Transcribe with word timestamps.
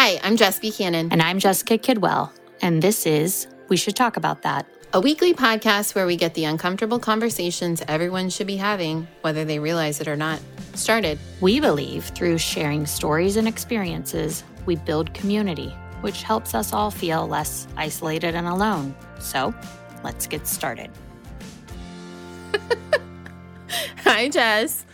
Hi, 0.00 0.20
I'm 0.22 0.36
Jess 0.36 0.60
Buchanan, 0.60 1.08
And 1.10 1.20
I'm 1.20 1.40
Jessica 1.40 1.76
Kidwell, 1.76 2.30
and 2.62 2.80
this 2.80 3.04
is 3.04 3.48
We 3.68 3.76
Should 3.76 3.96
Talk 3.96 4.16
About 4.16 4.42
That. 4.42 4.64
a 4.92 5.00
weekly 5.00 5.34
podcast 5.34 5.96
where 5.96 6.06
we 6.06 6.14
get 6.14 6.34
the 6.34 6.44
uncomfortable 6.44 7.00
conversations 7.00 7.82
everyone 7.88 8.30
should 8.30 8.46
be 8.46 8.56
having, 8.56 9.08
whether 9.22 9.44
they 9.44 9.58
realize 9.58 10.00
it 10.00 10.06
or 10.06 10.14
not, 10.14 10.40
started. 10.74 11.18
We 11.40 11.58
believe 11.58 12.04
through 12.04 12.38
sharing 12.38 12.86
stories 12.86 13.34
and 13.34 13.48
experiences, 13.48 14.44
we 14.66 14.76
build 14.76 15.12
community, 15.14 15.74
which 16.00 16.22
helps 16.22 16.54
us 16.54 16.72
all 16.72 16.92
feel 16.92 17.26
less 17.26 17.66
isolated 17.76 18.36
and 18.36 18.46
alone. 18.46 18.94
So 19.18 19.52
let's 20.04 20.28
get 20.28 20.46
started. 20.46 20.92
Hi, 24.04 24.28
Jess. 24.28 24.86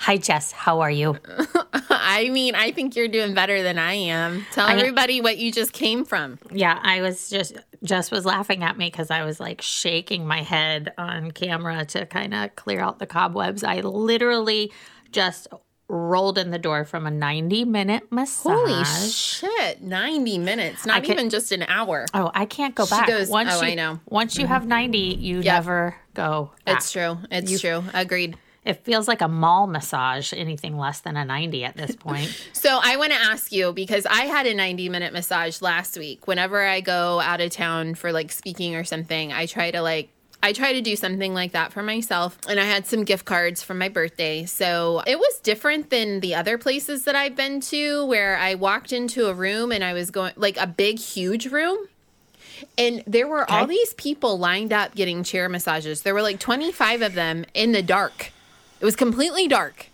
Hi, 0.00 0.16
Jess. 0.16 0.50
How 0.50 0.80
are 0.80 0.90
you? 0.90 1.18
I 1.90 2.30
mean, 2.30 2.54
I 2.54 2.72
think 2.72 2.96
you're 2.96 3.06
doing 3.06 3.34
better 3.34 3.62
than 3.62 3.78
I 3.78 3.92
am. 3.92 4.46
Tell 4.50 4.66
I- 4.66 4.72
everybody 4.72 5.20
what 5.20 5.36
you 5.36 5.52
just 5.52 5.74
came 5.74 6.06
from. 6.06 6.38
Yeah, 6.50 6.78
I 6.82 7.02
was 7.02 7.28
just, 7.28 7.58
Jess 7.84 8.10
was 8.10 8.24
laughing 8.24 8.62
at 8.64 8.78
me 8.78 8.86
because 8.86 9.10
I 9.10 9.24
was 9.24 9.38
like 9.38 9.60
shaking 9.60 10.26
my 10.26 10.40
head 10.42 10.94
on 10.96 11.32
camera 11.32 11.84
to 11.84 12.06
kind 12.06 12.32
of 12.32 12.56
clear 12.56 12.80
out 12.80 12.98
the 12.98 13.06
cobwebs. 13.06 13.62
I 13.62 13.80
literally 13.80 14.72
just 15.12 15.48
rolled 15.86 16.38
in 16.38 16.50
the 16.50 16.58
door 16.58 16.86
from 16.86 17.06
a 17.06 17.10
90 17.10 17.66
minute 17.66 18.10
massage. 18.10 18.54
Holy 18.54 18.84
shit, 19.10 19.82
90 19.82 20.38
minutes, 20.38 20.86
not 20.86 21.04
even 21.04 21.28
just 21.28 21.52
an 21.52 21.64
hour. 21.64 22.06
Oh, 22.14 22.30
I 22.32 22.46
can't 22.46 22.74
go 22.74 22.86
She 22.86 22.90
back. 22.90 23.06
goes- 23.06 23.28
once 23.28 23.50
oh, 23.52 23.60
you, 23.60 23.72
I 23.72 23.74
know. 23.74 24.00
Once 24.06 24.38
you 24.38 24.46
have 24.46 24.66
90, 24.66 24.98
you 24.98 25.42
never 25.42 25.94
go 26.14 26.52
back. 26.64 26.78
It's 26.78 26.90
true. 26.90 27.18
It's 27.30 27.60
true. 27.60 27.84
Agreed. 27.92 28.38
It 28.64 28.84
feels 28.84 29.08
like 29.08 29.22
a 29.22 29.28
mall 29.28 29.66
massage, 29.66 30.34
anything 30.34 30.76
less 30.76 31.00
than 31.00 31.16
a 31.16 31.24
90 31.24 31.64
at 31.64 31.76
this 31.76 31.96
point. 31.96 32.28
So 32.52 32.78
I 32.82 32.96
want 32.96 33.12
to 33.12 33.18
ask 33.18 33.52
you 33.52 33.72
because 33.72 34.06
I 34.06 34.26
had 34.26 34.46
a 34.46 34.54
90 34.54 34.88
minute 34.88 35.12
massage 35.12 35.62
last 35.62 35.96
week. 35.96 36.26
Whenever 36.26 36.64
I 36.66 36.80
go 36.80 37.20
out 37.20 37.40
of 37.40 37.50
town 37.50 37.94
for 37.94 38.12
like 38.12 38.30
speaking 38.30 38.74
or 38.74 38.84
something, 38.84 39.32
I 39.32 39.46
try 39.46 39.70
to 39.70 39.80
like 39.80 40.10
I 40.42 40.52
try 40.52 40.72
to 40.72 40.80
do 40.80 40.96
something 40.96 41.34
like 41.34 41.52
that 41.52 41.72
for 41.72 41.82
myself. 41.82 42.38
And 42.48 42.58
I 42.58 42.64
had 42.64 42.86
some 42.86 43.04
gift 43.04 43.26
cards 43.26 43.62
from 43.62 43.78
my 43.78 43.88
birthday. 43.88 44.46
So 44.46 45.02
it 45.06 45.18
was 45.18 45.38
different 45.40 45.90
than 45.90 46.20
the 46.20 46.34
other 46.34 46.56
places 46.56 47.04
that 47.04 47.14
I've 47.14 47.36
been 47.36 47.60
to 47.62 48.06
where 48.06 48.38
I 48.38 48.54
walked 48.54 48.92
into 48.92 49.26
a 49.26 49.34
room 49.34 49.70
and 49.70 49.84
I 49.84 49.92
was 49.92 50.10
going 50.10 50.32
like 50.36 50.56
a 50.56 50.66
big, 50.66 50.98
huge 50.98 51.46
room. 51.48 51.78
And 52.76 53.02
there 53.06 53.26
were 53.26 53.50
all 53.50 53.66
these 53.66 53.94
people 53.94 54.38
lined 54.38 54.72
up 54.72 54.94
getting 54.94 55.22
chair 55.24 55.48
massages. 55.48 56.02
There 56.02 56.14
were 56.14 56.22
like 56.22 56.38
25 56.38 57.02
of 57.02 57.14
them 57.14 57.44
in 57.54 57.72
the 57.72 57.82
dark. 57.82 58.32
It 58.80 58.84
was 58.84 58.96
completely 58.96 59.46
dark 59.46 59.86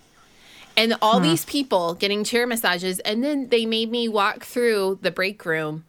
and 0.77 0.95
all 1.01 1.21
these 1.21 1.45
people 1.45 1.95
getting 1.95 2.23
chair 2.23 2.47
massages 2.47 2.99
and 3.01 3.25
then 3.25 3.49
they 3.49 3.65
made 3.65 3.91
me 3.91 4.09
walk 4.09 4.45
through 4.45 4.99
the 5.03 5.11
break 5.11 5.45
room 5.45 5.85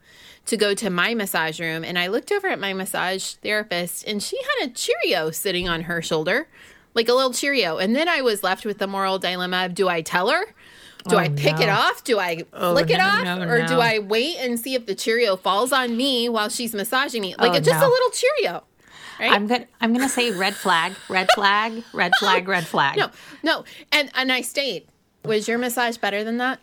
to 0.45 0.55
go 0.55 0.73
to 0.73 0.89
my 0.89 1.13
massage 1.13 1.59
room 1.59 1.83
and 1.83 1.99
i 1.99 2.07
looked 2.07 2.31
over 2.31 2.47
at 2.47 2.59
my 2.59 2.73
massage 2.73 3.33
therapist 3.35 4.07
and 4.07 4.23
she 4.23 4.37
had 4.37 4.69
a 4.69 4.73
cheerio 4.73 5.29
sitting 5.29 5.67
on 5.67 5.83
her 5.83 6.01
shoulder 6.01 6.47
like 6.93 7.09
a 7.09 7.13
little 7.13 7.33
cheerio 7.33 7.77
and 7.77 7.95
then 7.95 8.07
i 8.07 8.21
was 8.21 8.43
left 8.43 8.65
with 8.65 8.77
the 8.77 8.87
moral 8.87 9.19
dilemma 9.19 9.65
of 9.65 9.75
do 9.75 9.89
i 9.89 10.01
tell 10.01 10.29
her 10.29 10.45
do 11.07 11.15
oh, 11.15 11.19
I 11.19 11.29
pick 11.29 11.61
it 11.61 11.69
off? 11.69 12.03
Do 12.03 12.19
I 12.19 12.43
oh, 12.51 12.73
flick 12.73 12.89
it 12.89 12.97
no, 12.97 13.05
off? 13.05 13.23
no, 13.23 13.47
or 13.47 13.65
do. 13.65 13.79
I 13.79 13.99
wait 13.99 14.35
and 14.39 14.59
see 14.59 14.75
if 14.75 14.87
the 14.87 14.95
Cheerio 14.95 15.37
falls 15.37 15.71
on 15.71 15.95
me 15.95 16.27
while 16.27 16.49
she's 16.49 16.73
massaging 16.75 17.21
me? 17.21 17.33
Like 17.37 17.51
Oh, 17.51 17.59
just 17.61 17.81
a 17.81 17.87
little 17.87 18.09
Cheerio. 18.09 18.63
Right? 19.19 19.31
I'm 19.31 19.47
good. 19.47 19.67
I'm 19.81 19.93
going 19.93 20.05
to 20.05 20.09
say 20.13 20.31
red 20.31 20.55
flag, 20.55 20.93
red 21.09 21.27
flag, 21.35 21.83
red 21.93 22.11
flag, 22.19 22.47
red 22.47 22.65
flag. 22.67 22.97
no, 22.97 23.09
no. 23.43 23.63
And 23.91 24.09
and 24.15 24.31
I 24.31 24.41
stayed. 24.41 24.87
Was 25.25 25.47
your 25.47 25.57
massage 25.57 25.97
better 25.97 26.23
than 26.23 26.37
that? 26.37 26.59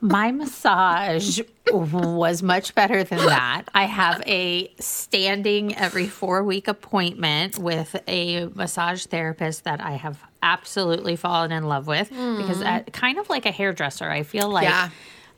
My 0.00 0.30
massage 0.30 1.40
was 1.72 2.42
much 2.42 2.74
better 2.74 3.02
than 3.02 3.18
that. 3.18 3.64
I 3.74 3.84
have 3.84 4.22
a 4.26 4.70
standing 4.78 5.74
every 5.74 6.06
four 6.06 6.44
week 6.44 6.68
appointment 6.68 7.58
with 7.58 7.96
a 8.06 8.46
massage 8.54 9.06
therapist 9.06 9.64
that 9.64 9.80
I 9.80 9.92
have 9.92 10.22
absolutely 10.42 11.16
fallen 11.16 11.50
in 11.50 11.64
love 11.64 11.86
with 11.88 12.10
because, 12.10 12.62
uh, 12.62 12.82
kind 12.92 13.18
of 13.18 13.28
like 13.28 13.46
a 13.46 13.50
hairdresser, 13.50 14.08
I 14.08 14.22
feel 14.22 14.48
like 14.48 14.64
Yeah. 14.64 14.90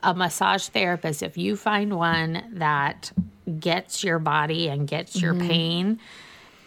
a 0.02 0.12
massage 0.14 0.66
therapist, 0.68 1.22
if 1.22 1.38
you 1.38 1.56
find 1.56 1.96
one 1.96 2.42
that 2.54 3.10
gets 3.48 4.04
your 4.04 4.18
body 4.18 4.68
and 4.68 4.86
gets 4.86 5.20
your 5.20 5.34
mm-hmm. 5.34 5.48
pain 5.48 6.00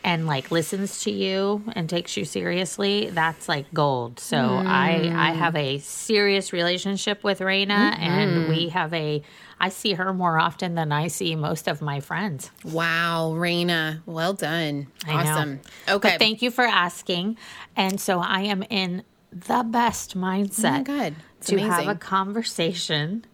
and 0.03 0.25
like 0.25 0.51
listens 0.51 1.03
to 1.03 1.11
you 1.11 1.63
and 1.73 1.89
takes 1.89 2.17
you 2.17 2.25
seriously, 2.25 3.09
that's 3.11 3.47
like 3.47 3.71
gold. 3.73 4.19
So 4.19 4.37
I 4.37 5.11
I 5.13 5.31
mm. 5.31 5.35
have 5.35 5.55
a 5.55 5.77
serious 5.79 6.53
relationship 6.53 7.23
with 7.23 7.39
Raina 7.39 7.97
and 7.97 8.49
we 8.49 8.65
mm-hmm. 8.65 8.69
have 8.69 8.93
a 8.93 9.21
I 9.59 9.69
see 9.69 9.93
her 9.93 10.11
more 10.11 10.39
often 10.39 10.73
than 10.73 10.91
I 10.91 11.07
see 11.07 11.35
most 11.35 11.67
of 11.67 11.83
my 11.83 11.99
friends. 11.99 12.49
Wow, 12.63 13.33
Raina. 13.35 14.01
Well 14.07 14.33
done. 14.33 14.87
I 15.05 15.23
know. 15.23 15.29
awesome. 15.29 15.61
Okay. 15.87 16.09
But 16.09 16.19
thank 16.19 16.41
you 16.41 16.49
for 16.49 16.63
asking. 16.63 17.37
And 17.75 18.01
so 18.01 18.19
I 18.19 18.41
am 18.41 18.63
in 18.63 19.03
the 19.31 19.63
best 19.63 20.15
oh 20.15 20.19
mindset 20.19 20.79
Oh, 20.79 20.83
good. 20.83 21.15
It's 21.37 21.47
to 21.47 21.57
have 21.59 21.87
a 21.87 21.95
conversation 21.95 23.25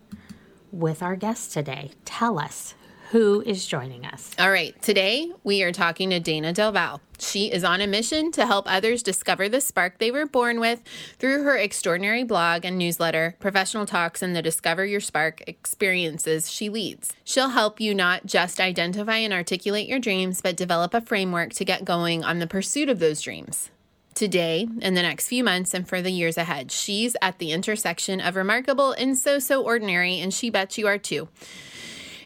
with 0.71 1.01
our 1.01 1.15
guest 1.15 1.53
today. 1.53 1.91
Tell 2.03 2.39
us 2.39 2.75
who 3.11 3.41
is 3.45 3.65
joining 3.65 4.05
us. 4.05 4.31
All 4.37 4.51
right. 4.51 4.79
Today 4.81 5.31
we 5.43 5.63
are 5.63 5.71
talking 5.71 6.09
to 6.09 6.19
Dayna 6.19 6.53
Del 6.53 6.71
Val. 6.73 7.01
She 7.19 7.51
is 7.51 7.63
on 7.63 7.81
a 7.81 7.87
mission 7.87 8.31
to 8.33 8.45
help 8.45 8.71
others 8.71 9.01
discover 9.01 9.47
the 9.47 9.61
spark 9.61 9.97
they 9.97 10.11
were 10.11 10.25
born 10.25 10.59
with 10.59 10.83
through 11.17 11.43
her 11.43 11.57
extraordinary 11.57 12.23
blog 12.23 12.65
and 12.65 12.77
newsletter, 12.77 13.35
professional 13.39 13.85
talks, 13.85 14.21
and 14.21 14.35
the 14.35 14.41
Discover 14.41 14.85
Your 14.85 14.99
Spark 14.99 15.41
experiences 15.47 16.51
she 16.51 16.69
leads. 16.69 17.13
She'll 17.23 17.49
help 17.49 17.79
you 17.79 17.95
not 17.95 18.25
just 18.25 18.59
identify 18.59 19.17
and 19.17 19.33
articulate 19.33 19.87
your 19.87 19.99
dreams, 19.99 20.41
but 20.41 20.57
develop 20.57 20.93
a 20.93 21.01
framework 21.01 21.53
to 21.53 21.65
get 21.65 21.85
going 21.85 22.23
on 22.23 22.39
the 22.39 22.47
pursuit 22.47 22.89
of 22.89 22.99
those 22.99 23.21
dreams. 23.21 23.71
Today, 24.13 24.67
in 24.81 24.95
the 24.95 25.01
next 25.01 25.27
few 25.27 25.43
months, 25.43 25.73
and 25.73 25.87
for 25.87 26.01
the 26.01 26.11
years 26.11 26.37
ahead, 26.37 26.71
she's 26.71 27.15
at 27.21 27.37
the 27.37 27.51
intersection 27.51 28.19
of 28.19 28.35
remarkable 28.35 28.91
and 28.91 29.17
so 29.17 29.39
so 29.39 29.63
ordinary, 29.63 30.19
and 30.19 30.33
she 30.33 30.49
bets 30.49 30.77
you 30.77 30.87
are 30.87 30.97
too. 30.97 31.29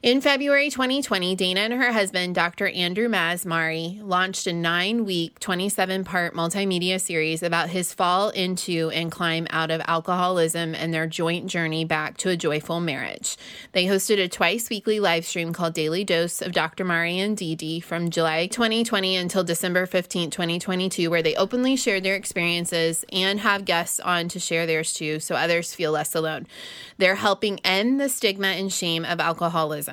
In 0.04 0.20
February 0.20 0.72
2020, 0.72 1.38
Dayna 1.38 1.58
and 1.58 1.74
her 1.74 1.92
husband, 1.92 2.34
Dr. 2.34 2.68
Andrew 2.70 3.08
Masmari, 3.08 4.00
launched 4.02 4.48
a 4.48 4.52
nine 4.52 5.06
week, 5.06 5.38
27 5.40 6.06
part 6.06 6.34
multimedia 6.34 7.00
series 7.00 7.44
about 7.44 7.70
his 7.70 7.94
fall 7.94 8.30
into 8.30 8.90
and 8.96 9.12
climb 9.12 9.46
out 9.52 9.70
of 9.70 9.80
alcoholism 9.86 10.74
and 10.74 10.92
their 10.92 11.06
joint 11.06 11.46
journey 11.46 11.86
back 11.86 12.18
to 12.18 12.30
a 12.30 12.36
joyful 12.36 12.80
marriage. 12.80 13.38
They 13.74 13.86
hosted 13.86 14.18
a 14.18 14.28
twice 14.28 14.72
weekly 14.72 15.00
live 15.00 15.24
stream 15.24 15.54
called 15.54 15.76
Daily 15.76 16.04
Dose 16.04 16.42
of 16.42 16.52
Dr. 16.52 16.84
Mari 16.84 17.20
and 17.20 17.38
Dee 17.38 17.54
Dee 17.54 17.80
from 17.80 18.10
July 18.10 18.48
2020 18.48 19.16
until 19.16 19.44
December 19.44 19.86
15, 19.86 20.32
2022, 20.32 21.12
where 21.12 21.22
they 21.22 21.36
openly 21.36 21.76
shared 21.76 22.02
their 22.02 22.16
experiences 22.16 23.06
and 23.12 23.42
have 23.42 23.66
guests 23.66 24.00
on 24.00 24.30
to 24.30 24.40
share 24.40 24.66
theirs 24.66 24.94
too 24.94 25.20
so 25.20 25.36
others 25.36 25.76
feel 25.76 25.92
less 25.92 26.16
alone. 26.16 26.48
They're 26.98 27.14
helping 27.14 27.60
end 27.60 28.00
the 28.02 28.10
stigma 28.10 28.48
and 28.48 28.74
shame 28.74 29.06
of 29.06 29.20
alcoholism. 29.20 29.91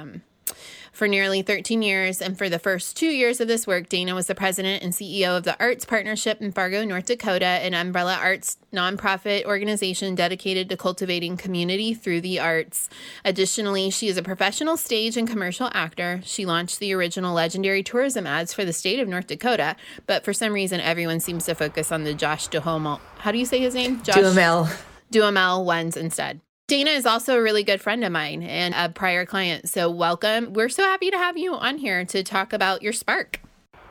For 0.93 1.07
nearly 1.07 1.43
13 1.43 1.83
years, 1.83 2.21
and 2.21 2.37
for 2.37 2.49
the 2.49 2.59
first 2.59 2.97
two 2.97 3.07
years 3.07 3.41
of 3.41 3.47
this 3.47 3.67
work, 3.69 3.89
Dayna 3.89 4.15
was 4.15 4.27
the 4.27 4.35
president 4.35 4.83
and 4.83 4.93
CEO 4.93 5.37
of 5.37 5.45
the 5.45 5.57
Arts 5.61 5.85
Partnership 5.85 6.41
in 6.41 6.51
Fargo, 6.51 6.85
North 6.85 7.07
Dakota, 7.07 7.47
an 7.47 7.73
umbrella 7.73 8.19
arts 8.21 8.57
nonprofit 8.73 9.45
organization 9.45 10.17
dedicated 10.17 10.69
to 10.69 10.77
cultivating 10.77 11.37
community 11.37 11.95
through 11.95 12.21
the 12.21 12.41
arts. 12.41 12.89
Additionally, 13.25 13.91
she 13.91 14.09
is 14.09 14.17
a 14.17 14.23
professional 14.23 14.77
stage 14.77 15.17
and 15.17 15.29
commercial 15.29 15.71
actor. 15.73 16.21
She 16.25 16.45
launched 16.45 16.81
the 16.81 16.93
original 16.95 17.35
legendary 17.35 17.85
tourism 17.85 18.27
ads 18.27 18.53
for 18.53 18.65
the 18.65 18.73
state 18.73 18.99
of 18.99 19.07
North 19.07 19.29
Dakota, 19.29 19.77
but 20.07 20.25
for 20.25 20.33
some 20.33 20.53
reason, 20.53 20.81
everyone 20.81 21.21
seems 21.21 21.45
to 21.45 21.55
focus 21.55 21.93
on 21.93 22.05
the 22.05 22.15
Josh 22.15 22.49
Duhamel. 22.49 23.01
How 23.19 23.31
do 23.31 23.39
you 23.39 23.47
say 23.47 23.61
his 23.61 23.75
name? 23.75 24.03
Josh 24.03 24.17
Duhamel. 24.17 24.69
Duhamel 25.11 25.65
ones 25.65 25.97
instead. 25.97 26.41
Dayna 26.69 26.95
is 26.95 27.07
also 27.07 27.39
a 27.39 27.43
really 27.43 27.63
good 27.63 27.81
friend 27.81 28.05
of 28.05 28.13
mine 28.13 28.43
and 28.43 28.75
a 28.75 28.91
prior 28.91 29.25
client. 29.25 29.71
So, 29.71 29.91
welcome. 29.91 30.53
We're 30.53 30.69
so 30.69 30.83
happy 30.83 31.11
to 31.11 31.17
have 31.17 31.39
you 31.39 31.55
on 31.55 31.79
here 31.79 32.05
to 32.05 32.23
talk 32.23 32.53
about 32.53 32.83
your 32.83 32.93
spark. 32.93 33.41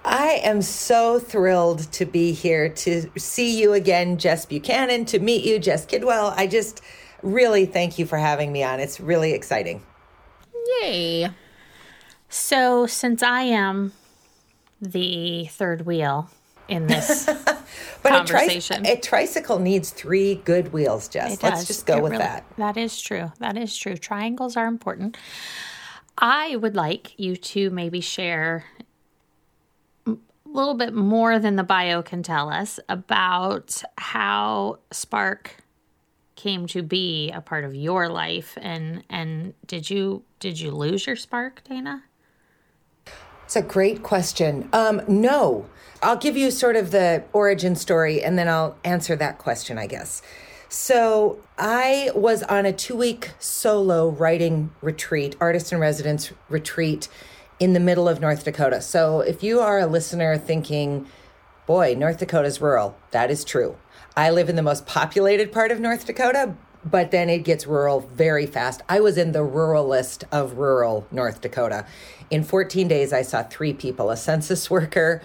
I 0.05 0.41
am 0.43 0.61
so 0.61 1.17
thrilled 1.17 1.91
to 1.93 2.05
be 2.05 2.33
here 2.33 2.69
to 2.69 3.09
see 3.17 3.59
you 3.59 3.73
again, 3.73 4.19
Jess 4.19 4.45
Buchanan, 4.45 5.05
to 5.05 5.17
meet 5.17 5.43
you, 5.43 5.57
Jess 5.57 5.87
Kidwell. 5.87 6.35
I 6.37 6.45
just 6.45 6.81
really 7.23 7.65
thank 7.65 7.97
you 7.97 8.05
for 8.05 8.19
having 8.19 8.51
me 8.51 8.61
on. 8.61 8.79
It's 8.79 8.99
really 8.99 9.33
exciting. 9.33 9.81
Yay. 10.83 11.31
So, 12.29 12.85
since 12.85 13.23
I 13.23 13.41
am 13.41 13.91
the 14.79 15.45
third 15.45 15.87
wheel 15.87 16.29
in 16.67 16.85
this, 16.85 17.27
But 18.09 18.29
a, 18.31 18.33
Conversation. 18.33 18.85
a 18.85 18.95
tricycle 18.97 19.59
needs 19.59 19.89
three 19.91 20.35
good 20.35 20.71
wheels, 20.73 21.07
Jess. 21.07 21.41
Let's 21.43 21.65
just 21.65 21.85
go 21.85 21.97
It 21.97 22.03
with 22.03 22.11
really- 22.13 22.23
that. 22.23 22.45
That 22.57 22.77
is 22.77 22.99
true. 23.01 23.31
That 23.39 23.57
is 23.57 23.75
true. 23.75 23.97
Triangles 23.97 24.55
are 24.57 24.67
important. 24.67 25.17
I 26.17 26.55
would 26.55 26.75
like 26.75 27.17
you 27.19 27.35
to 27.35 27.69
maybe 27.69 28.01
share 28.01 28.65
a 30.07 30.15
little 30.45 30.73
bit 30.73 30.93
more 30.93 31.37
than 31.39 31.55
the 31.57 31.63
bio 31.63 32.01
can 32.01 32.23
tell 32.23 32.49
us 32.49 32.79
about 32.89 33.83
how 33.97 34.79
Spark 34.91 35.57
came 36.35 36.67
to 36.67 36.81
be 36.83 37.31
a 37.31 37.41
part 37.41 37.65
of 37.65 37.73
your 37.75 38.09
life 38.09 38.57
and 38.61 39.03
and 39.09 39.55
did 39.65 39.89
you 39.89 40.23
did 40.39 40.59
you 40.59 40.69
lose 40.69 41.07
your 41.07 41.15
spark 41.15 41.63
Dayna 41.67 42.03
it's 43.47 43.55
a 43.55 43.61
great 43.61 44.03
question. 44.03 44.67
Um, 44.73 45.01
no. 45.07 45.67
I'll 46.03 46.17
give 46.17 46.35
you 46.35 46.51
sort 46.51 46.75
of 46.75 46.91
the 46.91 47.23
origin 47.31 47.77
story 47.77 48.21
and 48.21 48.37
then 48.37 48.49
i'll 48.49 48.75
answer 48.83 49.15
that 49.15 49.37
question 49.37 49.77
i 49.77 49.87
guess. 49.87 50.21
So 50.67 51.39
i 51.57 52.11
was 52.13 52.43
on 52.43 52.65
a 52.65 52.73
two 52.73 52.97
week 52.97 53.31
solo 53.39 54.09
writing 54.09 54.71
retreat 54.81 55.37
artist 55.39 55.71
in 55.71 55.79
residence 55.79 56.33
retreat 56.49 57.07
in 57.57 57.71
the 57.71 57.79
middle 57.79 58.09
of 58.09 58.19
north 58.19 58.43
dakota. 58.43 58.81
So 58.81 59.21
if 59.21 59.41
you 59.41 59.61
are 59.61 59.79
a 59.79 59.87
listener 59.87 60.37
thinking 60.37 61.07
boy 61.65 61.95
north 61.97 62.17
dakota's 62.17 62.59
rural 62.59 62.97
that 63.11 63.31
is 63.31 63.45
true. 63.45 63.77
I 64.17 64.31
live 64.31 64.49
in 64.49 64.57
the 64.57 64.63
most 64.63 64.87
populated 64.87 65.51
part 65.51 65.71
of 65.71 65.79
North 65.79 66.07
Dakota, 66.07 66.55
but 66.89 67.11
then 67.11 67.29
it 67.29 67.39
gets 67.39 67.67
rural 67.67 68.01
very 68.13 68.45
fast. 68.45 68.81
I 68.87 68.99
was 68.99 69.17
in 69.17 69.31
the 69.31 69.39
ruralist 69.39 70.23
of 70.31 70.57
rural 70.57 71.07
North 71.11 71.41
Dakota. 71.41 71.85
In 72.29 72.43
14 72.43 72.87
days, 72.87 73.13
I 73.13 73.21
saw 73.21 73.43
three 73.43 73.73
people 73.73 74.09
a 74.09 74.17
census 74.17 74.69
worker, 74.69 75.21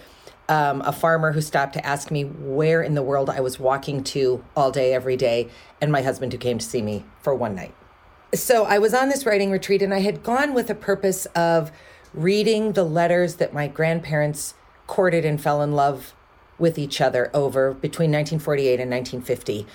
um, 0.49 0.81
a 0.81 0.91
farmer 0.91 1.31
who 1.31 1.41
stopped 1.41 1.73
to 1.73 1.85
ask 1.85 2.11
me 2.11 2.23
where 2.23 2.81
in 2.81 2.95
the 2.95 3.03
world 3.03 3.29
I 3.29 3.39
was 3.39 3.59
walking 3.59 4.03
to 4.05 4.43
all 4.55 4.71
day, 4.71 4.93
every 4.93 5.15
day, 5.15 5.49
and 5.81 5.91
my 5.91 6.01
husband 6.01 6.33
who 6.33 6.37
came 6.37 6.57
to 6.57 6.65
see 6.65 6.81
me 6.81 7.05
for 7.21 7.33
one 7.33 7.55
night. 7.55 7.73
So 8.33 8.65
I 8.65 8.79
was 8.79 8.93
on 8.93 9.09
this 9.09 9.25
writing 9.25 9.51
retreat, 9.51 9.81
and 9.81 9.93
I 9.93 9.99
had 9.99 10.23
gone 10.23 10.53
with 10.53 10.69
a 10.69 10.75
purpose 10.75 11.25
of 11.27 11.71
reading 12.13 12.73
the 12.73 12.83
letters 12.83 13.35
that 13.35 13.53
my 13.53 13.67
grandparents 13.67 14.55
courted 14.87 15.23
and 15.23 15.41
fell 15.41 15.61
in 15.61 15.71
love 15.71 16.13
with 16.59 16.77
each 16.77 16.99
other 16.99 17.31
over 17.33 17.73
between 17.73 18.11
1948 18.11 18.79
and 18.79 18.91
1950. 18.91 19.67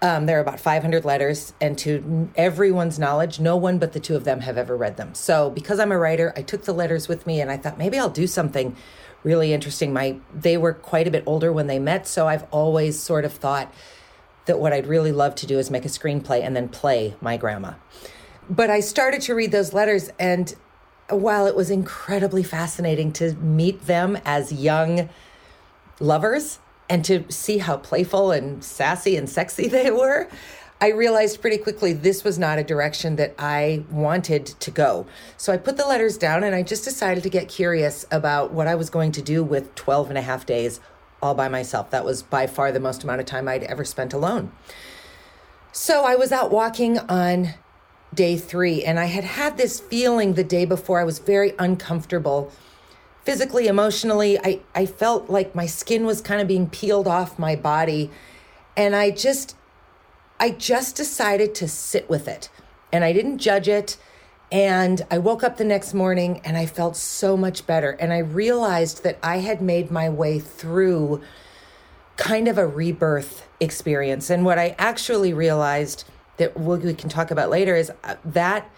Um, 0.00 0.26
there 0.26 0.38
are 0.38 0.40
about 0.40 0.60
500 0.60 1.04
letters, 1.04 1.52
and 1.60 1.76
to 1.78 2.30
everyone's 2.36 3.00
knowledge, 3.00 3.40
no 3.40 3.56
one 3.56 3.78
but 3.78 3.94
the 3.94 4.00
two 4.00 4.14
of 4.14 4.22
them 4.22 4.40
have 4.40 4.56
ever 4.56 4.76
read 4.76 4.96
them. 4.96 5.12
So, 5.14 5.50
because 5.50 5.80
I'm 5.80 5.90
a 5.90 5.98
writer, 5.98 6.32
I 6.36 6.42
took 6.42 6.64
the 6.64 6.72
letters 6.72 7.08
with 7.08 7.26
me, 7.26 7.40
and 7.40 7.50
I 7.50 7.56
thought 7.56 7.78
maybe 7.78 7.98
I'll 7.98 8.08
do 8.08 8.28
something 8.28 8.76
really 9.24 9.52
interesting. 9.52 9.92
My 9.92 10.18
they 10.32 10.56
were 10.56 10.72
quite 10.72 11.08
a 11.08 11.10
bit 11.10 11.24
older 11.26 11.52
when 11.52 11.66
they 11.66 11.80
met, 11.80 12.06
so 12.06 12.28
I've 12.28 12.44
always 12.52 12.98
sort 12.98 13.24
of 13.24 13.32
thought 13.32 13.74
that 14.46 14.60
what 14.60 14.72
I'd 14.72 14.86
really 14.86 15.12
love 15.12 15.34
to 15.36 15.46
do 15.46 15.58
is 15.58 15.68
make 15.70 15.84
a 15.84 15.88
screenplay 15.88 16.42
and 16.42 16.54
then 16.54 16.68
play 16.68 17.16
my 17.20 17.36
grandma. 17.36 17.74
But 18.48 18.70
I 18.70 18.80
started 18.80 19.20
to 19.22 19.34
read 19.34 19.50
those 19.50 19.72
letters, 19.72 20.10
and 20.18 20.54
while 21.10 21.46
it 21.46 21.56
was 21.56 21.70
incredibly 21.70 22.44
fascinating 22.44 23.12
to 23.14 23.34
meet 23.34 23.86
them 23.86 24.16
as 24.24 24.52
young 24.52 25.08
lovers 25.98 26.60
and 26.88 27.04
to 27.04 27.24
see 27.30 27.58
how 27.58 27.76
playful 27.76 28.30
and 28.30 28.62
sassy 28.64 29.16
and 29.16 29.28
sexy 29.28 29.68
they 29.68 29.90
were, 29.90 30.28
I 30.80 30.90
realized 30.90 31.40
pretty 31.40 31.58
quickly 31.58 31.92
this 31.92 32.22
was 32.22 32.38
not 32.38 32.58
a 32.58 32.64
direction 32.64 33.16
that 33.16 33.34
I 33.36 33.84
wanted 33.90 34.46
to 34.46 34.70
go. 34.70 35.06
So 35.36 35.52
I 35.52 35.56
put 35.56 35.76
the 35.76 35.86
letters 35.86 36.16
down 36.16 36.44
and 36.44 36.54
I 36.54 36.62
just 36.62 36.84
decided 36.84 37.24
to 37.24 37.30
get 37.30 37.48
curious 37.48 38.06
about 38.12 38.52
what 38.52 38.68
I 38.68 38.76
was 38.76 38.88
going 38.88 39.10
to 39.12 39.22
do 39.22 39.42
with 39.42 39.74
12 39.74 40.10
and 40.10 40.18
a 40.18 40.22
half 40.22 40.46
days 40.46 40.78
all 41.20 41.34
by 41.34 41.48
myself. 41.48 41.90
That 41.90 42.04
was 42.04 42.22
by 42.22 42.46
far 42.46 42.70
the 42.70 42.78
most 42.78 43.02
amount 43.02 43.20
of 43.20 43.26
time 43.26 43.48
I'd 43.48 43.64
ever 43.64 43.84
spent 43.84 44.12
alone. 44.12 44.52
So 45.72 46.04
I 46.04 46.14
was 46.14 46.30
out 46.30 46.52
walking 46.52 46.98
on 46.98 47.54
day 48.14 48.36
three 48.36 48.84
and 48.84 49.00
I 49.00 49.06
had 49.06 49.24
had 49.24 49.56
this 49.56 49.80
feeling 49.80 50.34
the 50.34 50.44
day 50.44 50.64
before. 50.64 51.00
I 51.00 51.04
was 51.04 51.18
very 51.18 51.54
uncomfortable 51.58 52.52
physically, 53.28 53.66
emotionally, 53.66 54.38
I, 54.38 54.60
I 54.74 54.86
felt 54.86 55.28
like 55.28 55.54
my 55.54 55.66
skin 55.66 56.06
was 56.06 56.22
kind 56.22 56.40
of 56.40 56.48
being 56.48 56.66
peeled 56.66 57.06
off 57.06 57.38
my 57.38 57.56
body. 57.56 58.10
And 58.74 58.96
I 58.96 59.10
just, 59.10 59.54
I 60.40 60.48
just 60.48 60.96
decided 60.96 61.54
to 61.56 61.68
sit 61.68 62.08
with 62.08 62.26
it. 62.26 62.48
And 62.90 63.04
I 63.04 63.12
didn't 63.12 63.36
judge 63.36 63.68
it. 63.68 63.98
And 64.50 65.04
I 65.10 65.18
woke 65.18 65.44
up 65.44 65.58
the 65.58 65.64
next 65.64 65.92
morning 65.92 66.40
and 66.42 66.56
I 66.56 66.64
felt 66.64 66.96
so 66.96 67.36
much 67.36 67.66
better. 67.66 67.90
And 67.90 68.14
I 68.14 68.20
realized 68.20 69.02
that 69.02 69.18
I 69.22 69.40
had 69.40 69.60
made 69.60 69.90
my 69.90 70.08
way 70.08 70.38
through 70.38 71.20
kind 72.16 72.48
of 72.48 72.56
a 72.56 72.66
rebirth 72.66 73.46
experience. 73.60 74.30
And 74.30 74.42
what 74.42 74.58
I 74.58 74.74
actually 74.78 75.34
realized 75.34 76.04
that 76.38 76.58
we 76.58 76.94
can 76.94 77.10
talk 77.10 77.30
about 77.30 77.50
later 77.50 77.76
is 77.76 77.92
uh, 78.04 78.14
that 78.24 78.70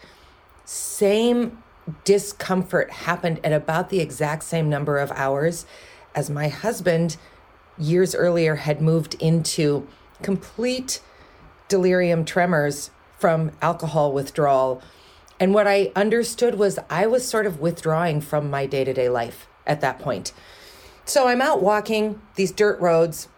same 0.64 1.62
discomfort 2.04 2.90
happened 2.90 3.40
at 3.44 3.52
about 3.52 3.90
the 3.90 4.00
exact 4.00 4.44
same 4.44 4.68
number 4.68 4.98
of 4.98 5.10
hours 5.12 5.66
as 6.14 6.28
my 6.28 6.48
husband 6.48 7.16
years 7.78 8.14
earlier 8.14 8.56
had 8.56 8.80
moved 8.80 9.14
into 9.14 9.86
complete 10.22 11.00
delirium 11.68 12.24
tremors 12.24 12.90
from 13.18 13.52
alcohol 13.62 14.12
withdrawal. 14.12 14.82
And 15.38 15.54
what 15.54 15.66
I 15.66 15.92
understood 15.96 16.56
was 16.56 16.78
I 16.90 17.06
was 17.06 17.26
sort 17.26 17.46
of 17.46 17.60
withdrawing 17.60 18.20
from 18.20 18.50
my 18.50 18.66
day 18.66 18.84
to 18.84 18.92
day 18.92 19.08
life 19.08 19.46
at 19.66 19.80
that 19.80 19.98
point. 19.98 20.32
So 21.04 21.28
I'm 21.28 21.40
out 21.40 21.62
walking 21.62 22.20
these 22.34 22.52
dirt 22.52 22.78
roads 22.80 23.28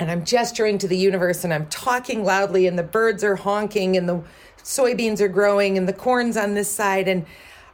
and 0.00 0.10
I'm 0.10 0.24
gesturing 0.24 0.78
to 0.78 0.88
the 0.88 0.96
universe 0.96 1.44
and 1.44 1.52
I'm 1.52 1.66
talking 1.66 2.24
loudly, 2.24 2.66
and 2.66 2.78
the 2.78 2.84
birds 2.84 3.24
are 3.24 3.36
honking, 3.36 3.96
and 3.96 4.08
the 4.08 4.22
soybeans 4.58 5.20
are 5.20 5.28
growing, 5.28 5.76
and 5.76 5.88
the 5.88 5.92
corn's 5.92 6.36
on 6.36 6.54
this 6.54 6.70
side. 6.70 7.08
And 7.08 7.26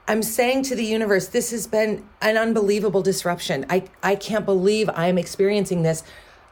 I'm 0.07 0.23
saying 0.23 0.65
to 0.65 0.75
the 0.75 0.85
universe, 0.85 1.29
this 1.29 1.51
has 1.51 1.67
been 1.67 2.07
an 2.21 2.37
unbelievable 2.37 3.03
disruption. 3.03 3.65
I, 3.71 3.85
I 4.03 4.17
can't 4.17 4.45
believe 4.45 4.91
I'm 4.95 5.17
experiencing 5.17 5.83
this. 5.83 6.03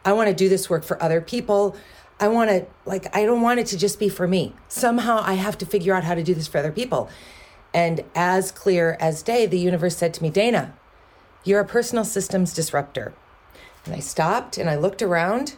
I 0.04 0.14
want 0.14 0.28
to 0.28 0.34
do 0.34 0.48
this 0.48 0.70
work 0.70 0.84
for 0.84 1.00
other 1.02 1.20
people. 1.20 1.76
I 2.18 2.28
want 2.28 2.50
to, 2.50 2.66
like, 2.86 3.14
I 3.14 3.24
don't 3.24 3.42
want 3.42 3.60
it 3.60 3.66
to 3.66 3.78
just 3.78 3.98
be 3.98 4.08
for 4.08 4.26
me. 4.26 4.54
Somehow 4.68 5.20
I 5.22 5.34
have 5.34 5.58
to 5.58 5.66
figure 5.66 5.94
out 5.94 6.04
how 6.04 6.14
to 6.14 6.22
do 6.22 6.34
this 6.34 6.46
for 6.48 6.58
other 6.58 6.72
people. 6.72 7.10
And 7.74 8.04
as 8.14 8.52
clear 8.52 8.96
as 9.00 9.22
day, 9.22 9.44
the 9.44 9.58
universe 9.58 9.96
said 9.96 10.14
to 10.14 10.22
me, 10.22 10.30
Dayna, 10.30 10.72
you're 11.44 11.60
a 11.60 11.66
personal 11.66 12.04
systems 12.04 12.54
disruptor. 12.54 13.12
And 13.84 13.94
I 13.94 13.98
stopped 13.98 14.56
and 14.56 14.70
I 14.70 14.76
looked 14.76 15.02
around 15.02 15.56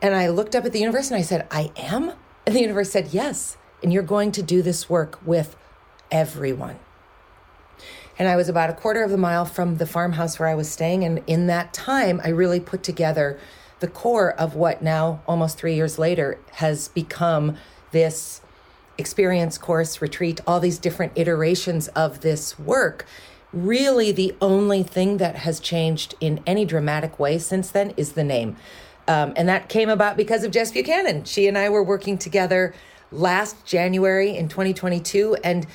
and 0.00 0.14
I 0.14 0.28
looked 0.28 0.54
up 0.54 0.64
at 0.64 0.72
the 0.72 0.80
universe 0.80 1.10
and 1.10 1.16
I 1.16 1.22
said, 1.22 1.46
I 1.50 1.72
am? 1.76 2.12
And 2.46 2.54
the 2.54 2.60
universe 2.60 2.90
said, 2.90 3.08
Yes. 3.12 3.56
And 3.82 3.92
you're 3.92 4.02
going 4.02 4.32
to 4.32 4.42
do 4.42 4.60
this 4.60 4.90
work 4.90 5.18
with 5.24 5.56
everyone. 6.10 6.78
And 8.18 8.26
I 8.28 8.36
was 8.36 8.48
about 8.48 8.68
a 8.68 8.74
quarter 8.74 9.04
of 9.04 9.12
a 9.12 9.16
mile 9.16 9.44
from 9.44 9.76
the 9.76 9.86
farmhouse 9.86 10.38
where 10.38 10.48
I 10.48 10.54
was 10.54 10.68
staying. 10.68 11.04
And 11.04 11.22
in 11.26 11.46
that 11.46 11.72
time, 11.72 12.20
I 12.24 12.28
really 12.30 12.58
put 12.58 12.82
together 12.82 13.38
the 13.80 13.86
core 13.86 14.32
of 14.32 14.56
what 14.56 14.82
now, 14.82 15.22
almost 15.28 15.56
three 15.56 15.74
years 15.74 15.98
later, 15.98 16.38
has 16.54 16.88
become 16.88 17.56
this 17.92 18.40
experience 18.98 19.56
course 19.56 20.02
retreat, 20.02 20.40
all 20.46 20.58
these 20.58 20.78
different 20.78 21.12
iterations 21.14 21.86
of 21.88 22.20
this 22.20 22.58
work. 22.58 23.06
Really, 23.52 24.10
the 24.10 24.34
only 24.40 24.82
thing 24.82 25.18
that 25.18 25.36
has 25.36 25.60
changed 25.60 26.16
in 26.20 26.42
any 26.44 26.64
dramatic 26.64 27.20
way 27.20 27.38
since 27.38 27.70
then 27.70 27.94
is 27.96 28.12
the 28.12 28.24
name. 28.24 28.56
Um, 29.06 29.32
and 29.36 29.48
that 29.48 29.68
came 29.68 29.88
about 29.88 30.16
because 30.16 30.42
of 30.42 30.50
Jess 30.50 30.72
Buchanan. 30.72 31.24
She 31.24 31.46
and 31.46 31.56
I 31.56 31.70
were 31.70 31.82
working 31.82 32.18
together 32.18 32.74
last 33.10 33.64
January 33.64 34.36
in 34.36 34.48
2022. 34.48 35.36
And 35.42 35.66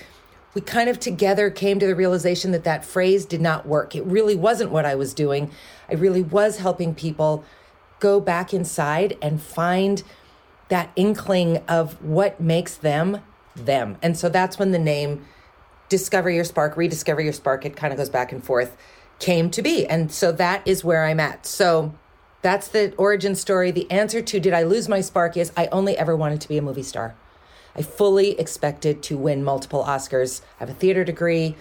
we 0.53 0.62
kind 0.62 0.89
of 0.89 1.00
together 1.00 1.50
came 1.50 1.79
to 1.79 1.88
the 1.88 1.95
realization 1.95 2.51
that 2.51 2.63
that 2.63 2.86
phrase 2.86 3.25
did 3.25 3.41
not 3.41 3.65
work. 3.65 3.95
It 3.95 4.03
really 4.05 4.36
wasn't 4.36 4.72
what 4.72 4.86
I 4.86 4.95
was 4.95 5.13
doing. 5.13 5.51
I 5.89 5.93
really 5.93 6.22
was 6.22 6.57
helping 6.57 6.93
people 6.93 7.43
go 8.00 8.19
back 8.19 8.53
inside 8.53 9.17
and 9.22 9.41
find 9.41 10.03
that 10.69 10.91
inkling 10.95 11.57
of 11.67 12.01
what 12.03 12.39
makes 12.39 12.75
them 12.75 13.22
them. 13.55 13.98
And 14.01 14.17
so 14.17 14.29
that's 14.29 14.57
when 14.57 14.72
the 14.72 14.79
name 14.79 15.25
Discover 15.89 16.31
Your 16.31 16.43
Spark, 16.43 16.75
Rediscover 16.75 17.22
Your 17.22 17.33
Spark, 17.33 17.65
it 17.65 17.75
kind 17.75 17.93
of 17.93 17.98
goes 17.98 18.10
back 18.10 18.31
and 18.31 18.43
forth, 18.43 18.75
came 19.19 19.50
to 19.51 19.62
be. 19.62 19.86
And 19.86 20.12
so 20.12 20.31
that 20.31 20.67
is 20.67 20.83
where 20.83 21.05
I'm 21.05 21.19
at. 21.19 21.45
So 21.45 21.93
that's 22.41 22.67
the 22.67 22.93
origin 22.98 23.36
story. 23.36 23.72
The 23.72 23.89
answer 23.91 24.22
to 24.22 24.39
did 24.39 24.53
I 24.53 24.63
lose 24.63 24.89
my 24.89 25.01
spark 25.01 25.38
is 25.38 25.51
I 25.55 25.67
only 25.67 25.98
ever 25.98 26.15
wanted 26.15 26.41
to 26.41 26.48
be 26.48 26.57
a 26.57 26.62
movie 26.62 26.83
star. 26.83 27.15
I 27.75 27.82
fully 27.82 28.39
expected 28.39 29.01
to 29.03 29.18
win 29.18 29.44
multiple 29.44 29.84
Oscars. 29.84 30.42
I 30.60 30.65
have 30.65 30.70
a 30.70 30.74
theater 30.74 31.03
degree, 31.03 31.56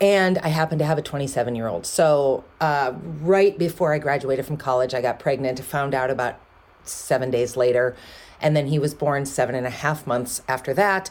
and 0.00 0.38
I 0.38 0.48
happen 0.48 0.78
to 0.78 0.84
have 0.84 0.98
a 0.98 1.02
27 1.02 1.54
year 1.54 1.68
old. 1.68 1.86
So, 1.86 2.44
uh, 2.60 2.92
right 3.20 3.56
before 3.58 3.92
I 3.92 3.98
graduated 3.98 4.46
from 4.46 4.56
college, 4.56 4.94
I 4.94 5.00
got 5.00 5.18
pregnant, 5.18 5.60
found 5.60 5.94
out 5.94 6.10
about 6.10 6.38
seven 6.84 7.30
days 7.30 7.56
later, 7.56 7.96
and 8.40 8.54
then 8.56 8.66
he 8.66 8.78
was 8.78 8.94
born 8.94 9.24
seven 9.24 9.54
and 9.54 9.66
a 9.66 9.70
half 9.70 10.06
months 10.06 10.42
after 10.48 10.74
that. 10.74 11.10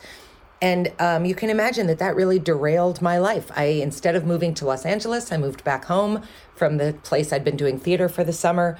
And 0.61 0.93
um, 0.97 1.25
you 1.25 1.35
can 1.35 1.49
imagine 1.49 1.87
that 1.87 1.99
that 1.99 2.15
really 2.15 2.39
derailed 2.39 3.01
my 3.01 3.17
life. 3.17 3.51
I, 3.53 3.65
instead 3.65 4.15
of 4.15 4.25
moving 4.25 4.53
to 4.53 4.65
Los 4.65 4.85
Angeles, 4.85 5.29
I 5.29 5.37
moved 5.37 5.63
back 5.65 5.85
home 5.85 6.23
from 6.55 6.77
the 6.77 6.93
place 7.03 7.33
I'd 7.33 7.43
been 7.43 7.57
doing 7.57 7.77
theater 7.77 8.07
for 8.07 8.23
the 8.23 8.31
summer. 8.31 8.79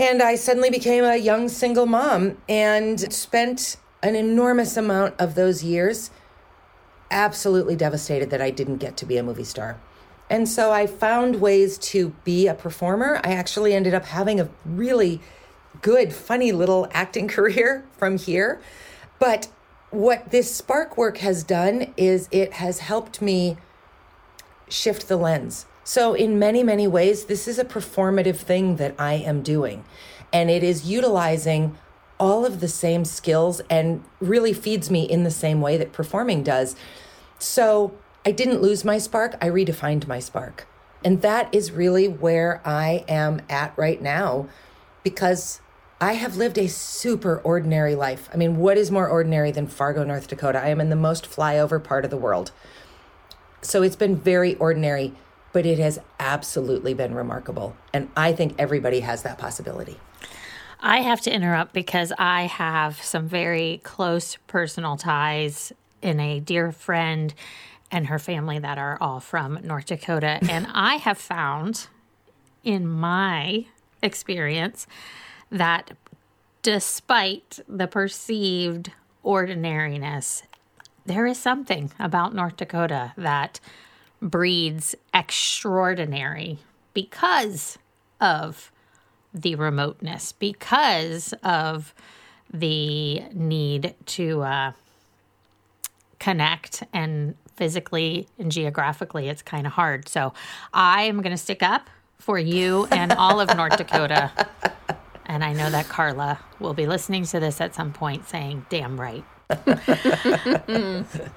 And 0.00 0.20
I 0.20 0.34
suddenly 0.34 0.70
became 0.70 1.04
a 1.04 1.16
young 1.16 1.48
single 1.48 1.86
mom 1.86 2.38
and 2.48 3.12
spent 3.12 3.76
an 4.04 4.14
enormous 4.14 4.76
amount 4.76 5.14
of 5.18 5.34
those 5.34 5.64
years 5.64 6.10
absolutely 7.10 7.74
devastated 7.74 8.30
that 8.30 8.40
I 8.40 8.50
didn't 8.50 8.76
get 8.76 8.96
to 8.98 9.06
be 9.06 9.16
a 9.16 9.22
movie 9.22 9.44
star. 9.44 9.80
And 10.28 10.48
so 10.48 10.72
I 10.72 10.86
found 10.86 11.40
ways 11.40 11.78
to 11.78 12.10
be 12.22 12.46
a 12.46 12.54
performer. 12.54 13.20
I 13.24 13.32
actually 13.32 13.74
ended 13.74 13.94
up 13.94 14.04
having 14.04 14.40
a 14.40 14.48
really 14.64 15.20
good, 15.80 16.12
funny 16.12 16.52
little 16.52 16.86
acting 16.92 17.28
career 17.36 17.84
from 17.96 18.18
here. 18.18 18.60
But 19.18 19.48
what 19.90 20.30
this 20.30 20.54
spark 20.54 20.96
work 20.96 21.18
has 21.18 21.42
done 21.42 21.94
is 21.96 22.28
it 22.30 22.54
has 22.54 22.80
helped 22.80 23.22
me 23.22 23.56
shift 24.68 25.08
the 25.08 25.16
lens. 25.16 25.66
So, 25.86 26.14
in 26.14 26.38
many, 26.38 26.62
many 26.62 26.88
ways, 26.88 27.26
this 27.26 27.46
is 27.46 27.58
a 27.58 27.64
performative 27.64 28.36
thing 28.36 28.76
that 28.76 28.94
I 28.98 29.14
am 29.14 29.42
doing. 29.42 29.84
And 30.32 30.50
it 30.50 30.62
is 30.62 30.88
utilizing 30.88 31.76
all 32.24 32.46
of 32.46 32.60
the 32.60 32.68
same 32.68 33.04
skills 33.04 33.60
and 33.68 34.02
really 34.18 34.54
feeds 34.54 34.90
me 34.90 35.02
in 35.04 35.24
the 35.24 35.30
same 35.30 35.60
way 35.60 35.76
that 35.76 35.92
performing 35.92 36.42
does. 36.42 36.74
So, 37.38 37.92
I 38.24 38.32
didn't 38.32 38.62
lose 38.62 38.82
my 38.82 38.96
spark, 38.96 39.36
I 39.42 39.50
redefined 39.50 40.06
my 40.06 40.20
spark. 40.20 40.66
And 41.04 41.20
that 41.20 41.54
is 41.54 41.70
really 41.70 42.08
where 42.08 42.62
I 42.64 43.04
am 43.08 43.42
at 43.50 43.76
right 43.76 44.00
now 44.00 44.48
because 45.02 45.60
I 46.00 46.14
have 46.14 46.38
lived 46.38 46.56
a 46.56 46.66
super 46.66 47.42
ordinary 47.44 47.94
life. 47.94 48.30
I 48.32 48.38
mean, 48.38 48.56
what 48.56 48.78
is 48.78 48.90
more 48.90 49.06
ordinary 49.06 49.50
than 49.50 49.66
Fargo, 49.66 50.02
North 50.02 50.26
Dakota? 50.26 50.58
I 50.58 50.68
am 50.68 50.80
in 50.80 50.88
the 50.88 50.96
most 50.96 51.26
flyover 51.26 51.82
part 51.82 52.06
of 52.06 52.10
the 52.10 52.16
world. 52.16 52.52
So 53.60 53.82
it's 53.82 53.96
been 53.96 54.16
very 54.16 54.54
ordinary, 54.54 55.12
but 55.52 55.66
it 55.66 55.78
has 55.78 55.98
absolutely 56.18 56.94
been 56.94 57.14
remarkable. 57.14 57.76
And 57.92 58.08
I 58.16 58.32
think 58.32 58.54
everybody 58.58 59.00
has 59.00 59.22
that 59.24 59.36
possibility. 59.36 59.98
I 60.86 61.00
have 61.00 61.22
to 61.22 61.34
interrupt 61.34 61.72
because 61.72 62.12
I 62.18 62.42
have 62.42 63.00
some 63.02 63.26
very 63.26 63.80
close 63.84 64.36
personal 64.46 64.98
ties 64.98 65.72
in 66.02 66.20
a 66.20 66.40
dear 66.40 66.72
friend 66.72 67.32
and 67.90 68.08
her 68.08 68.18
family 68.18 68.58
that 68.58 68.76
are 68.76 68.98
all 69.00 69.18
from 69.18 69.58
North 69.62 69.86
Dakota. 69.86 70.38
and 70.50 70.66
I 70.74 70.96
have 70.96 71.16
found 71.16 71.86
in 72.62 72.86
my 72.86 73.64
experience 74.02 74.86
that 75.50 75.92
despite 76.60 77.60
the 77.66 77.86
perceived 77.86 78.92
ordinariness, 79.22 80.42
there 81.06 81.26
is 81.26 81.38
something 81.38 81.92
about 81.98 82.34
North 82.34 82.58
Dakota 82.58 83.14
that 83.16 83.58
breeds 84.20 84.94
extraordinary 85.14 86.58
because 86.92 87.78
of 88.20 88.70
the 89.34 89.56
remoteness, 89.56 90.32
because 90.32 91.34
of 91.42 91.92
the 92.52 93.20
need 93.32 93.94
to 94.06 94.42
uh, 94.42 94.72
connect 96.20 96.84
and 96.92 97.34
physically 97.56 98.28
and 98.38 98.52
geographically, 98.52 99.28
it's 99.28 99.42
kind 99.42 99.66
of 99.66 99.72
hard. 99.72 100.08
So 100.08 100.32
I 100.72 101.02
am 101.02 101.20
going 101.20 101.32
to 101.32 101.42
stick 101.42 101.62
up 101.62 101.90
for 102.18 102.38
you 102.38 102.86
and 102.92 103.12
all 103.12 103.40
of 103.40 103.54
North 103.56 103.76
Dakota. 103.76 104.30
And 105.26 105.42
I 105.42 105.52
know 105.52 105.70
that 105.70 105.88
Carla 105.88 106.38
will 106.60 106.74
be 106.74 106.86
listening 106.86 107.24
to 107.24 107.40
this 107.40 107.60
at 107.60 107.74
some 107.74 107.92
point 107.92 108.28
saying, 108.28 108.66
damn 108.68 109.00
right. 109.00 109.24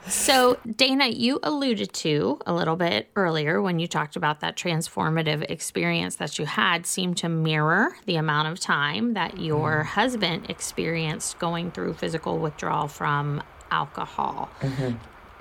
so, 0.08 0.58
Dayna, 0.66 1.18
you 1.18 1.40
alluded 1.44 1.92
to 1.94 2.40
a 2.46 2.54
little 2.54 2.78
bit 2.78 3.10
earlier 3.16 3.62
when 3.62 3.80
you 3.80 3.88
talked 3.88 4.16
about 4.16 4.40
that 4.40 4.56
transformative 4.56 5.50
experience 5.50 6.16
that 6.16 6.40
you 6.40 6.46
had 6.46 6.86
seemed 6.86 7.18
to 7.18 7.28
mirror 7.28 7.98
the 8.06 8.16
amount 8.16 8.48
of 8.48 8.60
time 8.60 9.14
that 9.14 9.40
your 9.40 9.80
mm-hmm. 9.80 9.88
husband 9.90 10.50
experienced 10.50 11.38
going 11.40 11.72
through 11.72 11.94
physical 11.94 12.38
withdrawal 12.38 12.88
from 12.88 13.44
alcohol. 13.72 14.50
Mm-hmm. 14.62 14.96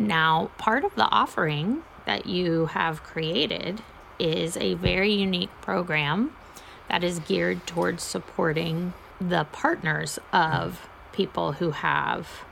Now, 0.05 0.51
part 0.59 0.85
of 0.85 0.95
the 0.97 1.05
offering 1.05 1.83
that 2.05 2.27
you 2.27 2.67
have 2.67 3.03
created 3.03 3.83
is 4.19 4.57
a 4.57 4.75
very 4.75 5.13
unique 5.13 5.51
program 5.61 6.35
that 6.89 7.05
is 7.05 7.19
geared 7.21 7.67
towards 7.67 8.03
supporting 8.03 8.93
the 9.21 9.45
partners 9.53 10.19
of 10.33 10.89
people 11.13 11.53
who 11.53 11.71
have 11.71 12.45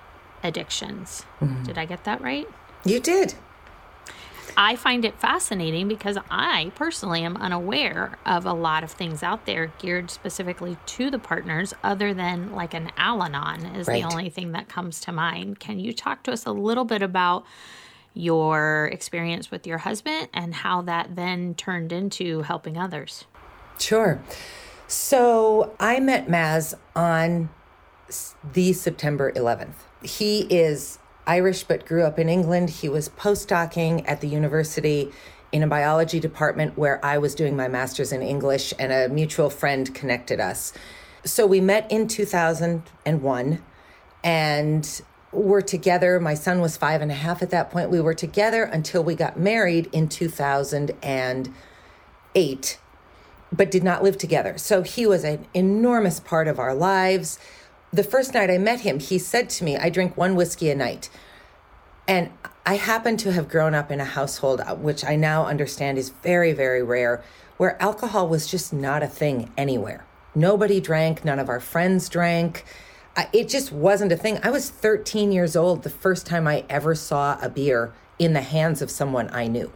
addictions. 0.44 1.24
Mm-hmm. 1.40 1.64
Did 1.64 1.78
I 1.78 1.86
get 1.86 2.04
that 2.04 2.20
right? 2.20 2.46
You 2.84 3.00
did. 3.00 3.34
I 4.56 4.76
find 4.76 5.04
it 5.04 5.18
fascinating 5.18 5.88
because 5.88 6.16
I 6.30 6.70
personally 6.76 7.24
am 7.24 7.36
unaware 7.36 8.18
of 8.24 8.46
a 8.46 8.52
lot 8.52 8.84
of 8.84 8.90
things 8.92 9.22
out 9.22 9.46
there 9.46 9.72
geared 9.78 10.10
specifically 10.10 10.76
to 10.86 11.10
the 11.10 11.18
partners, 11.18 11.74
other 11.82 12.14
than 12.14 12.52
like 12.52 12.72
an 12.72 12.92
Al 12.96 13.22
Anon 13.22 13.66
is 13.74 13.88
right. 13.88 14.02
the 14.02 14.08
only 14.08 14.30
thing 14.30 14.52
that 14.52 14.68
comes 14.68 15.00
to 15.00 15.12
mind. 15.12 15.58
Can 15.58 15.80
you 15.80 15.92
talk 15.92 16.22
to 16.24 16.32
us 16.32 16.46
a 16.46 16.52
little 16.52 16.84
bit 16.84 17.02
about 17.02 17.44
your 18.12 18.88
experience 18.92 19.50
with 19.50 19.66
your 19.66 19.78
husband 19.78 20.28
and 20.32 20.54
how 20.54 20.82
that 20.82 21.16
then 21.16 21.54
turned 21.54 21.90
into 21.90 22.42
helping 22.42 22.78
others? 22.78 23.24
Sure. 23.80 24.22
So 24.86 25.74
I 25.80 25.98
met 25.98 26.28
Maz 26.28 26.74
on 26.94 27.48
the 28.52 28.72
September 28.72 29.32
11th. 29.32 29.74
He 30.04 30.42
is 30.42 30.98
Irish 31.26 31.64
but 31.64 31.86
grew 31.86 32.04
up 32.04 32.18
in 32.18 32.28
England. 32.28 32.68
He 32.68 32.88
was 32.88 33.08
postdocing 33.08 34.04
at 34.06 34.20
the 34.20 34.28
university 34.28 35.10
in 35.50 35.62
a 35.62 35.66
biology 35.66 36.20
department 36.20 36.76
where 36.76 37.02
I 37.04 37.18
was 37.18 37.34
doing 37.34 37.56
my 37.56 37.68
master's 37.68 38.12
in 38.12 38.22
English, 38.22 38.74
and 38.78 38.92
a 38.92 39.08
mutual 39.08 39.48
friend 39.48 39.94
connected 39.94 40.40
us. 40.40 40.72
So 41.24 41.46
we 41.46 41.60
met 41.60 41.90
in 41.90 42.08
2001 42.08 43.62
and 44.22 45.02
were 45.32 45.62
together. 45.62 46.20
My 46.20 46.34
son 46.34 46.60
was 46.60 46.76
five 46.76 47.00
and 47.00 47.10
a 47.10 47.14
half 47.14 47.42
at 47.42 47.50
that 47.50 47.70
point. 47.70 47.88
We 47.88 48.00
were 48.00 48.14
together 48.14 48.64
until 48.64 49.02
we 49.02 49.14
got 49.14 49.38
married 49.38 49.88
in 49.92 50.08
2008, 50.08 52.78
but 53.52 53.70
did 53.70 53.84
not 53.84 54.02
live 54.02 54.18
together. 54.18 54.58
So 54.58 54.82
he 54.82 55.06
was 55.06 55.24
an 55.24 55.46
enormous 55.54 56.20
part 56.20 56.48
of 56.48 56.58
our 56.58 56.74
lives 56.74 57.38
the 57.94 58.02
first 58.02 58.34
night 58.34 58.50
I 58.50 58.58
met 58.58 58.80
him, 58.80 58.98
he 58.98 59.18
said 59.18 59.48
to 59.50 59.64
me, 59.64 59.76
I 59.76 59.88
drink 59.88 60.16
one 60.16 60.34
whiskey 60.34 60.68
a 60.68 60.74
night. 60.74 61.08
And 62.08 62.30
I 62.66 62.74
happen 62.74 63.16
to 63.18 63.32
have 63.32 63.48
grown 63.48 63.72
up 63.72 63.92
in 63.92 64.00
a 64.00 64.04
household, 64.04 64.60
uh, 64.60 64.74
which 64.74 65.04
I 65.04 65.14
now 65.14 65.46
understand 65.46 65.96
is 65.96 66.08
very, 66.08 66.52
very 66.52 66.82
rare, 66.82 67.22
where 67.56 67.80
alcohol 67.80 68.28
was 68.28 68.48
just 68.48 68.72
not 68.72 69.04
a 69.04 69.06
thing 69.06 69.52
anywhere. 69.56 70.04
Nobody 70.34 70.80
drank, 70.80 71.24
none 71.24 71.38
of 71.38 71.48
our 71.48 71.60
friends 71.60 72.08
drank. 72.08 72.64
It 73.32 73.48
just 73.48 73.70
wasn't 73.70 74.10
a 74.10 74.16
thing. 74.16 74.40
I 74.42 74.50
was 74.50 74.70
13 74.70 75.30
years 75.30 75.54
old 75.54 75.84
the 75.84 75.90
first 75.90 76.26
time 76.26 76.48
I 76.48 76.64
ever 76.68 76.96
saw 76.96 77.38
a 77.40 77.48
beer 77.48 77.92
in 78.18 78.32
the 78.32 78.40
hands 78.40 78.82
of 78.82 78.90
someone 78.90 79.30
I 79.32 79.46
knew. 79.46 79.72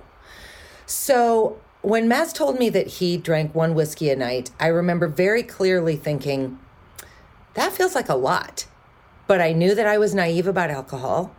So 0.87 1.61
when 1.83 2.09
Maz 2.09 2.35
told 2.35 2.59
me 2.59 2.69
that 2.71 2.89
he 2.89 3.17
drank 3.17 3.55
one 3.55 3.75
whiskey 3.75 4.11
a 4.11 4.17
night, 4.17 4.51
I 4.59 4.67
remember 4.67 5.07
very 5.07 5.45
clearly 5.45 5.95
thinking, 5.95 6.59
that 7.59 7.73
feels 7.73 7.95
like 7.95 8.09
a 8.09 8.15
lot. 8.15 8.67
But 9.27 9.41
I 9.41 9.53
knew 9.53 9.75
that 9.75 9.87
I 9.87 9.99
was 9.99 10.15
naive 10.15 10.47
about 10.47 10.71
alcohol. 10.71 11.35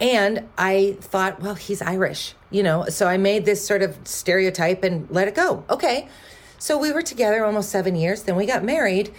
And 0.00 0.48
I 0.58 0.96
thought, 1.00 1.40
well, 1.40 1.54
he's 1.54 1.80
Irish, 1.80 2.34
you 2.50 2.62
know? 2.62 2.86
So 2.88 3.06
I 3.06 3.16
made 3.16 3.44
this 3.44 3.66
sort 3.66 3.82
of 3.82 3.96
stereotype 4.04 4.84
and 4.84 5.08
let 5.10 5.28
it 5.28 5.34
go. 5.34 5.64
Okay. 5.70 6.08
So 6.58 6.76
we 6.76 6.92
were 6.92 7.02
together 7.02 7.44
almost 7.44 7.70
seven 7.70 7.94
years. 7.96 8.24
Then 8.24 8.36
we 8.36 8.44
got 8.44 8.64
married. 8.64 9.12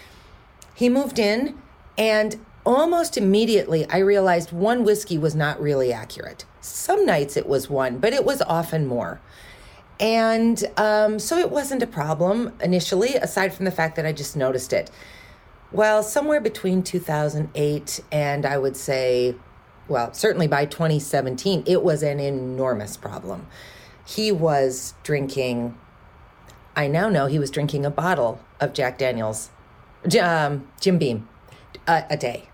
He 0.75 0.89
moved 0.89 1.17
in. 1.17 1.57
And 1.97 2.45
almost 2.65 3.17
immediately, 3.17 3.87
I 3.89 3.99
realized 3.99 4.51
one 4.51 4.83
whiskey 4.83 5.17
was 5.17 5.33
not 5.33 5.61
really 5.61 5.93
accurate. 5.93 6.45
Some 6.61 7.05
nights 7.05 7.37
it 7.37 7.47
was 7.47 7.69
one, 7.69 7.99
but 7.99 8.13
it 8.13 8.25
was 8.25 8.41
often 8.41 8.85
more. 8.85 9.21
And 9.99 10.63
um, 10.77 11.19
so 11.19 11.37
it 11.37 11.49
wasn't 11.49 11.81
a 11.81 11.87
problem 11.87 12.53
initially, 12.61 13.15
aside 13.15 13.53
from 13.53 13.65
the 13.65 13.71
fact 13.71 13.95
that 13.95 14.05
I 14.05 14.11
just 14.11 14.35
noticed 14.35 14.73
it. 14.73 14.91
Well, 15.75 16.03
somewhere 16.03 16.39
between 16.39 16.83
2008 16.83 17.99
and 18.09 18.45
I 18.45 18.57
would 18.57 18.77
say, 18.77 19.35
well, 19.89 20.13
certainly 20.13 20.47
by 20.47 20.63
2017, 20.63 21.63
it 21.65 21.83
was 21.83 22.01
an 22.01 22.17
enormous 22.17 22.95
problem. 22.95 23.47
He 24.05 24.31
was 24.31 24.93
drinking, 25.03 25.77
I 26.77 26.87
now 26.87 27.09
know 27.09 27.25
he 27.25 27.39
was 27.39 27.51
drinking 27.51 27.85
a 27.85 27.89
bottle 27.89 28.39
of 28.61 28.71
Jack 28.71 28.97
Daniels, 28.97 29.49
um, 30.17 30.65
Jim 30.79 30.97
Beam, 30.97 31.27
a, 31.85 32.05
a 32.09 32.15
day. 32.15 32.47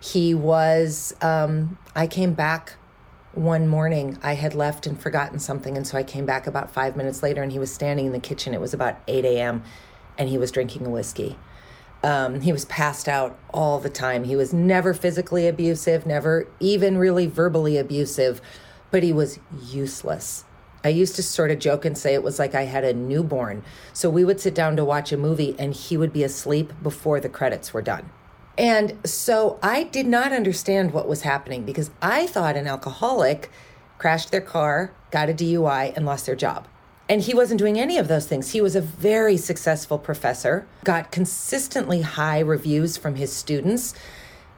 He 0.00 0.32
was, 0.32 1.16
um, 1.20 1.78
I 1.96 2.06
came 2.06 2.32
back 2.32 2.74
one 3.32 3.66
morning. 3.66 4.20
I 4.22 4.34
had 4.34 4.54
left 4.54 4.86
and 4.86 5.00
forgotten 5.00 5.40
something. 5.40 5.76
And 5.76 5.84
so 5.84 5.98
I 5.98 6.04
came 6.04 6.26
back 6.26 6.46
about 6.46 6.72
five 6.72 6.94
minutes 6.96 7.24
later 7.24 7.42
and 7.42 7.50
he 7.50 7.58
was 7.58 7.74
standing 7.74 8.06
in 8.06 8.12
the 8.12 8.20
kitchen. 8.20 8.54
It 8.54 8.60
was 8.60 8.72
about 8.72 9.00
8 9.08 9.24
a.m. 9.24 9.64
and 10.16 10.28
he 10.28 10.38
was 10.38 10.52
drinking 10.52 10.86
a 10.86 10.90
whiskey. 10.90 11.36
Um, 12.02 12.40
he 12.40 12.52
was 12.52 12.64
passed 12.64 13.08
out 13.08 13.38
all 13.54 13.78
the 13.78 13.90
time. 13.90 14.24
He 14.24 14.34
was 14.34 14.52
never 14.52 14.92
physically 14.92 15.46
abusive, 15.46 16.04
never 16.04 16.48
even 16.58 16.98
really 16.98 17.26
verbally 17.26 17.78
abusive, 17.78 18.40
but 18.90 19.02
he 19.02 19.12
was 19.12 19.38
useless. 19.62 20.44
I 20.84 20.88
used 20.88 21.14
to 21.16 21.22
sort 21.22 21.50
of 21.52 21.60
joke 21.60 21.84
and 21.84 21.96
say 21.96 22.14
it 22.14 22.24
was 22.24 22.38
like 22.38 22.54
I 22.54 22.62
had 22.62 22.84
a 22.84 22.92
newborn. 22.92 23.62
So 23.92 24.10
we 24.10 24.24
would 24.24 24.40
sit 24.40 24.54
down 24.54 24.76
to 24.76 24.84
watch 24.84 25.12
a 25.12 25.16
movie 25.16 25.54
and 25.58 25.72
he 25.72 25.96
would 25.96 26.12
be 26.12 26.24
asleep 26.24 26.72
before 26.82 27.20
the 27.20 27.28
credits 27.28 27.72
were 27.72 27.82
done. 27.82 28.10
And 28.58 28.98
so 29.06 29.58
I 29.62 29.84
did 29.84 30.06
not 30.06 30.32
understand 30.32 30.92
what 30.92 31.08
was 31.08 31.22
happening 31.22 31.64
because 31.64 31.90
I 32.02 32.26
thought 32.26 32.56
an 32.56 32.66
alcoholic 32.66 33.50
crashed 33.98 34.32
their 34.32 34.40
car, 34.40 34.92
got 35.10 35.30
a 35.30 35.32
DUI, 35.32 35.96
and 35.96 36.04
lost 36.04 36.26
their 36.26 36.36
job. 36.36 36.66
And 37.12 37.20
he 37.20 37.34
wasn't 37.34 37.58
doing 37.58 37.78
any 37.78 37.98
of 37.98 38.08
those 38.08 38.26
things. 38.26 38.52
He 38.52 38.62
was 38.62 38.74
a 38.74 38.80
very 38.80 39.36
successful 39.36 39.98
professor, 39.98 40.66
got 40.82 41.12
consistently 41.12 42.00
high 42.00 42.38
reviews 42.38 42.96
from 42.96 43.16
his 43.16 43.30
students, 43.30 43.92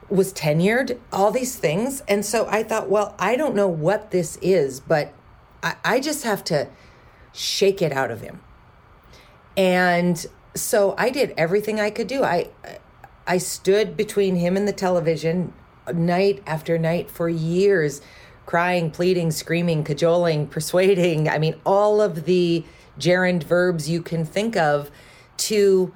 was 0.07 0.31
tenured, 0.31 0.97
all 1.11 1.31
these 1.31 1.57
things. 1.57 2.01
And 2.07 2.23
so 2.25 2.47
I 2.47 2.63
thought, 2.63 2.89
well, 2.89 3.13
I 3.19 3.35
don't 3.35 3.55
know 3.55 3.67
what 3.67 4.11
this 4.11 4.37
is, 4.41 4.79
but 4.79 5.13
I, 5.61 5.75
I 5.83 5.99
just 5.99 6.23
have 6.23 6.45
to 6.45 6.69
shake 7.33 7.81
it 7.81 7.91
out 7.91 8.09
of 8.09 8.21
him. 8.21 8.39
And 9.57 10.25
so 10.55 10.95
I 10.97 11.09
did 11.09 11.33
everything 11.35 11.81
I 11.81 11.89
could 11.89 12.07
do. 12.07 12.23
I 12.23 12.51
I 13.27 13.37
stood 13.37 13.97
between 13.97 14.37
him 14.37 14.55
and 14.55 14.65
the 14.65 14.71
television 14.71 15.51
night 15.93 16.41
after 16.47 16.77
night 16.77 17.11
for 17.11 17.27
years 17.27 17.99
crying, 18.45 18.91
pleading, 18.91 19.31
screaming, 19.31 19.83
cajoling, 19.83 20.47
persuading. 20.55 21.29
I 21.29 21.37
mean, 21.37 21.55
all 21.65 22.01
of 22.01 22.25
the 22.25 22.63
gerund 22.97 23.43
verbs 23.43 23.89
you 23.89 24.01
can 24.01 24.25
think 24.25 24.55
of 24.55 24.89
to 25.37 25.93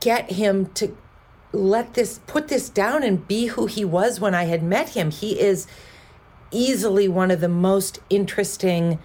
get 0.00 0.32
him 0.32 0.66
to 0.74 0.96
let 1.52 1.94
this, 1.94 2.20
put 2.26 2.48
this 2.48 2.68
down 2.68 3.02
and 3.02 3.26
be 3.26 3.46
who 3.46 3.66
he 3.66 3.84
was 3.84 4.20
when 4.20 4.34
I 4.34 4.44
had 4.44 4.62
met 4.62 4.90
him. 4.90 5.10
He 5.10 5.38
is 5.38 5.66
easily 6.50 7.08
one 7.08 7.30
of 7.30 7.40
the 7.40 7.48
most 7.48 7.98
interesting, 8.10 8.98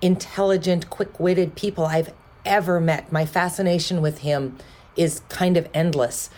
intelligent, 0.00 0.90
quick 0.90 1.18
witted 1.18 1.54
people 1.54 1.84
I've 1.84 2.12
ever 2.44 2.80
met. 2.80 3.12
My 3.12 3.26
fascination 3.26 4.00
with 4.00 4.18
him 4.18 4.56
is 4.96 5.22
kind 5.28 5.56
of 5.56 5.68
endless. 5.72 6.30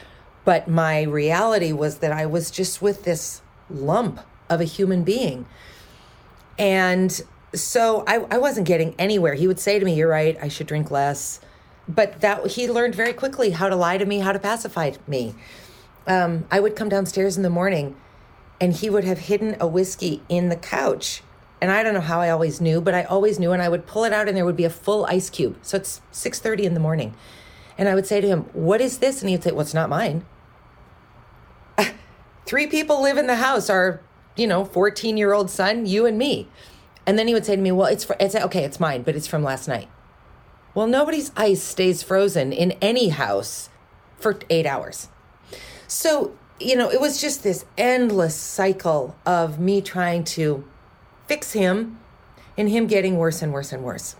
But 0.45 0.69
my 0.69 1.03
reality 1.03 1.73
was 1.73 1.99
that 1.99 2.13
I 2.13 2.27
was 2.27 2.51
just 2.51 2.81
with 2.81 3.05
this 3.05 3.43
lump 3.69 4.21
of 4.49 4.61
a 4.61 4.65
human 4.65 5.03
being. 5.05 5.47
And 6.59 7.21
so 7.55 8.05
I, 8.07 8.27
I 8.31 8.39
wasn't 8.39 8.67
getting 8.67 8.95
anywhere. 8.99 9.35
He 9.35 9.47
would 9.47 9.61
say 9.61 9.79
to 9.79 9.85
me, 9.85 9.95
You're 9.95 10.09
right, 10.09 10.37
I 10.41 10.49
should 10.49 10.67
drink 10.67 10.91
less. 10.91 11.41
But 11.89 12.21
that 12.21 12.47
he 12.49 12.69
learned 12.69 12.95
very 12.95 13.13
quickly 13.13 13.51
how 13.51 13.69
to 13.69 13.77
lie 13.77 13.99
to 13.99 14.05
me, 14.05 14.19
how 14.19 14.33
to 14.33 14.39
pacify 14.39 14.93
me. 15.07 15.35
Um, 16.07 16.47
I 16.51 16.61
would 16.61 16.77
come 16.77 16.89
downstairs 16.89 17.37
in 17.37 17.43
the 17.43 17.51
morning 17.51 17.97
and 18.61 18.73
he 18.73 18.91
would 18.91 19.05
have 19.05 19.19
hidden 19.19 19.57
a 19.61 19.67
whiskey 19.67 20.23
in 20.29 20.49
the 20.49 20.57
couch. 20.57 21.23
And 21.61 21.71
I 21.71 21.83
don't 21.83 21.95
know 21.95 22.01
how 22.01 22.21
I 22.21 22.31
always 22.31 22.61
knew, 22.61 22.81
but 22.81 22.95
I 22.95 23.05
always 23.05 23.39
knew 23.39 23.53
and 23.53 23.63
I 23.63 23.69
would 23.69 23.87
pull 23.87 24.05
it 24.05 24.13
out 24.13 24.29
and 24.29 24.37
there 24.37 24.45
would 24.45 24.57
be 24.57 24.65
a 24.65 24.71
full 24.71 25.07
ice 25.07 25.31
cube. 25.31 25.57
So 25.63 25.77
it's 25.77 26.01
6:30 26.13 26.65
in 26.65 26.75
the 26.75 26.81
morning. 26.81 27.15
And 27.79 27.89
I 27.89 27.95
would 27.95 28.07
say 28.07 28.21
to 28.21 28.27
him, 28.27 28.47
"What 28.53 28.81
is 28.81 28.99
this?" 28.99 29.21
And 29.21 29.31
he'd 29.31 29.43
say, 29.43 29.53
"Well, 29.53 29.61
it's 29.61 29.75
not 29.75 29.89
mine." 29.89 30.25
Three 32.47 32.67
people 32.67 33.03
live 33.03 33.19
in 33.19 33.27
the 33.27 33.37
house. 33.37 33.69
Our 33.71 34.01
you 34.37 34.47
know, 34.47 34.65
14 34.65 35.17
year 35.17 35.33
old 35.33 35.51
son, 35.51 35.87
you 35.87 36.07
and 36.07 36.19
me. 36.19 36.49
And 37.07 37.19
then 37.19 37.29
he 37.29 37.35
would 37.35 37.47
say 37.47 37.57
to 37.57 37.63
me, 37.63 37.73
Well, 37.73 37.87
it's, 37.87 38.05
for, 38.05 38.17
it's 38.21 38.35
okay, 38.35 38.65
it's 38.65 38.81
mine, 38.81 39.03
but 39.03 39.17
it's 39.17 39.27
from 39.27 39.43
last 39.43 39.69
night. 39.69 39.89
Well, 40.75 40.87
nobody's 40.87 41.33
ice 41.37 41.63
stays 41.63 42.03
frozen 42.03 42.53
in 42.53 42.73
any 42.83 43.09
house 43.09 43.71
for 44.19 44.39
eight 44.51 44.67
hours. 44.67 45.09
So, 45.89 46.37
you 46.61 46.77
know, 46.77 46.91
it 46.91 47.01
was 47.01 47.21
just 47.21 47.43
this 47.43 47.65
endless 47.79 48.35
cycle 48.35 49.17
of 49.25 49.59
me 49.59 49.81
trying 49.81 50.25
to 50.25 50.65
fix 51.27 51.53
him 51.53 51.99
and 52.59 52.69
him 52.69 52.87
getting 52.87 53.17
worse 53.17 53.43
and 53.43 53.53
worse 53.53 53.73
and 53.73 53.83
worse. 53.83 54.17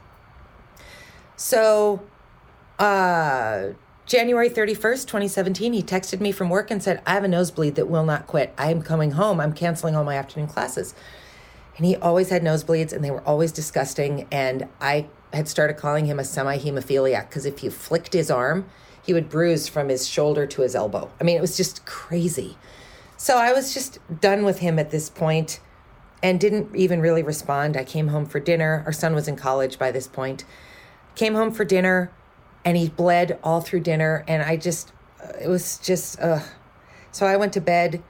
So, 1.37 2.03
uh, 2.79 3.69
January 4.07 4.49
31st, 4.49 5.03
2017, 5.07 5.73
he 5.73 5.83
texted 5.83 6.21
me 6.21 6.31
from 6.31 6.49
work 6.49 6.71
and 6.71 6.81
said, 6.81 7.03
I 7.05 7.15
have 7.15 7.25
a 7.25 7.29
nosebleed 7.29 7.75
that 7.75 7.89
will 7.89 8.05
not 8.05 8.29
quit. 8.29 8.55
I 8.57 8.71
am 8.71 8.81
coming 8.81 9.11
home. 9.13 9.41
I'm 9.41 9.53
canceling 9.53 9.97
all 9.97 10.05
my 10.05 10.15
afternoon 10.15 10.47
classes. 10.49 10.95
And 11.77 11.85
he 11.85 11.97
always 11.97 12.29
had 12.29 12.43
nosebleeds 12.43 12.93
and 12.93 13.05
they 13.05 13.11
were 13.11 13.27
always 13.27 13.51
disgusting. 13.51 14.29
And 14.31 14.69
I 14.81 15.09
had 15.33 15.49
started 15.49 15.75
calling 15.75 16.07
him 16.07 16.21
a 16.21 16.25
semi 16.25 16.57
hemophiliac 16.57 17.29
because 17.29 17.47
if 17.47 17.65
you 17.65 17.71
flicked 17.73 18.13
his 18.13 18.31
arm, 18.31 18.69
he 19.05 19.13
would 19.13 19.29
bruise 19.29 19.67
from 19.67 19.89
his 19.89 20.07
shoulder 20.07 20.47
to 20.47 20.63
his 20.63 20.77
elbow. 20.77 21.11
I 21.21 21.25
mean, 21.25 21.37
it 21.37 21.41
was 21.41 21.57
just 21.57 21.85
crazy. 21.85 22.57
So 23.17 23.39
I 23.39 23.53
was 23.53 23.75
just 23.75 23.99
done 24.21 24.45
with 24.45 24.61
him 24.61 24.79
at 24.79 24.93
this 24.93 25.11
point 25.11 25.59
and 26.23 26.39
didn't 26.39 26.77
even 26.77 27.01
really 27.01 27.25
respond. 27.25 27.77
I 27.77 27.83
came 27.83 28.09
home 28.09 28.27
for 28.27 28.39
dinner. 28.39 28.85
Our 28.87 28.93
son 28.93 29.17
was 29.17 29.27
in 29.27 29.35
college 29.35 29.81
by 29.81 29.91
this 29.91 30.07
point. 30.07 30.45
Came 31.17 31.35
home 31.35 31.51
for 31.51 31.65
dinner 31.65 32.13
and 32.67 32.77
he 32.77 32.89
bled 32.89 33.39
all 33.43 33.63
through 33.63 33.81
dinner 33.81 34.25
and 34.29 34.43
i 34.43 34.57
just 34.57 34.93
it 35.41 35.49
was 35.49 35.79
just 35.79 36.21
uh 36.21 36.41
so 37.13 37.25
i 37.25 37.37
went 37.37 37.55
to 37.55 37.61
bed 37.61 38.03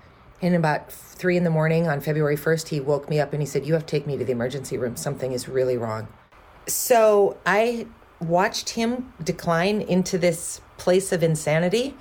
and 0.42 0.54
about 0.54 0.90
three 0.90 1.36
in 1.36 1.44
the 1.44 1.50
morning 1.50 1.86
on 1.86 2.00
february 2.00 2.36
1st 2.36 2.68
he 2.68 2.80
woke 2.80 3.08
me 3.08 3.20
up 3.20 3.32
and 3.32 3.40
he 3.40 3.46
said 3.46 3.64
you 3.64 3.74
have 3.74 3.86
to 3.86 3.90
take 3.90 4.06
me 4.06 4.16
to 4.16 4.24
the 4.24 4.32
emergency 4.32 4.76
room. 4.76 4.96
Something 4.96 5.32
is 5.32 5.48
really 5.48 5.76
wrong. 5.76 6.08
So 6.66 7.36
i 7.46 7.86
watched 8.18 8.70
him 8.70 9.12
decline 9.22 9.82
into 9.82 10.16
this 10.18 10.60
place 10.78 11.12
of 11.12 11.22
insanity 11.22 11.94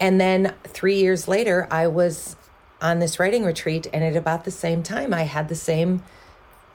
and 0.00 0.20
then 0.20 0.54
three 0.62 0.96
years 0.96 1.26
later 1.26 1.66
i 1.72 1.86
was 1.88 2.36
on 2.80 3.00
this 3.00 3.18
writing 3.18 3.44
retreat 3.44 3.88
and 3.92 4.04
at 4.04 4.14
about 4.14 4.44
the 4.44 4.50
same 4.52 4.80
time 4.82 5.12
i 5.12 5.22
had 5.22 5.48
the 5.48 5.56
same 5.56 6.04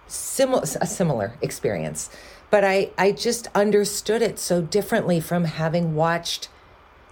similar 0.07 0.65
similar 0.65 1.37
experience 1.41 2.09
but 2.49 2.63
I, 2.63 2.89
I 2.97 3.11
just 3.11 3.47
understood 3.53 4.21
it 4.21 4.39
so 4.39 4.61
differently 4.61 5.19
from 5.19 5.45
having 5.45 5.95
watched 5.95 6.49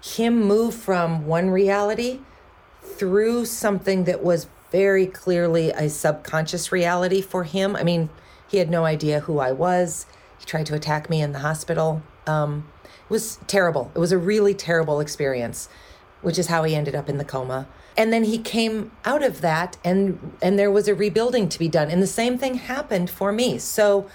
him 0.01 0.41
move 0.41 0.73
from 0.73 1.25
one 1.25 1.49
reality 1.49 2.19
through 2.81 3.45
something 3.45 4.05
that 4.05 4.23
was 4.23 4.47
very 4.71 5.05
clearly 5.05 5.69
a 5.71 5.89
subconscious 5.89 6.71
reality 6.71 7.21
for 7.21 7.43
him. 7.43 7.75
I 7.75 7.83
mean, 7.83 8.09
he 8.47 8.57
had 8.57 8.69
no 8.69 8.85
idea 8.85 9.21
who 9.21 9.39
I 9.39 9.51
was. 9.51 10.05
He 10.39 10.45
tried 10.45 10.65
to 10.67 10.75
attack 10.75 11.09
me 11.09 11.21
in 11.21 11.31
the 11.31 11.39
hospital. 11.39 12.01
Um, 12.25 12.67
it 12.83 13.09
was 13.09 13.39
terrible. 13.47 13.91
It 13.95 13.99
was 13.99 14.11
a 14.11 14.17
really 14.17 14.53
terrible 14.53 14.99
experience, 14.99 15.69
which 16.21 16.37
is 16.37 16.47
how 16.47 16.63
he 16.63 16.75
ended 16.75 16.95
up 16.95 17.09
in 17.09 17.17
the 17.17 17.25
coma. 17.25 17.67
And 17.95 18.13
then 18.13 18.25
he 18.25 18.37
came 18.37 18.91
out 19.05 19.23
of 19.23 19.41
that, 19.41 19.77
and 19.83 20.35
and 20.41 20.59
there 20.59 20.69
was 20.69 20.87
a 20.87 20.93
rebuilding 20.93 21.49
to 21.49 21.57
be 21.57 21.67
done. 21.67 21.89
And 21.89 22.01
the 22.01 22.07
same 22.07 22.37
thing 22.37 22.55
happened 22.55 23.09
for 23.09 23.31
me. 23.31 23.57
So 23.57 24.07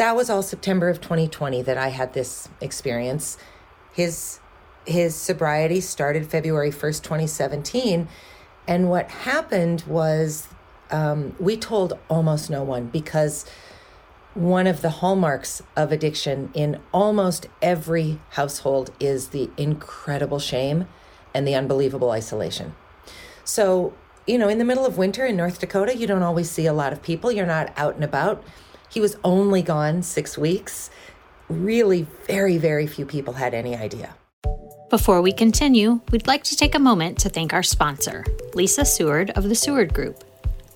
that 0.00 0.16
was 0.16 0.30
all 0.30 0.42
September 0.42 0.88
of 0.88 0.98
2020 1.02 1.60
that 1.60 1.76
I 1.76 1.88
had 1.88 2.14
this 2.14 2.48
experience. 2.62 3.36
His 3.92 4.40
his 4.86 5.14
sobriety 5.14 5.82
started 5.82 6.26
February 6.26 6.70
1st, 6.70 7.02
2017. 7.02 8.08
And 8.66 8.88
what 8.88 9.10
happened 9.10 9.84
was 9.86 10.48
um, 10.90 11.36
we 11.38 11.58
told 11.58 11.98
almost 12.08 12.48
no 12.48 12.62
one 12.62 12.86
because 12.86 13.44
one 14.32 14.66
of 14.66 14.80
the 14.80 14.88
hallmarks 14.88 15.60
of 15.76 15.92
addiction 15.92 16.50
in 16.54 16.80
almost 16.92 17.46
every 17.60 18.20
household 18.30 18.92
is 18.98 19.28
the 19.28 19.50
incredible 19.58 20.38
shame 20.38 20.88
and 21.34 21.46
the 21.46 21.54
unbelievable 21.54 22.10
isolation. 22.10 22.74
So, 23.44 23.92
you 24.26 24.38
know, 24.38 24.48
in 24.48 24.56
the 24.56 24.64
middle 24.64 24.86
of 24.86 24.96
winter 24.96 25.26
in 25.26 25.36
North 25.36 25.60
Dakota, 25.60 25.94
you 25.94 26.06
don't 26.06 26.22
always 26.22 26.50
see 26.50 26.64
a 26.64 26.72
lot 26.72 26.94
of 26.94 27.02
people, 27.02 27.30
you're 27.30 27.44
not 27.44 27.70
out 27.76 27.96
and 27.96 28.04
about. 28.04 28.42
He 28.90 29.00
was 29.00 29.16
only 29.22 29.62
gone 29.62 30.02
six 30.02 30.36
weeks. 30.36 30.90
Really, 31.48 32.06
very, 32.26 32.58
very 32.58 32.86
few 32.86 33.06
people 33.06 33.34
had 33.34 33.54
any 33.54 33.76
idea. 33.76 34.14
Before 34.90 35.22
we 35.22 35.32
continue, 35.32 36.00
we'd 36.10 36.26
like 36.26 36.42
to 36.44 36.56
take 36.56 36.74
a 36.74 36.80
moment 36.80 37.16
to 37.20 37.28
thank 37.28 37.52
our 37.52 37.62
sponsor, 37.62 38.24
Lisa 38.54 38.84
Seward 38.84 39.30
of 39.30 39.44
the 39.44 39.54
Seward 39.54 39.94
Group. 39.94 40.24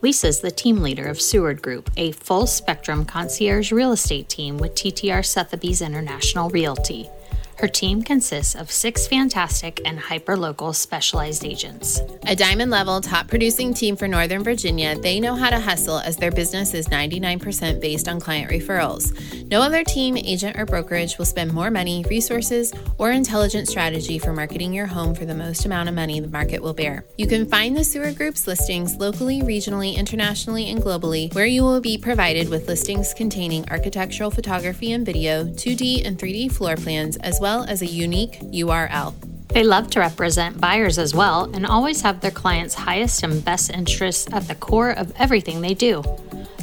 Lisa's 0.02 0.40
the 0.40 0.50
team 0.50 0.82
leader 0.82 1.08
of 1.08 1.20
Seward 1.20 1.62
Group, 1.62 1.90
a 1.96 2.12
full 2.12 2.46
spectrum 2.46 3.04
concierge 3.04 3.72
real 3.72 3.90
estate 3.90 4.28
team 4.28 4.58
with 4.58 4.74
TTR 4.74 5.24
Sotheby's 5.24 5.82
International 5.82 6.50
Realty. 6.50 7.08
Her 7.58 7.68
team 7.68 8.02
consists 8.02 8.56
of 8.56 8.70
six 8.70 9.06
fantastic 9.06 9.80
and 9.86 9.98
hyper-local 9.98 10.72
specialized 10.72 11.44
agents. 11.44 12.00
A 12.26 12.34
diamond 12.34 12.70
level 12.70 13.00
top 13.00 13.28
producing 13.28 13.72
team 13.72 13.96
for 13.96 14.08
Northern 14.08 14.42
Virginia, 14.42 14.98
they 14.98 15.20
know 15.20 15.34
how 15.34 15.50
to 15.50 15.60
hustle 15.60 15.98
as 15.98 16.16
their 16.16 16.32
business 16.32 16.74
is 16.74 16.88
99% 16.88 17.80
based 17.80 18.08
on 18.08 18.20
client 18.20 18.50
referrals. 18.50 19.12
No 19.48 19.62
other 19.62 19.84
team, 19.84 20.16
agent, 20.16 20.58
or 20.58 20.66
brokerage 20.66 21.16
will 21.16 21.24
spend 21.24 21.52
more 21.52 21.70
money, 21.70 22.04
resources, 22.10 22.72
or 22.98 23.12
intelligent 23.12 23.68
strategy 23.68 24.18
for 24.18 24.32
marketing 24.32 24.74
your 24.74 24.86
home 24.86 25.14
for 25.14 25.24
the 25.24 25.34
most 25.34 25.64
amount 25.64 25.88
of 25.88 25.94
money 25.94 26.18
the 26.18 26.28
market 26.28 26.60
will 26.60 26.74
bear. 26.74 27.04
You 27.16 27.28
can 27.28 27.46
find 27.46 27.76
the 27.76 27.84
Seward 27.84 28.16
Group's 28.16 28.46
listings 28.48 28.96
locally, 28.96 29.42
regionally, 29.42 29.96
internationally, 29.96 30.70
and 30.70 30.82
globally, 30.82 31.32
where 31.34 31.46
you 31.46 31.62
will 31.62 31.80
be 31.80 31.98
provided 31.98 32.48
with 32.48 32.68
listings 32.68 33.14
containing 33.14 33.68
architectural 33.70 34.30
photography 34.30 34.92
and 34.92 35.06
video, 35.06 35.44
2D 35.44 36.04
and 36.04 36.18
3D 36.18 36.50
floor 36.50 36.76
plans, 36.76 37.16
as 37.18 37.38
well 37.40 37.43
as 37.44 37.82
a 37.82 37.86
unique 37.86 38.40
URL. 38.40 39.14
They 39.48 39.62
love 39.62 39.90
to 39.90 40.00
represent 40.00 40.60
buyers 40.60 40.98
as 40.98 41.14
well 41.14 41.44
and 41.54 41.66
always 41.66 42.00
have 42.00 42.20
their 42.20 42.30
clients' 42.30 42.74
highest 42.74 43.22
and 43.22 43.44
best 43.44 43.70
interests 43.70 44.26
at 44.32 44.48
the 44.48 44.54
core 44.54 44.90
of 44.90 45.12
everything 45.16 45.60
they 45.60 45.74
do. 45.74 46.02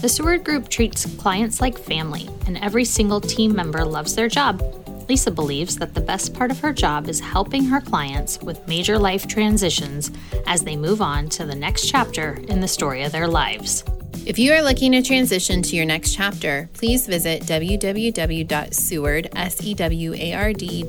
The 0.02 0.10
Seward 0.10 0.44
Group 0.44 0.70
treats 0.70 1.06
clients 1.17 1.62
like 1.62 1.78
family, 1.78 2.28
and 2.48 2.58
every 2.58 2.86
single 2.86 3.22
team 3.22 3.56
member 3.56 3.86
loves 3.86 4.15
their 4.15 4.28
job. 4.28 4.62
Lisa 5.08 5.30
believes 5.30 5.78
that 5.78 5.94
the 5.94 6.02
best 6.02 6.34
part 6.34 6.50
of 6.50 6.60
her 6.60 6.74
job 6.74 7.08
is 7.08 7.20
helping 7.20 7.65
her 7.65 7.82
clients 7.82 8.41
with 8.41 8.67
major 8.67 8.98
life 8.98 9.28
transitions 9.28 10.10
as 10.48 10.63
they 10.63 10.76
move 10.76 11.02
on 11.02 11.30
to 11.30 11.46
the 11.46 11.56
next 11.56 11.88
chapter 11.88 12.39
in 12.48 12.60
the 12.60 12.67
story 12.67 13.04
of 13.04 13.12
their 13.12 13.28
lives. 13.28 13.84
If 14.24 14.38
you 14.38 14.54
are 14.54 14.62
looking 14.62 14.91
to 14.91 15.02
transition 15.02 15.63
to 15.63 15.76
your 15.76 15.86
next 15.86 16.13
chapter, 16.13 16.69
please 16.74 17.08
visit 17.08 17.41
www.seward, 17.43 19.30
S-E-W-A-R-D, 19.36 20.84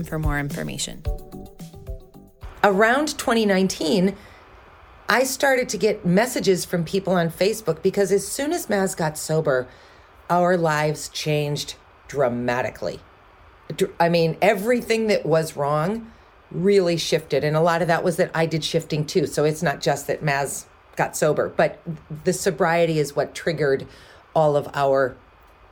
for 0.04 0.18
more 0.18 0.38
information. 0.38 1.02
Around 2.62 3.18
2019, 3.18 4.14
I 5.08 5.24
started 5.24 5.68
to 5.68 5.76
get 5.76 6.06
messages 6.06 6.64
from 6.64 6.84
people 6.84 7.12
on 7.12 7.30
Facebook 7.30 7.82
because 7.82 8.10
as 8.10 8.26
soon 8.26 8.52
as 8.52 8.68
Maz 8.68 8.96
got 8.96 9.18
sober, 9.18 9.68
our 10.30 10.56
lives 10.56 11.08
changed 11.08 11.74
dramatically. 12.08 13.00
I 13.98 14.08
mean, 14.08 14.36
everything 14.42 15.06
that 15.08 15.24
was 15.24 15.56
wrong 15.56 16.10
really 16.50 16.96
shifted. 16.96 17.44
And 17.44 17.56
a 17.56 17.60
lot 17.60 17.82
of 17.82 17.88
that 17.88 18.04
was 18.04 18.16
that 18.16 18.30
I 18.34 18.46
did 18.46 18.64
shifting 18.64 19.04
too. 19.04 19.26
So 19.26 19.44
it's 19.44 19.62
not 19.62 19.80
just 19.80 20.06
that 20.06 20.22
Maz 20.22 20.66
got 20.96 21.16
sober, 21.16 21.48
but 21.48 21.80
the 22.24 22.32
sobriety 22.32 22.98
is 22.98 23.16
what 23.16 23.34
triggered 23.34 23.86
all 24.34 24.56
of 24.56 24.68
our 24.74 25.16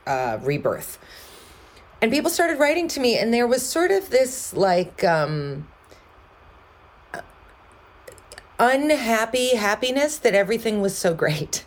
uh, 0.06 0.38
rebirth. 0.42 0.98
And 2.00 2.10
people 2.10 2.30
started 2.30 2.58
writing 2.58 2.88
to 2.88 3.00
me, 3.00 3.16
and 3.16 3.32
there 3.32 3.46
was 3.46 3.64
sort 3.64 3.92
of 3.92 4.10
this 4.10 4.52
like 4.54 5.04
um, 5.04 5.68
unhappy 8.58 9.54
happiness 9.54 10.18
that 10.18 10.34
everything 10.34 10.80
was 10.80 10.98
so 10.98 11.14
great. 11.14 11.64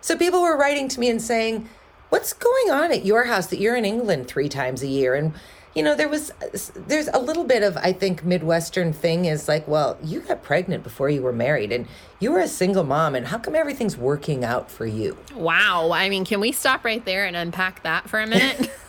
So 0.00 0.16
people 0.16 0.40
were 0.40 0.56
writing 0.56 0.88
to 0.88 1.00
me 1.00 1.10
and 1.10 1.20
saying, 1.20 1.68
what's 2.08 2.32
going 2.32 2.70
on 2.70 2.92
at 2.92 3.04
your 3.04 3.24
house 3.24 3.46
that 3.48 3.58
you're 3.58 3.76
in 3.76 3.84
England 3.84 4.28
three 4.28 4.48
times 4.48 4.82
a 4.82 4.86
year? 4.86 5.14
And 5.14 5.34
you 5.74 5.82
know, 5.82 5.94
there 5.94 6.08
was 6.08 6.32
there's 6.74 7.08
a 7.08 7.18
little 7.18 7.44
bit 7.44 7.62
of 7.62 7.76
I 7.76 7.92
think 7.92 8.24
Midwestern 8.24 8.92
thing 8.92 9.26
is 9.26 9.46
like, 9.46 9.68
well, 9.68 9.96
you 10.02 10.20
got 10.20 10.42
pregnant 10.42 10.82
before 10.82 11.08
you 11.08 11.22
were 11.22 11.32
married, 11.32 11.70
and 11.70 11.86
you 12.18 12.32
were 12.32 12.40
a 12.40 12.48
single 12.48 12.84
mom, 12.84 13.14
and 13.14 13.28
how 13.28 13.38
come 13.38 13.54
everything's 13.54 13.96
working 13.96 14.44
out 14.44 14.70
for 14.70 14.86
you? 14.86 15.16
Wow, 15.34 15.92
I 15.92 16.08
mean, 16.08 16.24
can 16.24 16.40
we 16.40 16.52
stop 16.52 16.84
right 16.84 17.04
there 17.04 17.26
and 17.26 17.36
unpack 17.36 17.82
that 17.84 18.08
for 18.08 18.18
a 18.20 18.26
minute? 18.26 18.70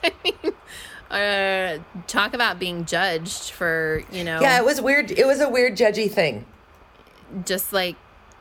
I 0.04 0.12
mean, 0.24 0.54
uh, 1.10 1.78
talk 2.06 2.34
about 2.34 2.58
being 2.58 2.84
judged 2.84 3.50
for 3.50 4.02
you 4.12 4.24
know. 4.24 4.40
Yeah, 4.40 4.58
it 4.58 4.64
was 4.64 4.80
weird. 4.80 5.10
It 5.10 5.26
was 5.26 5.40
a 5.40 5.48
weird 5.48 5.76
judgy 5.76 6.10
thing. 6.10 6.46
Just 7.44 7.72
like 7.72 7.96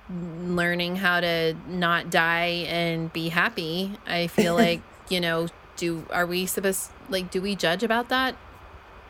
learning 0.10 0.96
how 0.96 1.20
to 1.20 1.56
not 1.67 2.10
die 2.10 2.65
and 2.67 3.12
be 3.12 3.30
happy. 3.30 3.91
I 4.06 4.28
feel 4.28 4.56
like, 4.63 4.82
you 5.10 5.20
know, 5.20 5.48
do 5.76 6.06
are 6.12 6.26
we 6.26 6.46
supposed 6.46 6.91
like 7.10 7.32
do 7.32 7.41
we 7.41 7.56
judge 7.56 7.84
about 7.84 8.10
that? 8.10 8.36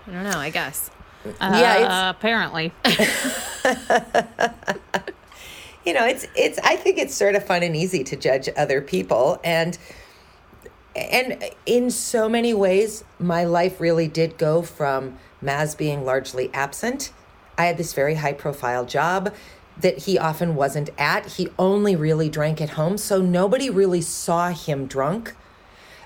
I 0.07 0.11
don't 0.11 0.23
know, 0.23 0.39
I 0.39 0.49
guess. 0.49 0.89
Uh, 1.25 1.57
yeah, 1.59 2.09
apparently. 2.09 2.71
you 5.85 5.93
know, 5.93 6.05
it's 6.05 6.27
it's 6.35 6.59
I 6.59 6.75
think 6.75 6.97
it's 6.97 7.15
sort 7.15 7.35
of 7.35 7.45
fun 7.45 7.63
and 7.63 7.75
easy 7.75 8.03
to 8.05 8.15
judge 8.15 8.49
other 8.55 8.81
people 8.81 9.39
and 9.43 9.77
and 10.95 11.43
in 11.65 11.91
so 11.91 12.27
many 12.27 12.53
ways 12.53 13.03
my 13.19 13.43
life 13.43 13.79
really 13.79 14.07
did 14.07 14.37
go 14.37 14.61
from 14.61 15.17
Maz 15.43 15.77
being 15.77 16.05
largely 16.05 16.49
absent. 16.53 17.11
I 17.57 17.65
had 17.65 17.77
this 17.77 17.93
very 17.93 18.15
high 18.15 18.33
profile 18.33 18.85
job 18.85 19.33
that 19.81 19.99
he 19.99 20.17
often 20.17 20.55
wasn't 20.55 20.89
at. 20.97 21.25
He 21.33 21.49
only 21.57 21.95
really 21.95 22.29
drank 22.29 22.61
at 22.61 22.71
home, 22.71 22.97
so 22.97 23.21
nobody 23.21 23.69
really 23.69 24.01
saw 24.01 24.49
him 24.49 24.85
drunk. 24.87 25.35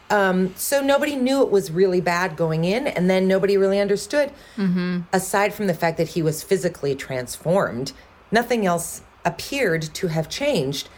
Um, 0.09 0.53
so 0.57 0.81
nobody 0.81 1.15
knew 1.15 1.41
it 1.41 1.49
was 1.49 1.71
really 1.71 2.01
bad 2.01 2.35
going 2.35 2.65
in, 2.65 2.85
and 2.85 3.09
then 3.09 3.27
nobody 3.27 3.55
really 3.55 3.79
understood. 3.79 4.31
Mm-hmm. 4.57 5.01
Aside 5.13 5.53
from 5.53 5.67
the 5.67 5.73
fact 5.73 5.97
that 5.97 6.09
he 6.09 6.21
was 6.21 6.43
physically 6.43 6.95
transformed, 6.95 7.93
nothing 8.29 8.65
else 8.65 9.03
appeared 9.23 9.81
to 9.81 10.07
have 10.07 10.27
changed, 10.27 10.89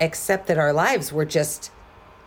except 0.00 0.48
that 0.48 0.58
our 0.58 0.72
lives 0.72 1.12
were 1.12 1.24
just 1.24 1.70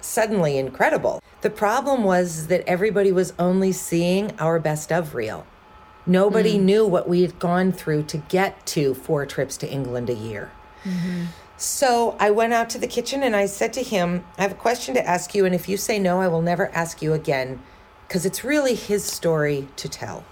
suddenly 0.02 0.58
incredible. 0.58 1.21
The 1.41 1.50
problem 1.50 2.04
was 2.04 2.48
that 2.48 2.63
everybody 2.67 3.12
was 3.12 3.34
only 3.38 3.71
seeing 3.71 4.32
our 4.39 4.60
best 4.60 4.91
of 4.91 5.13
reel. 5.13 5.45
Nobody 6.06 6.58
mm. 6.58 6.62
knew 6.62 6.86
what 6.86 7.10
we 7.10 7.22
had 7.22 7.39
gone 7.39 7.72
through 7.72 8.04
to 8.04 8.18
get 8.18 8.65
to 8.68 8.94
four 8.94 9.26
trips 9.26 9.58
to 9.58 9.70
England 9.70 10.10
a 10.10 10.13
year. 10.13 10.52
Mm-hmm. 10.84 11.26
So 11.58 12.15
I 12.20 12.32
went 12.32 12.54
out 12.54 12.70
to 12.72 12.78
the 12.78 12.88
kitchen 12.88 13.24
and 13.24 13.36
I 13.36 13.46
said 13.46 13.74
to 13.74 13.84
him, 13.84 14.26
I 14.38 14.44
have 14.44 14.52
a 14.52 14.56
question 14.56 14.94
to 14.96 15.08
ask 15.08 15.34
you. 15.34 15.46
And 15.46 15.56
if 15.56 15.70
you 15.70 15.78
say 15.78 16.00
no, 16.00 16.22
I 16.22 16.28
will 16.28 16.41
never 16.41 16.70
ask 16.70 17.02
you 17.02 17.13
again 17.13 17.62
because 18.08 18.26
it's 18.26 18.44
really 18.44 18.76
his 18.76 19.04
story 19.04 19.68
to 19.78 19.89
tell. 19.89 20.26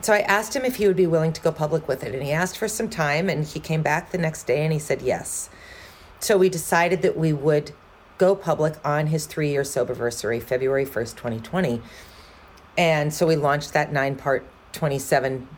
So 0.00 0.12
I 0.12 0.20
asked 0.20 0.54
him 0.54 0.64
if 0.64 0.76
he 0.76 0.86
would 0.86 0.96
be 0.96 1.06
willing 1.06 1.32
to 1.32 1.40
go 1.40 1.50
public 1.50 1.88
with 1.88 2.02
it. 2.02 2.14
And 2.14 2.22
he 2.22 2.32
asked 2.32 2.58
for 2.58 2.68
some 2.68 2.90
time 2.90 3.30
and 3.30 3.44
he 3.44 3.60
came 3.60 3.80
back 3.80 4.10
the 4.10 4.18
next 4.18 4.42
day 4.42 4.64
and 4.64 4.72
he 4.72 4.78
said 4.78 5.00
yes. 5.00 5.48
So 6.20 6.36
we 6.36 6.48
decided 6.48 7.00
that 7.02 7.16
we 7.16 7.32
would 7.32 7.72
go 8.18 8.34
public 8.34 8.74
on 8.84 9.06
his 9.06 9.26
three 9.26 9.50
year 9.50 9.62
soberversary, 9.62 10.42
February 10.42 10.84
1st, 10.84 11.16
2020. 11.16 11.80
And 12.76 13.14
so 13.14 13.26
we 13.26 13.36
launched 13.36 13.72
that 13.72 13.92
nine 13.92 14.16
part 14.16 14.44
27 14.74 15.48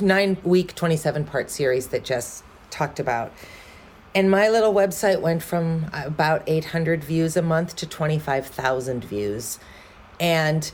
nine 0.00 0.36
week 0.44 0.74
27 0.74 1.24
part 1.24 1.50
series 1.50 1.88
that 1.88 2.04
Jess 2.04 2.42
talked 2.70 3.00
about. 3.00 3.32
And 4.14 4.30
my 4.30 4.48
little 4.48 4.72
website 4.72 5.20
went 5.20 5.42
from 5.42 5.90
about 5.92 6.42
800 6.46 7.04
views 7.04 7.36
a 7.36 7.42
month 7.42 7.76
to 7.76 7.86
25,000 7.86 9.04
views. 9.04 9.58
And 10.18 10.70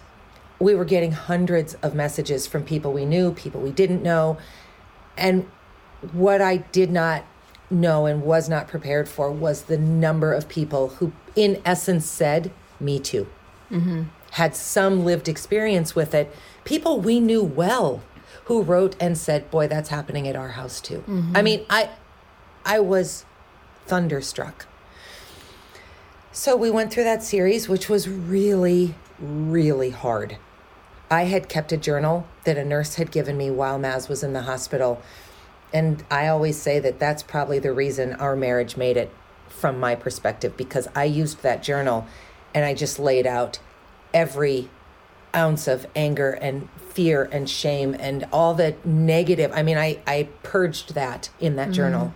we 0.59 0.74
were 0.74 0.85
getting 0.85 1.12
hundreds 1.12 1.74
of 1.74 1.94
messages 1.94 2.46
from 2.46 2.64
people 2.64 2.92
we 2.92 3.04
knew 3.04 3.33
people 3.33 3.61
we 3.61 3.72
didn't 3.72 4.02
know. 4.02 4.38
And 5.16 5.48
what 6.12 6.40
I 6.40 6.59
did 6.59 6.90
not 6.90 7.24
know 7.70 8.07
and 8.07 8.22
was 8.22 8.48
not 8.48 8.68
prepared 8.68 9.09
for 9.09 9.30
was 9.30 9.62
the 9.62 9.78
number 9.78 10.33
of 10.33 10.48
people 10.48 10.88
who 10.88 11.12
in 11.35 11.61
essence 11.64 12.07
said 12.07 12.52
me 12.78 12.98
too. 12.98 13.26
Mm-hmm. 13.70 14.04
had 14.33 14.54
some 14.54 15.07
lived 15.07 15.26
experience 15.26 15.96
with 15.96 16.14
it 16.14 16.33
people 16.64 17.00
we 17.00 17.20
knew 17.20 17.42
well 17.42 18.03
who 18.44 18.62
wrote 18.62 18.96
and 19.00 19.16
said, 19.16 19.50
"Boy, 19.50 19.68
that's 19.68 19.88
happening 19.88 20.29
at 20.29 20.37
our 20.37 20.50
house 20.50 20.81
too." 20.81 21.05
Mm-hmm. 21.07 21.37
I 21.37 21.42
mean, 21.42 21.66
I 21.70 21.90
I 22.64 22.81
was 22.81 23.24
thunderstruck. 23.87 24.66
So 26.33 26.57
we 26.57 26.70
went 26.70 26.92
through 26.92 27.05
that 27.05 27.22
series 27.22 27.68
which 27.68 27.88
was 27.88 28.09
really 28.09 28.94
really 29.20 29.90
hard. 29.90 30.37
I 31.11 31.24
had 31.24 31.48
kept 31.48 31.70
a 31.72 31.77
journal 31.77 32.27
that 32.44 32.59
a 32.59 32.64
nurse 32.64 32.96
had 32.96 33.11
given 33.11 33.37
me 33.37 33.50
while 33.50 33.79
Maz 33.79 34.09
was 34.09 34.22
in 34.22 34.33
the 34.33 34.42
hospital. 34.42 35.00
And 35.72 36.05
I 36.11 36.29
always 36.29 36.61
say 36.61 36.79
that 36.81 36.98
that's 36.98 37.22
probably 37.22 37.59
the 37.59 37.72
reason 37.72 38.14
our 38.14 38.37
marriage 38.37 38.77
made 38.77 38.96
it 38.96 39.11
from 39.48 39.79
my 39.79 39.94
perspective 39.94 40.57
because 40.57 40.88
I 40.94 41.05
used 41.05 41.42
that 41.42 41.62
journal 41.62 42.07
and 42.55 42.64
I 42.64 42.74
just 42.74 42.98
laid 42.98 43.27
out 43.27 43.59
every 44.12 44.68
ounce 45.35 45.66
of 45.68 45.87
anger 45.97 46.31
and 46.31 46.68
fear 46.90 47.29
and 47.33 47.51
shame 47.51 47.97
and 47.99 48.27
all 48.33 48.55
the 48.55 48.77
negative. 48.85 49.51
I 49.53 49.62
mean, 49.62 49.77
I, 49.77 49.99
I 50.07 50.29
purged 50.42 50.94
that 50.94 51.31
in 51.40 51.57
that 51.57 51.64
mm-hmm. 51.64 51.73
journal 51.73 52.14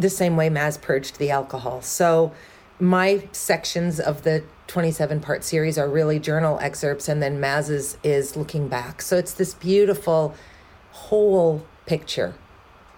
the 0.00 0.10
same 0.10 0.36
way 0.36 0.48
Maz 0.48 0.80
purged 0.80 1.18
the 1.18 1.30
alcohol. 1.30 1.82
So 1.82 2.32
my 2.78 3.28
sections 3.32 4.00
of 4.00 4.22
the 4.22 4.44
27 4.66 5.20
part 5.20 5.44
series 5.44 5.78
are 5.78 5.88
really 5.88 6.18
journal 6.18 6.58
excerpts, 6.60 7.08
and 7.08 7.22
then 7.22 7.40
Maz's 7.40 7.98
is 8.02 8.36
looking 8.36 8.68
back. 8.68 9.02
So 9.02 9.16
it's 9.16 9.34
this 9.34 9.54
beautiful 9.54 10.34
whole 10.92 11.66
picture 11.86 12.34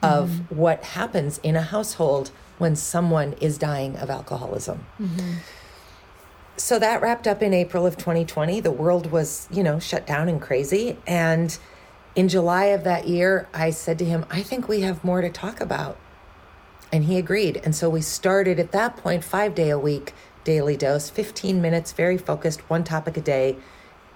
of 0.02 0.30
mm-hmm. 0.30 0.56
what 0.56 0.82
happens 0.84 1.38
in 1.38 1.56
a 1.56 1.62
household 1.62 2.30
when 2.58 2.76
someone 2.76 3.32
is 3.34 3.58
dying 3.58 3.96
of 3.96 4.10
alcoholism. 4.10 4.86
Mm-hmm 5.00 5.32
so 6.56 6.78
that 6.78 7.00
wrapped 7.00 7.26
up 7.26 7.42
in 7.42 7.54
April 7.54 7.86
of 7.86 7.96
2020. 7.96 8.60
The 8.60 8.70
world 8.70 9.10
was, 9.10 9.48
you 9.50 9.62
know, 9.62 9.78
shut 9.78 10.06
down 10.06 10.28
and 10.28 10.40
crazy. 10.40 10.98
And 11.06 11.56
in 12.14 12.28
July 12.28 12.66
of 12.66 12.84
that 12.84 13.08
year, 13.08 13.48
I 13.54 13.70
said 13.70 13.98
to 14.00 14.04
him, 14.04 14.26
I 14.30 14.42
think 14.42 14.68
we 14.68 14.82
have 14.82 15.02
more 15.02 15.20
to 15.22 15.30
talk 15.30 15.60
about. 15.60 15.98
And 16.92 17.04
he 17.04 17.16
agreed. 17.16 17.60
And 17.64 17.74
so 17.74 17.88
we 17.88 18.02
started 18.02 18.60
at 18.60 18.72
that 18.72 18.96
point, 18.98 19.24
five 19.24 19.54
day 19.54 19.70
a 19.70 19.78
week 19.78 20.12
daily 20.44 20.76
dose, 20.76 21.08
15 21.08 21.62
minutes, 21.62 21.92
very 21.92 22.18
focused, 22.18 22.68
one 22.68 22.84
topic 22.84 23.16
a 23.16 23.20
day, 23.20 23.56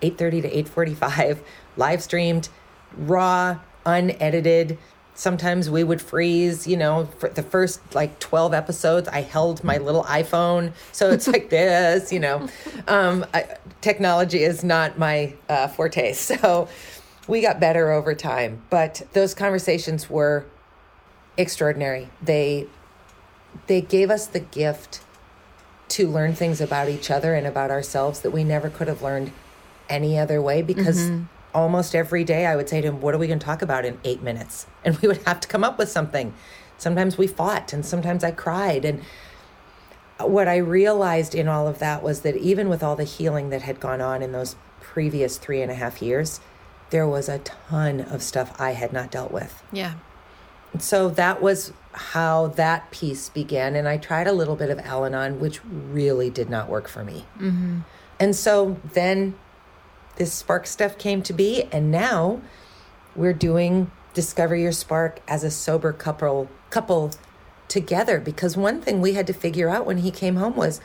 8.30 0.03 0.43
to 0.43 0.63
8.45, 0.65 1.39
live 1.77 2.03
streamed, 2.03 2.49
raw, 2.97 3.61
unedited, 3.85 4.79
sometimes 5.17 5.69
we 5.69 5.83
would 5.83 6.01
freeze 6.01 6.67
you 6.67 6.77
know 6.77 7.07
for 7.19 7.29
the 7.31 7.43
first 7.43 7.81
like 7.95 8.19
12 8.21 8.55
episodes 8.55 9.09
i 9.09 9.23
held 9.23 9.65
my 9.65 9.79
little 9.79 10.05
iphone. 10.05 10.73
So 10.93 11.11
it's 11.11 11.27
like 11.35 11.51
this 11.51 12.13
you 12.13 12.21
know. 12.21 12.49
Um, 12.87 13.27
I, 13.35 13.57
technology 13.81 14.43
is 14.43 14.65
not 14.65 14.99
my 14.99 15.35
uh, 15.49 15.69
forte. 15.69 16.15
So 16.27 16.69
we 17.29 17.41
got 17.41 17.61
better 17.61 17.93
over 17.93 18.15
time. 18.15 18.63
But 18.71 19.03
those 19.13 19.35
conversations 19.35 20.09
were 20.11 20.45
extraordinary. 21.37 22.09
They 22.23 22.67
they 23.67 23.81
gave 23.81 24.11
us 24.11 24.27
the 24.27 24.41
gift 24.41 25.01
to 25.89 26.09
learn 26.09 26.35
things 26.35 26.61
about 26.61 26.89
each 26.89 27.11
other 27.11 27.35
and 27.35 27.47
about 27.47 27.71
ourselves 27.71 28.21
that 28.21 28.31
we 28.31 28.45
never 28.45 28.69
could 28.69 28.89
have 28.89 29.03
learned 29.03 29.33
any 29.89 30.19
other 30.19 30.43
way 30.43 30.63
because 30.63 31.11
almost 31.57 31.95
every 31.95 32.23
day 32.23 32.45
I 32.45 32.55
would 32.55 32.69
say 32.69 32.83
to 32.83 32.89
him, 32.89 33.01
What 33.01 33.15
are 33.15 33.19
we 33.19 33.27
going 33.27 33.39
to 33.39 33.45
talk 33.45 33.63
about 33.63 33.85
in 33.85 33.99
eight 34.05 34.23
minutes? 34.23 34.67
And 34.85 34.97
we 34.99 35.09
would 35.09 35.23
have 35.25 35.41
to 35.41 35.49
come 35.49 35.65
up 35.65 35.79
with 35.79 35.89
something. 35.89 36.33
Sometimes 36.79 37.19
we 37.19 37.27
fought 37.27 37.73
and 37.73 37.85
sometimes 37.85 38.23
I 38.23 38.31
cried. 38.31 38.85
And 38.85 39.03
what 40.21 40.47
I 40.47 40.59
realized 40.59 41.35
in 41.35 41.49
all 41.49 41.67
of 41.67 41.81
that 41.81 42.05
was 42.05 42.21
that 42.21 42.37
even 42.37 42.69
with 42.69 42.85
all 42.85 42.95
the 42.95 43.03
healing 43.03 43.51
that 43.51 43.63
had 43.63 43.81
gone 43.81 44.01
on 44.01 44.23
in 44.23 44.31
those 44.31 44.55
previous 44.81 45.39
three 45.39 45.61
and 45.61 45.73
a 45.73 45.75
half 45.75 46.01
years, 46.01 46.39
there 46.91 47.09
was 47.09 47.29
a 47.29 47.41
ton 47.41 48.01
of 48.01 48.23
stuff 48.23 48.55
I 48.61 48.75
had 48.75 48.93
not 48.93 49.11
dealt 49.11 49.33
with. 49.33 49.61
Yeah. 49.73 49.95
So 50.79 51.09
that 51.09 51.43
was 51.43 51.73
how 51.93 52.49
that 52.49 52.93
piece 52.93 53.29
began. 53.29 53.75
And 53.75 53.89
I 53.89 53.97
tried 53.97 54.29
a 54.29 54.33
little 54.33 54.55
bit 54.55 54.71
of 54.71 54.79
Al 54.79 55.05
Anon, 55.05 55.41
which 55.41 55.65
really 55.65 56.31
did 56.31 56.49
not 56.49 56.69
work 56.69 56.87
for 56.87 57.03
me. 57.03 57.25
Mm-hmm. 57.41 57.81
And 58.21 58.37
so 58.37 58.79
then 58.93 59.35
this 60.17 60.33
spark 60.33 60.67
stuff 60.67 60.99
came 60.99 61.23
to 61.23 61.33
be. 61.33 61.65
And 61.73 61.91
now 61.91 62.41
we're 63.15 63.33
doing 63.33 63.91
Discover 64.15 64.57
Your 64.57 64.73
Spark 64.73 65.21
as 65.29 65.45
a 65.45 65.51
sober 65.51 65.93
couple 65.93 66.49
couple 66.71 67.13
together 67.69 68.21
because 68.21 68.57
one 68.57 68.81
thing 68.81 69.01
we 69.01 69.15
had 69.15 69.27
to 69.27 69.33
figure 69.33 69.69
out 69.69 69.87
when 69.87 69.99
he 69.99 70.11
came 70.11 70.37
home 70.37 70.57
was 70.57 70.81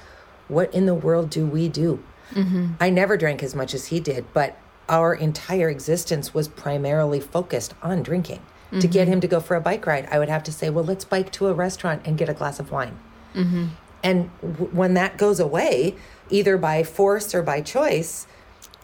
what 0.47 0.73
in 0.73 0.85
the 0.85 0.93
world 0.93 1.29
do 1.29 1.45
we 1.45 1.69
do? 1.69 2.03
Mm-hmm. 2.31 2.73
I 2.79 2.89
never 2.89 3.17
drank 3.17 3.43
as 3.43 3.55
much 3.55 3.73
as 3.73 3.87
he 3.87 3.99
did, 3.99 4.25
but 4.33 4.57
our 4.89 5.13
entire 5.13 5.69
existence 5.69 6.33
was 6.33 6.47
primarily 6.47 7.19
focused 7.19 7.73
on 7.81 8.03
drinking. 8.03 8.39
Mm-hmm. 8.39 8.79
To 8.79 8.87
get 8.87 9.07
him 9.07 9.21
to 9.21 9.27
go 9.27 9.39
for 9.39 9.55
a 9.55 9.61
bike 9.61 9.85
ride, 9.85 10.07
I 10.11 10.19
would 10.19 10.29
have 10.29 10.43
to 10.43 10.51
say, 10.51 10.69
Well, 10.69 10.85
let's 10.85 11.05
bike 11.05 11.31
to 11.33 11.47
a 11.47 11.53
restaurant 11.53 12.01
and 12.05 12.17
get 12.17 12.29
a 12.29 12.33
glass 12.33 12.59
of 12.59 12.71
wine. 12.71 12.97
Mm-hmm. 13.35 13.67
And 14.03 14.29
w- 14.41 14.71
when 14.71 14.93
that 14.95 15.17
goes 15.17 15.39
away, 15.39 15.95
either 16.29 16.57
by 16.57 16.83
force 16.83 17.35
or 17.35 17.43
by 17.43 17.61
choice, 17.61 18.27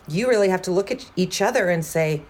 you 0.07 0.27
really 0.29 0.49
have 0.49 0.61
to 0.63 0.71
look 0.71 0.91
at 0.91 1.09
each 1.15 1.41
other 1.41 1.69
and 1.69 1.83
say, 1.85 2.21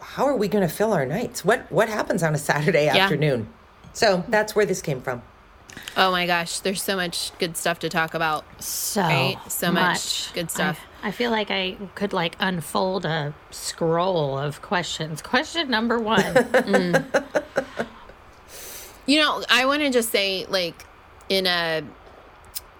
How 0.00 0.26
are 0.26 0.36
we 0.36 0.48
going 0.48 0.66
to 0.66 0.74
fill 0.74 0.92
our 0.92 1.06
nights? 1.06 1.44
What, 1.44 1.70
what 1.70 1.88
happens 1.88 2.22
on 2.22 2.34
a 2.34 2.38
Saturday 2.38 2.86
Yeah. 2.86 2.96
afternoon? 2.96 3.48
So 3.92 4.24
that's 4.28 4.54
where 4.56 4.64
this 4.66 4.80
came 4.82 5.00
from. 5.00 5.22
Oh 5.96 6.10
my 6.10 6.26
gosh, 6.26 6.58
there's 6.60 6.82
so 6.82 6.96
much 6.96 7.36
good 7.38 7.56
stuff 7.56 7.78
to 7.80 7.88
talk 7.88 8.12
about. 8.14 8.44
So 8.62 9.00
Right, 9.02 9.38
so 9.48 9.72
much 9.72 10.32
good 10.34 10.50
stuff. 10.50 10.78
I, 11.02 11.08
I 11.08 11.10
feel 11.12 11.30
like 11.30 11.50
I 11.50 11.76
could 11.94 12.12
like 12.12 12.36
unfold 12.40 13.04
a 13.06 13.34
scroll 13.50 14.36
of 14.38 14.60
questions. 14.62 15.22
Question 15.22 15.70
number 15.70 15.98
one. 15.98 16.22
Mm. 16.62 17.06
You 19.06 19.18
know, 19.20 19.42
I 19.50 19.66
want 19.66 19.82
to 19.82 19.90
just 19.90 20.10
say, 20.10 20.46
like, 20.48 20.84
in 21.28 21.46
a 21.46 21.82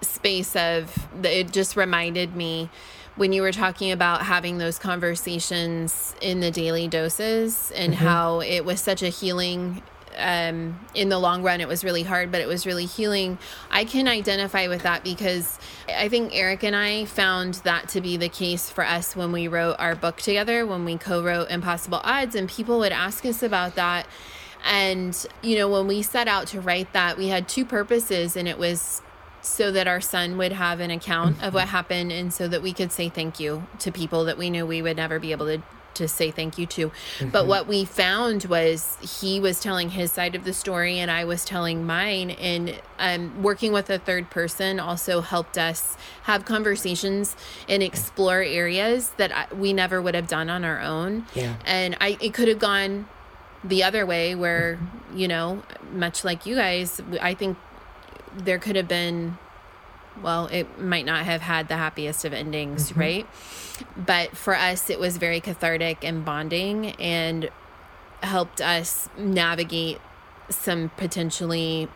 space 0.03 0.55
of, 0.55 0.97
it 1.25 1.53
just 1.53 1.77
reminded 1.77 2.37
me 2.37 2.71
when 3.17 3.33
you 3.33 3.43
were 3.43 3.53
talking 3.53 3.93
about 3.93 4.23
having 4.23 4.59
those 4.59 4.79
conversations 4.79 6.15
in 6.21 6.41
the 6.41 6.51
daily 6.51 6.89
doses 6.89 7.71
and 7.75 7.95
how 7.95 8.41
it 8.41 8.65
was 8.65 8.81
such 8.81 9.03
a 9.03 9.09
healing. 9.09 9.83
Um, 10.19 10.79
in 10.95 11.09
the 11.09 11.19
long 11.19 11.43
run, 11.43 11.63
it 11.63 11.69
was 11.69 11.85
really 11.85 12.03
hard, 12.03 12.31
but 12.31 12.43
it 12.43 12.47
was 12.47 12.67
really 12.67 12.85
healing. 12.85 13.39
I 13.71 13.87
can 13.87 14.07
identify 14.07 14.69
with 14.69 14.83
that 14.83 15.03
because 15.03 15.59
I 15.89 16.11
think 16.11 16.33
Eric 16.35 16.63
and 16.65 16.77
I 16.77 17.07
found 17.07 17.55
that 17.65 17.89
to 17.91 18.03
be 18.03 18.19
the 18.19 18.29
case 18.29 18.69
for 18.69 18.85
us 18.85 19.17
when 19.17 19.33
we 19.33 19.49
wrote 19.49 19.77
our 19.79 19.95
book 19.95 20.19
together, 20.19 20.67
when 20.67 20.85
we 20.85 20.99
co 20.99 21.23
wrote 21.23 21.51
Impossible 21.51 22.03
Odds, 22.05 22.35
and 22.35 22.47
people 22.47 22.79
would 22.81 22.93
ask 22.93 23.25
us 23.25 23.43
about 23.43 23.75
that. 23.77 24.07
And, 24.65 25.27
you 25.43 25.57
know, 25.57 25.69
when 25.69 25.87
we 25.87 26.03
set 26.03 26.29
out 26.29 26.47
to 26.49 26.61
write 26.61 26.93
that, 26.93 27.17
we 27.17 27.29
had 27.29 27.49
two 27.49 27.65
purposes, 27.65 28.37
and 28.37 28.47
it 28.47 28.59
was 28.59 29.01
so 29.43 29.73
that 29.73 29.87
our 29.89 30.01
son 30.01 30.39
would 30.39 30.53
have 30.53 30.81
an 30.81 30.91
account 30.91 31.43
of 31.43 31.53
what 31.53 31.69
happened 31.69 32.13
and 32.13 32.33
so 32.33 32.49
that 32.49 32.63
we 32.63 32.73
could 32.73 32.93
say 32.93 33.09
thank 33.09 33.39
you 33.41 33.67
to 33.81 33.91
people 33.93 34.25
that 34.25 34.39
we 34.39 34.49
knew 34.49 34.65
we 34.65 34.81
would 34.81 34.97
never 34.97 35.19
be 35.19 35.33
able 35.33 35.47
to 35.47 35.63
to 35.95 36.09
say 36.09 36.31
thank 36.31 36.59
you 36.59 36.67
to. 36.67 36.91
But 37.31 37.47
what 37.47 37.67
we 37.67 37.85
found 37.85 38.45
was 38.47 38.97
he 39.21 39.41
was 39.41 39.61
telling 39.61 39.91
his 39.91 40.13
side 40.13 40.35
of 40.35 40.45
the 40.45 40.53
story 40.53 40.99
and 40.99 41.11
I 41.11 41.25
was 41.25 41.45
telling 41.45 41.85
mine 41.85 42.31
and 42.31 42.81
um, 42.99 43.43
working 43.43 43.73
with 43.73 43.91
a 43.91 43.99
third 43.99 44.31
person 44.31 44.81
also 44.81 45.21
helped 45.21 45.59
us 45.59 45.97
have 46.23 46.45
conversations 46.45 47.37
and 47.69 47.83
explore 47.83 48.41
areas 48.43 49.11
that 49.17 49.37
I, 49.37 49.55
we 49.55 49.73
never 49.73 50.01
would 50.01 50.15
have 50.15 50.29
done 50.29 50.49
on 50.49 50.65
our 50.65 50.81
own. 50.81 51.27
Yeah. 51.35 51.57
And 51.65 51.97
I 52.01 52.17
it 52.21 52.35
could 52.35 52.49
have 52.49 52.59
gone 52.59 53.07
the 53.65 53.85
other 53.85 54.05
way 54.05 54.35
where, 54.35 54.79
you 55.15 55.29
know, 55.29 55.63
much 55.93 56.25
like 56.25 56.47
you 56.47 56.57
guys, 56.57 57.01
I 57.21 57.35
think 57.35 57.57
there 58.37 58.59
could 58.59 58.77
have 58.77 58.89
been 58.89 59.39
well 60.23 60.47
it 60.47 60.79
might 60.79 61.07
not 61.07 61.25
have 61.25 61.41
had 61.41 61.69
the 61.69 61.77
happiest 61.77 62.25
of 62.25 62.33
endings 62.33 62.91
mm-hmm. 62.91 63.01
right? 63.01 63.27
But 63.97 64.37
for 64.37 64.55
us 64.55 64.91
it 64.91 64.99
was 64.99 65.17
very 65.17 65.41
cathartic 65.41 66.05
and 66.05 66.25
bonding 66.25 66.93
and 66.93 67.51
helped 68.23 68.61
us 68.61 69.09
navigate 69.19 70.01
some 70.49 70.91
potentially 70.97 71.89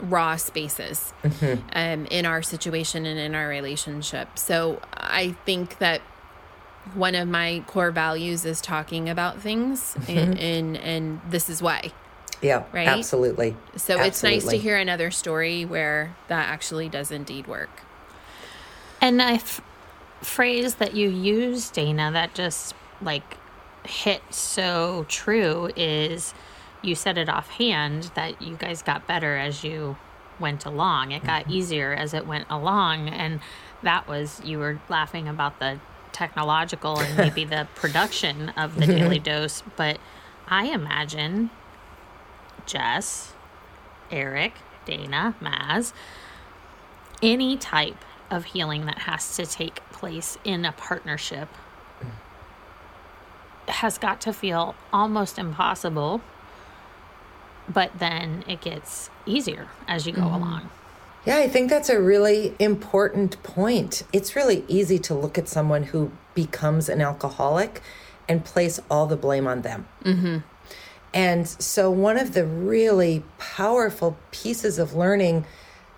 raw 0.00 0.36
spaces 0.36 1.12
mm-hmm. 1.22 1.60
um, 1.74 2.06
in 2.06 2.26
our 2.26 2.42
situation 2.42 3.06
and 3.06 3.18
in 3.18 3.34
our 3.34 3.48
relationship. 3.48 4.38
So 4.38 4.80
i 4.96 5.32
think 5.44 5.78
that 5.78 6.00
one 6.94 7.14
of 7.14 7.28
my 7.28 7.62
core 7.66 7.90
values 7.90 8.44
is 8.44 8.60
talking 8.60 9.08
about 9.08 9.40
things 9.40 9.94
mm-hmm. 9.94 10.18
and, 10.18 10.38
and 10.38 10.76
and 10.78 11.20
this 11.28 11.48
is 11.48 11.62
why 11.62 11.92
Yeah, 12.40 12.64
Right? 12.72 12.88
absolutely. 12.88 13.56
so 13.76 14.00
it's 14.00 14.22
nice 14.22 14.46
to 14.46 14.56
hear 14.56 14.76
another 14.76 15.10
story 15.10 15.64
where 15.64 16.16
that 16.28 16.48
actually 16.48 16.88
does 16.88 17.10
indeed 17.10 17.46
work. 17.46 17.70
and 19.00 19.20
a 19.20 19.24
f- 19.34 19.60
phrase 20.22 20.76
that 20.76 20.94
you 20.94 21.08
use, 21.08 21.70
Dayna, 21.70 22.12
that 22.12 22.34
just 22.34 22.74
like 23.00 23.38
hit 23.84 24.22
so 24.30 25.06
true 25.08 25.70
is 25.76 26.34
you 26.82 26.94
said 26.94 27.18
it 27.18 27.28
offhand 27.28 28.10
that 28.14 28.40
you 28.40 28.56
guys 28.56 28.82
got 28.82 29.06
better 29.06 29.36
as 29.36 29.64
you 29.64 29.96
went 30.38 30.64
along. 30.64 31.12
It 31.12 31.24
got 31.24 31.44
mm-hmm. 31.44 31.52
easier 31.52 31.92
as 31.94 32.14
it 32.14 32.26
went 32.26 32.46
along. 32.50 33.08
And 33.08 33.40
that 33.82 34.08
was, 34.08 34.40
you 34.44 34.58
were 34.58 34.80
laughing 34.88 35.28
about 35.28 35.58
the 35.58 35.78
technological 36.12 36.98
and 36.98 37.16
maybe 37.16 37.44
the 37.44 37.68
production 37.74 38.50
of 38.50 38.76
the 38.76 38.86
daily 38.86 39.18
dose. 39.18 39.62
But 39.76 39.98
I 40.48 40.66
imagine 40.66 41.50
Jess, 42.70 43.32
Eric, 44.10 44.52
Dayna, 44.86 45.34
Maz, 45.40 45.92
any 47.20 47.56
type 47.56 48.04
of 48.30 48.44
healing 48.46 48.86
that 48.86 49.00
has 49.00 49.36
to 49.36 49.44
take 49.44 49.76
place 49.90 50.38
in 50.44 50.64
a 50.64 50.72
partnership 50.72 51.48
has 53.66 53.98
got 53.98 54.20
to 54.20 54.32
feel 54.32 54.74
almost 54.92 55.38
impossible, 55.38 56.20
but 57.68 57.98
then 57.98 58.44
it 58.48 58.60
gets 58.60 59.10
easier 59.26 59.68
as 59.88 60.06
you 60.06 60.12
go 60.12 60.22
along. 60.22 60.70
Yeah, 61.24 61.36
I 61.36 61.48
think 61.48 61.70
that's 61.70 61.88
a 61.88 62.00
really 62.00 62.54
important 62.58 63.42
point. 63.42 64.04
It's 64.12 64.34
really 64.34 64.64
easy 64.68 64.98
to 65.00 65.14
look 65.14 65.36
at 65.36 65.48
someone 65.48 65.84
who 65.84 66.12
becomes 66.34 66.88
an 66.88 67.00
alcoholic 67.00 67.82
and 68.28 68.44
place 68.44 68.80
all 68.90 69.06
the 69.06 69.16
blame 69.16 69.46
on 69.46 69.62
them. 69.62 69.86
Mm-hmm. 70.04 70.38
And 71.12 71.48
so, 71.48 71.90
one 71.90 72.18
of 72.18 72.34
the 72.34 72.46
really 72.46 73.24
powerful 73.38 74.16
pieces 74.30 74.78
of 74.78 74.94
learning 74.94 75.44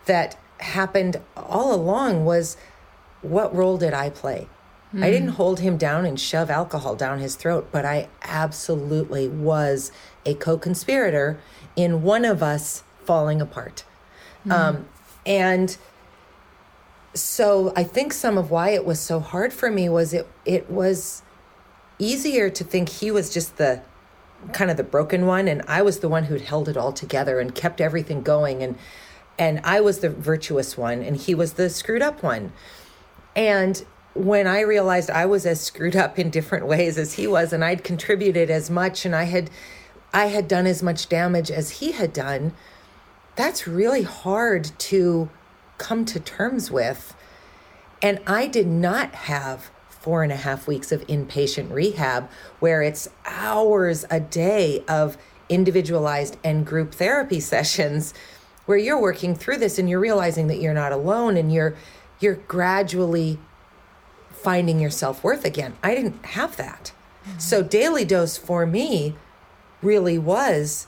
that 0.07 0.39
happened 0.59 1.21
all 1.37 1.75
along 1.75 2.25
was 2.25 2.57
what 3.21 3.55
role 3.55 3.77
did 3.77 3.93
I 3.93 4.11
play? 4.11 4.49
I 4.95 5.11
didn't 5.11 5.31
hold 5.31 5.61
him 5.61 5.79
down 5.79 6.05
and 6.05 6.21
shove 6.21 6.51
alcohol 6.51 6.97
down 6.97 7.19
his 7.19 7.35
throat, 7.35 7.69
but 7.73 7.87
I 7.87 8.11
absolutely 8.25 9.27
was 9.27 9.91
a 10.27 10.35
co 10.35 10.59
conspirator 10.59 11.41
in 11.77 12.03
one 12.03 12.27
of 12.27 12.43
us 12.43 12.83
falling 13.07 13.41
apart. 13.41 13.85
Um, 14.51 14.89
and 15.25 15.77
so 17.15 17.73
I 17.75 17.85
think 17.85 18.13
some 18.13 18.37
of 18.37 18.51
why 18.51 18.71
it 18.71 18.85
was 18.85 19.01
so 19.01 19.19
hard 19.21 19.53
for 19.53 19.71
me 19.71 19.89
was 19.89 20.13
it 20.13 20.29
it 20.45 20.71
was 20.71 21.23
easier 21.99 22.51
to 22.51 22.65
think 22.65 22.89
he 22.89 23.11
was 23.11 23.33
just 23.33 23.57
the 23.57 23.81
kind 24.53 24.71
of 24.71 24.77
the 24.77 24.85
broken 24.85 25.27
one 25.27 25.49
and 25.49 25.63
I 25.69 25.83
was 25.83 26.01
the 26.01 26.09
one 26.09 26.25
who'd 26.25 26.43
held 26.43 26.69
it 26.69 26.77
all 26.77 26.93
together 26.93 27.41
and 27.41 27.55
kept 27.55 27.81
everything 27.81 28.23
going 28.23 28.63
and 28.63 28.77
and 29.39 29.61
I 29.65 29.81
was 29.81 30.01
the 30.01 30.11
virtuous 30.11 30.77
one 30.77 31.03
and 31.03 31.17
he 31.17 31.35
was 31.35 31.55
the 31.55 31.71
screwed 31.71 32.03
up 32.03 32.23
one. 32.23 32.53
And 33.35 33.85
when 34.15 34.47
I 34.47 34.61
realized 34.61 35.11
I 35.11 35.25
was 35.27 35.47
as 35.47 35.61
screwed 35.61 35.97
up 35.97 36.19
in 36.19 36.31
different 36.31 36.67
ways 36.67 36.99
as 36.99 37.15
he 37.15 37.27
was 37.27 37.53
and 37.53 37.65
I'd 37.65 37.83
contributed 37.83 38.51
as 38.51 38.69
much 38.69 39.05
and 39.05 39.17
I 39.17 39.25
had 39.25 39.51
I 40.13 40.27
had 40.27 40.47
done 40.47 40.67
as 40.67 40.83
much 40.83 41.09
damage 41.09 41.51
as 41.51 41.71
he 41.71 41.93
had 41.93 42.13
done, 42.13 42.53
that's 43.35 43.67
really 43.67 44.03
hard 44.03 44.71
to 44.79 45.31
come 45.79 46.05
to 46.05 46.21
terms 46.21 46.71
with. 46.71 47.15
And 48.03 48.21
I 48.27 48.47
did 48.47 48.67
not 48.67 49.15
have 49.15 49.71
four 50.03 50.23
and 50.23 50.33
a 50.33 50.37
half 50.37 50.67
weeks 50.67 50.91
of 50.91 51.07
inpatient 51.07 51.73
rehab 51.73 52.29
where 52.59 52.83
it's 52.83 53.09
hours 53.25 54.05
a 54.11 54.19
day 54.19 54.83
of 54.89 55.17
individualized 55.49 56.37
and 56.43 56.67
group 56.67 56.93
therapy 56.93 57.39
sessions 57.55 58.13
where 58.67 58.79
you're 58.79 59.01
working 59.01 59.35
through 59.35 59.59
this 59.59 59.79
and 59.79 59.89
you're 59.89 60.01
realizing 60.01 60.49
that 60.49 60.61
you're 60.61 60.75
not 60.75 60.93
alone 60.93 61.37
and 61.37 61.53
you're 61.53 61.75
you're 62.21 62.35
gradually 62.35 63.39
finding 64.31 64.79
your 64.81 64.91
self-worth 64.91 65.45
again. 65.45 65.77
I 65.83 65.95
didn't 65.95 66.25
have 66.27 66.57
that. 66.57 66.93
Mm-hmm. 67.25 67.39
So 67.39 67.63
daily 67.63 68.05
dose 68.05 68.37
for 68.37 68.67
me 68.67 69.17
really 69.83 70.19
was 70.19 70.87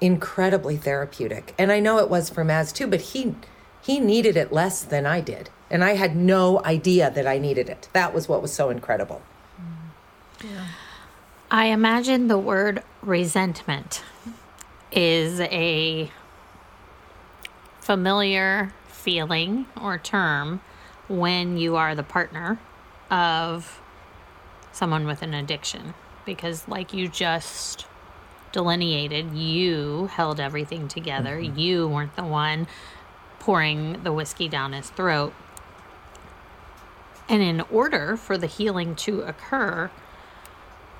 incredibly 0.00 0.76
therapeutic. 0.76 1.54
And 1.58 1.70
I 1.72 1.80
know 1.80 1.98
it 1.98 2.10
was 2.10 2.30
for 2.30 2.44
Maz 2.44 2.72
too, 2.74 2.86
but 2.86 3.00
he 3.00 3.34
he 3.80 4.00
needed 4.00 4.36
it 4.36 4.52
less 4.52 4.82
than 4.82 5.04
I 5.04 5.20
did. 5.20 5.50
And 5.74 5.82
I 5.82 5.94
had 5.94 6.14
no 6.14 6.62
idea 6.64 7.10
that 7.10 7.26
I 7.26 7.38
needed 7.38 7.68
it. 7.68 7.88
That 7.94 8.14
was 8.14 8.28
what 8.28 8.40
was 8.40 8.52
so 8.52 8.70
incredible. 8.70 9.22
I 11.50 11.66
imagine 11.66 12.28
the 12.28 12.38
word 12.38 12.84
resentment 13.02 14.04
is 14.92 15.40
a 15.40 16.12
familiar 17.80 18.72
feeling 18.86 19.66
or 19.80 19.98
term 19.98 20.60
when 21.08 21.56
you 21.56 21.74
are 21.74 21.96
the 21.96 22.04
partner 22.04 22.60
of 23.10 23.82
someone 24.70 25.08
with 25.08 25.22
an 25.22 25.34
addiction. 25.34 25.94
Because, 26.24 26.68
like 26.68 26.94
you 26.94 27.08
just 27.08 27.84
delineated, 28.52 29.34
you 29.34 30.06
held 30.06 30.38
everything 30.38 30.86
together. 30.86 31.40
Mm-hmm. 31.40 31.58
You 31.58 31.88
weren't 31.88 32.14
the 32.14 32.22
one 32.22 32.68
pouring 33.40 34.04
the 34.04 34.12
whiskey 34.12 34.48
down 34.48 34.72
his 34.72 34.88
throat. 34.90 35.34
And 37.28 37.42
in 37.42 37.60
order 37.62 38.16
for 38.16 38.36
the 38.36 38.46
healing 38.46 38.94
to 38.96 39.22
occur, 39.22 39.90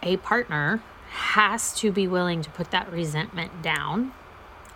a 0.02 0.16
partner 0.18 0.82
has 1.10 1.72
to 1.74 1.92
be 1.92 2.08
willing 2.08 2.42
to 2.42 2.50
put 2.50 2.70
that 2.70 2.90
resentment 2.90 3.62
down 3.62 4.12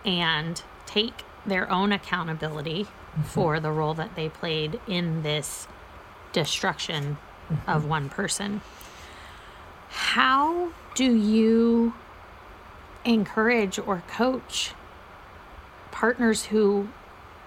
and 0.05 0.61
take 0.85 1.23
their 1.45 1.69
own 1.71 1.91
accountability 1.91 2.83
mm-hmm. 2.83 3.21
for 3.23 3.59
the 3.59 3.71
role 3.71 3.93
that 3.93 4.15
they 4.15 4.29
played 4.29 4.79
in 4.87 5.23
this 5.23 5.67
destruction 6.31 7.17
mm-hmm. 7.51 7.69
of 7.69 7.85
one 7.85 8.09
person. 8.09 8.61
How 9.89 10.71
do 10.95 11.15
you 11.15 11.93
encourage 13.05 13.79
or 13.79 14.03
coach 14.07 14.71
partners 15.91 16.45
who 16.45 16.89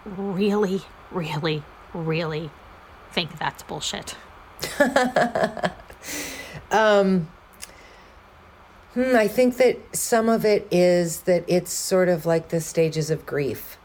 really, 0.05 0.83
really, 1.11 1.62
really 1.95 2.51
think 3.12 3.38
that's 3.38 3.62
bullshit? 3.62 4.16
Hmm, 8.94 9.16
I 9.16 9.27
think 9.27 9.57
that 9.57 9.79
some 9.96 10.29
of 10.29 10.44
it 10.44 10.68
is 10.70 11.22
that 11.22 11.44
it's 11.48 11.72
sort 11.72 12.11
of 12.11 12.27
like 12.27 12.51
the 12.51 12.61
stages 12.61 13.11
of 13.11 13.25
grief. 13.25 13.79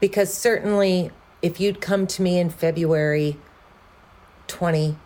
Because 0.00 0.34
certainly, 0.34 1.12
if 1.42 1.60
you'd 1.60 1.80
come 1.80 2.08
to 2.08 2.22
me 2.22 2.40
in 2.40 2.50
February 2.50 3.36
20, 4.48 4.96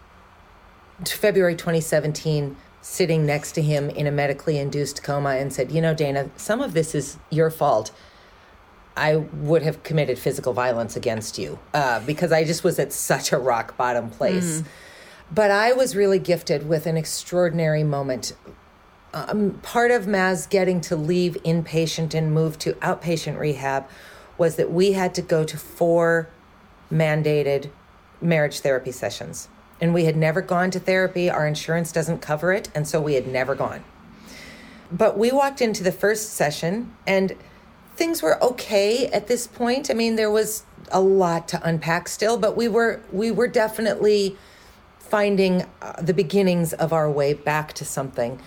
February 1.04 1.54
2017, 1.54 2.56
sitting 2.80 3.26
next 3.26 3.52
to 3.52 3.62
him 3.62 3.90
in 3.90 4.06
a 4.06 4.11
medically 4.11 4.56
induced 4.56 5.02
coma 5.02 5.30
and 5.30 5.52
said, 5.52 5.70
You 5.70 5.82
know, 5.82 5.94
Dayna, 5.94 6.30
some 6.37 6.62
of 6.62 6.72
this 6.72 6.94
is 6.94 7.18
your 7.30 7.50
fault. 7.50 7.90
I 8.96 9.16
would 9.16 9.62
have 9.62 9.83
committed 9.83 10.18
physical 10.18 10.52
violence 10.52 10.96
against 10.96 11.38
you 11.38 11.59
uh, 11.72 12.00
because 12.00 12.33
I 12.33 12.44
just 12.44 12.62
was 12.62 12.78
at 12.78 12.92
such 12.92 13.33
a 13.33 13.38
rock 13.38 13.76
bottom 13.76 14.11
place. 14.11 14.62
But 15.35 15.50
I 15.50 15.72
was 15.72 15.96
really 15.96 16.18
gifted 16.18 16.68
with 16.68 16.87
an 16.87 16.98
extraordinary 16.98 17.85
moment 17.85 18.35
um, 19.14 19.59
part 19.62 19.90
of 19.90 20.07
Maz 20.07 20.48
getting 20.48 20.81
to 20.83 20.96
leave 20.96 21.37
inpatient 21.44 22.14
and 22.14 22.33
move 22.33 22.59
to 22.61 22.72
outpatient 22.74 23.38
rehab 23.38 23.87
was 24.38 24.57
that 24.57 24.72
we 24.72 24.92
had 24.92 25.14
to 25.14 25.22
go 25.22 25.44
to 25.44 25.57
four 25.57 26.28
mandated 26.90 27.70
marriage 28.20 28.61
therapy 28.61 28.92
sessions. 28.92 29.48
And 29.81 29.92
we 29.92 30.05
had 30.05 30.16
never 30.16 30.40
gone 30.40 30.70
to 30.70 30.81
therapy. 30.81 31.28
Our 31.28 31.46
insurance 31.46 31.92
doesn't 31.92 32.20
cover 32.20 32.52
it. 32.52 32.68
And 32.74 32.87
so 32.87 33.00
we 33.00 33.14
had 33.14 33.26
never 33.26 33.55
gone. 33.55 33.85
But 34.90 35.18
we 35.18 35.33
walked 35.33 35.61
into 35.61 35.83
the 35.83 35.92
first 35.92 36.31
session 36.31 36.94
and 37.07 37.35
things 37.96 38.22
were 38.22 38.42
okay 38.42 39.07
at 39.09 39.26
this 39.26 39.46
point. 39.46 39.90
I 39.90 39.94
mean, 39.94 40.16
there 40.16 40.31
was 40.31 40.64
a 40.90 41.00
lot 41.00 41.48
to 41.48 41.61
unpack 41.66 42.09
still, 42.09 42.37
but 42.38 42.57
we 42.57 42.68
were 42.68 43.00
we 43.12 43.31
were 43.31 43.48
definitely 43.48 44.37
finding 44.98 45.66
uh, 45.83 46.00
the 46.00 46.14
beginnings 46.14 46.72
of 46.72 46.92
our 46.92 47.11
way 47.11 47.35
back 47.35 47.72
to 47.74 47.85
something. 47.85 48.40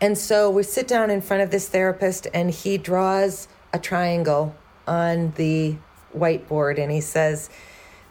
And 0.00 0.16
so 0.16 0.48
we 0.48 0.62
sit 0.62 0.88
down 0.88 1.10
in 1.10 1.20
front 1.20 1.42
of 1.42 1.50
this 1.50 1.68
therapist, 1.68 2.26
and 2.32 2.50
he 2.50 2.78
draws 2.78 3.48
a 3.72 3.78
triangle 3.78 4.54
on 4.86 5.32
the 5.36 5.76
whiteboard 6.16 6.78
and 6.78 6.90
he 6.90 7.00
says, 7.00 7.50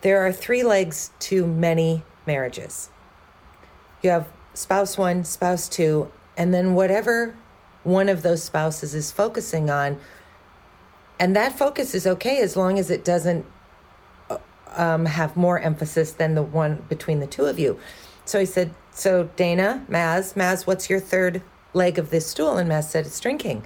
There 0.01 0.25
are 0.25 0.31
three 0.31 0.63
legs 0.63 1.11
to 1.19 1.45
many 1.45 2.03
marriages. 2.25 2.89
You 4.01 4.11
have 4.11 4.27
spouse 4.53 4.97
one, 4.97 5.23
spouse 5.23 5.67
two, 5.67 6.11
and 6.37 6.53
then 6.53 6.73
whatever 6.73 7.35
one 7.83 8.09
of 8.09 8.21
those 8.21 8.43
spouses 8.43 8.95
is 8.95 9.11
focusing 9.11 9.69
on. 9.69 9.99
And 11.19 11.35
that 11.35 11.57
focus 11.57 11.93
is 11.93 12.07
okay 12.07 12.41
as 12.41 12.55
long 12.55 12.79
as 12.79 12.89
it 12.89 13.03
doesn't 13.03 13.45
um, 14.75 15.05
have 15.05 15.35
more 15.35 15.59
emphasis 15.59 16.13
than 16.13 16.35
the 16.35 16.43
one 16.43 16.85
between 16.87 17.19
the 17.19 17.27
two 17.27 17.45
of 17.45 17.59
you. 17.59 17.77
So 18.25 18.39
he 18.39 18.45
said, 18.45 18.73
So 18.91 19.29
Dayna, 19.35 19.85
Maz, 19.87 20.35
Maz, 20.35 20.65
what's 20.65 20.89
your 20.89 20.99
third 20.99 21.41
leg 21.73 21.99
of 21.99 22.09
this 22.09 22.27
stool? 22.27 22.57
And 22.57 22.69
Maz 22.69 22.85
said, 22.85 23.05
It's 23.05 23.19
drinking. 23.19 23.65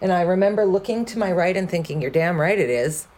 And 0.00 0.12
I 0.12 0.22
remember 0.22 0.64
looking 0.64 1.04
to 1.06 1.18
my 1.18 1.32
right 1.32 1.56
and 1.56 1.68
thinking, 1.68 2.00
You're 2.00 2.10
damn 2.10 2.40
right 2.40 2.58
it 2.58 2.70
is. 2.70 3.08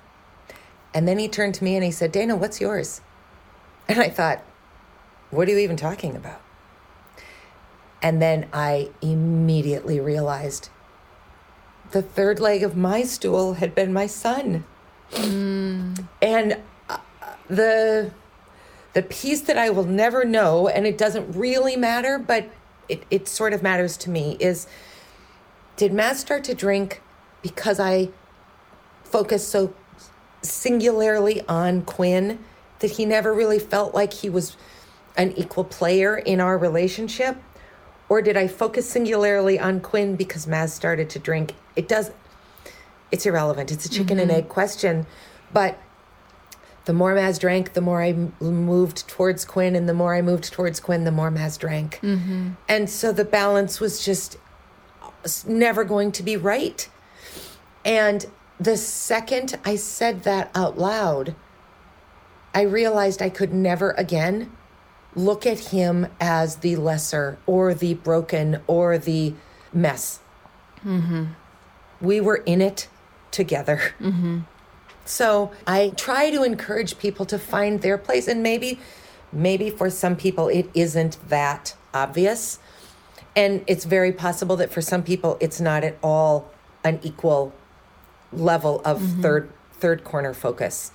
And 0.94 1.08
then 1.08 1.18
he 1.18 1.28
turned 1.28 1.54
to 1.56 1.64
me 1.64 1.74
and 1.74 1.84
he 1.84 1.90
said, 1.90 2.12
Dayna, 2.12 2.38
what's 2.38 2.60
yours? 2.60 3.00
And 3.88 4.00
I 4.00 4.08
thought, 4.08 4.42
What 5.30 5.48
are 5.48 5.50
you 5.50 5.58
even 5.58 5.76
talking 5.76 6.16
about? 6.16 6.40
And 8.00 8.20
then 8.20 8.48
I 8.52 8.90
immediately 9.02 9.98
realized 9.98 10.68
the 11.90 12.02
third 12.02 12.40
leg 12.40 12.62
of 12.62 12.76
my 12.76 13.02
stool 13.02 13.54
had 13.54 13.74
been 13.74 13.92
my 13.92 14.06
son. 14.06 14.64
And 16.20 16.58
uh, 16.88 16.98
the 17.48 18.10
the 18.94 19.02
piece 19.02 19.40
that 19.42 19.58
I 19.58 19.70
will 19.70 19.84
never 19.84 20.24
know, 20.24 20.68
and 20.68 20.86
it 20.86 20.96
doesn't 20.96 21.32
really 21.36 21.76
matter, 21.76 22.18
but 22.18 22.48
it, 22.88 23.02
it 23.10 23.26
sort 23.26 23.52
of 23.52 23.62
matters 23.62 23.96
to 23.98 24.10
me, 24.10 24.36
is 24.38 24.66
did 25.76 25.92
Maz 25.92 26.14
start 26.16 26.44
to 26.44 26.54
drink 26.54 27.02
because 27.42 27.80
I 27.80 28.10
focused 29.02 29.48
so 29.48 29.74
singularly 30.42 31.42
on 31.48 31.82
Quinn 31.82 32.38
that 32.78 32.92
he 32.92 33.04
never 33.04 33.34
really 33.34 33.58
felt 33.58 33.94
like 33.94 34.12
he 34.12 34.30
was 34.30 34.56
an 35.16 35.32
equal 35.32 35.64
player 35.64 36.16
in 36.16 36.40
our 36.40 36.56
relationship? 36.56 37.36
Or 38.08 38.20
did 38.22 38.36
I 38.36 38.48
focus 38.48 38.88
singularly 38.88 39.58
on 39.58 39.80
Quinn 39.80 40.16
because 40.16 40.46
Maz 40.46 40.70
started 40.70 41.08
to 41.10 41.18
drink? 41.18 41.54
It 41.74 41.88
does, 41.88 42.10
it's 43.10 43.24
irrelevant. 43.26 43.72
It's 43.72 43.86
a 43.86 43.88
chicken 43.88 44.18
and 44.18 44.30
mm-hmm. 44.30 44.40
egg 44.40 44.48
question. 44.48 45.06
But 45.52 45.78
the 46.84 46.92
more 46.92 47.14
Maz 47.14 47.40
drank, 47.40 47.72
the 47.72 47.80
more 47.80 48.02
I 48.02 48.10
m- 48.10 48.34
moved 48.40 49.08
towards 49.08 49.44
Quinn, 49.44 49.74
and 49.74 49.88
the 49.88 49.94
more 49.94 50.14
I 50.14 50.22
moved 50.22 50.52
towards 50.52 50.80
Quinn, 50.80 51.04
the 51.04 51.12
more 51.12 51.30
Maz 51.30 51.58
drank. 51.58 51.98
Mm-hmm. 52.02 52.50
And 52.68 52.90
so 52.90 53.10
the 53.12 53.24
balance 53.24 53.80
was 53.80 54.04
just 54.04 54.36
never 55.46 55.84
going 55.84 56.12
to 56.12 56.22
be 56.22 56.36
right. 56.36 56.88
And 57.84 58.26
the 58.60 58.76
second 58.76 59.58
I 59.64 59.76
said 59.76 60.24
that 60.24 60.50
out 60.54 60.78
loud, 60.78 61.34
I 62.54 62.62
realized 62.62 63.20
I 63.20 63.30
could 63.30 63.52
never 63.52 63.92
again 63.92 64.52
look 65.14 65.46
at 65.46 65.58
him 65.70 66.06
as 66.20 66.56
the 66.56 66.76
lesser 66.76 67.38
or 67.46 67.74
the 67.74 67.94
broken 67.94 68.60
or 68.66 68.98
the 68.98 69.34
mess. 69.72 70.20
Mm-hmm. 70.84 71.26
We 72.00 72.20
were 72.20 72.36
in 72.36 72.60
it 72.60 72.88
together. 73.30 73.80
Mm-hmm. 74.00 74.40
So 75.04 75.52
I 75.66 75.92
try 75.96 76.30
to 76.30 76.42
encourage 76.42 76.98
people 76.98 77.26
to 77.26 77.38
find 77.38 77.82
their 77.82 77.98
place, 77.98 78.26
and 78.26 78.42
maybe, 78.42 78.78
maybe 79.32 79.70
for 79.70 79.90
some 79.90 80.16
people 80.16 80.48
it 80.48 80.68
isn't 80.74 81.18
that 81.28 81.76
obvious, 81.92 82.58
and 83.36 83.62
it's 83.66 83.84
very 83.84 84.12
possible 84.12 84.56
that 84.56 84.72
for 84.72 84.80
some 84.80 85.02
people 85.02 85.36
it's 85.40 85.60
not 85.60 85.84
at 85.84 85.98
all 86.02 86.50
an 86.82 87.00
equal 87.02 87.52
level 88.32 88.80
of 88.84 89.00
mm-hmm. 89.00 89.22
third 89.22 89.52
third 89.72 90.04
corner 90.04 90.32
focus. 90.32 90.90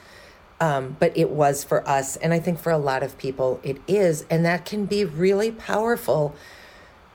Um, 0.61 0.97
but 0.99 1.17
it 1.17 1.29
was 1.29 1.63
for 1.63 1.87
us, 1.87 2.17
and 2.17 2.33
I 2.33 2.39
think 2.39 2.59
for 2.59 2.71
a 2.71 2.77
lot 2.77 3.01
of 3.01 3.17
people 3.17 3.61
it 3.63 3.77
is, 3.87 4.25
and 4.29 4.45
that 4.45 4.65
can 4.65 4.85
be 4.85 5.05
really 5.05 5.51
powerful 5.51 6.35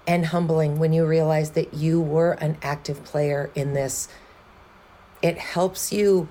and 0.07 0.27
humbling 0.27 0.79
when 0.79 0.93
you 0.93 1.05
realize 1.05 1.51
that 1.51 1.75
you 1.75 2.01
were 2.01 2.33
an 2.33 2.57
active 2.63 3.05
player 3.05 3.51
in 3.55 3.75
this. 3.75 4.09
It 5.21 5.39
helps 5.39 5.93
you 5.93 6.29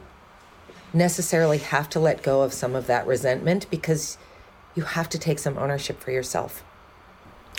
necessarily 0.91 1.57
have 1.59 1.89
to 1.89 1.99
let 1.99 2.23
go 2.23 2.41
of 2.41 2.53
some 2.53 2.75
of 2.75 2.87
that 2.87 3.05
resentment 3.05 3.69
because 3.69 4.17
you 4.75 4.83
have 4.83 5.09
to 5.09 5.19
take 5.19 5.39
some 5.39 5.57
ownership 5.57 5.99
for 5.99 6.11
yourself. 6.11 6.63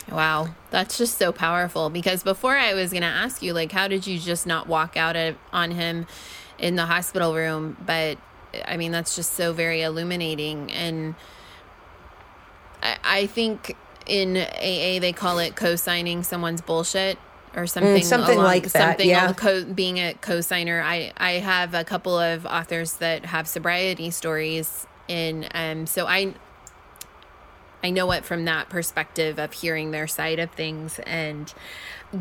Wow, 0.09 0.49
that's 0.69 0.97
just 0.97 1.17
so 1.17 1.31
powerful 1.31 1.89
because 1.89 2.23
before 2.23 2.57
I 2.57 2.73
was 2.73 2.91
going 2.91 3.01
to 3.01 3.07
ask 3.07 3.41
you 3.41 3.53
like 3.53 3.71
how 3.71 3.87
did 3.87 4.05
you 4.05 4.19
just 4.19 4.45
not 4.45 4.67
walk 4.67 4.95
out 4.95 5.15
at, 5.15 5.35
on 5.51 5.71
him 5.71 6.07
in 6.59 6.75
the 6.75 6.85
hospital 6.85 7.33
room. 7.33 7.75
But 7.85 8.17
I 8.67 8.77
mean, 8.77 8.91
that's 8.91 9.15
just 9.15 9.33
so 9.33 9.53
very 9.53 9.81
illuminating. 9.81 10.71
And 10.71 11.15
I, 12.83 12.97
I 13.03 13.25
think 13.27 13.75
in 14.07 14.37
AA, 14.37 14.99
they 14.99 15.13
call 15.13 15.39
it 15.39 15.55
co 15.55 15.75
signing 15.75 16.23
someone's 16.23 16.61
bullshit 16.61 17.17
or 17.55 17.67
something, 17.67 18.03
Mm, 18.03 18.03
something 18.03 18.35
along, 18.37 18.45
like 18.45 18.63
that, 18.63 18.99
something 18.99 19.07
yeah. 19.09 19.33
co- 19.33 19.65
being 19.65 19.97
a 19.97 20.13
co-signer 20.15 20.81
I, 20.81 21.13
I 21.17 21.31
have 21.33 21.73
a 21.73 21.83
couple 21.83 22.17
of 22.17 22.45
authors 22.45 22.93
that 22.95 23.25
have 23.25 23.47
sobriety 23.47 24.11
stories 24.11 24.87
and 25.07 25.47
um 25.53 25.85
so 25.85 26.05
i 26.07 26.33
i 27.83 27.89
know 27.89 28.11
it 28.11 28.25
from 28.25 28.45
that 28.45 28.69
perspective 28.69 29.39
of 29.39 29.53
hearing 29.53 29.91
their 29.91 30.07
side 30.07 30.39
of 30.39 30.51
things 30.51 30.99
and 31.05 31.53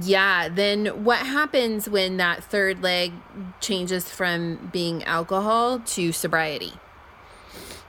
yeah 0.02 0.48
then 0.48 0.86
what 1.04 1.18
happens 1.18 1.88
when 1.88 2.16
that 2.16 2.42
third 2.44 2.82
leg 2.82 3.12
changes 3.60 4.08
from 4.08 4.70
being 4.72 5.02
alcohol 5.04 5.78
to 5.80 6.12
sobriety 6.12 6.72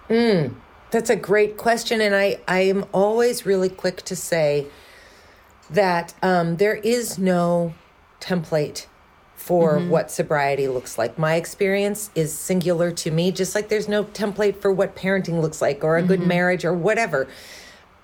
hmm, 0.08 0.48
That's 0.92 1.10
a 1.10 1.16
great 1.16 1.58
question. 1.58 2.02
And 2.02 2.16
I, 2.16 2.40
I 2.48 2.60
am 2.62 2.86
always 2.94 3.46
really 3.46 3.70
quick 3.70 4.04
to 4.04 4.16
say 4.16 4.68
that 5.70 6.14
um, 6.22 6.58
there 6.58 6.76
is 6.76 7.18
no 7.18 7.74
template 8.22 8.86
for 9.36 9.78
mm-hmm. 9.78 9.90
what 9.90 10.12
sobriety 10.12 10.68
looks 10.68 10.98
like. 10.98 11.18
My 11.20 11.36
experience 11.36 12.10
is 12.16 12.34
singular 12.34 12.92
to 12.92 13.12
me, 13.12 13.32
just 13.32 13.56
like 13.56 13.70
there's 13.70 13.88
no 13.88 14.04
template 14.06 14.62
for 14.62 14.72
what 14.72 14.96
parenting 14.96 15.42
looks 15.42 15.62
like 15.62 15.84
or 15.84 15.98
a 15.98 16.04
good 16.04 16.20
mm-hmm. 16.20 16.30
marriage 16.30 16.66
or 16.66 16.74
whatever. 16.74 17.28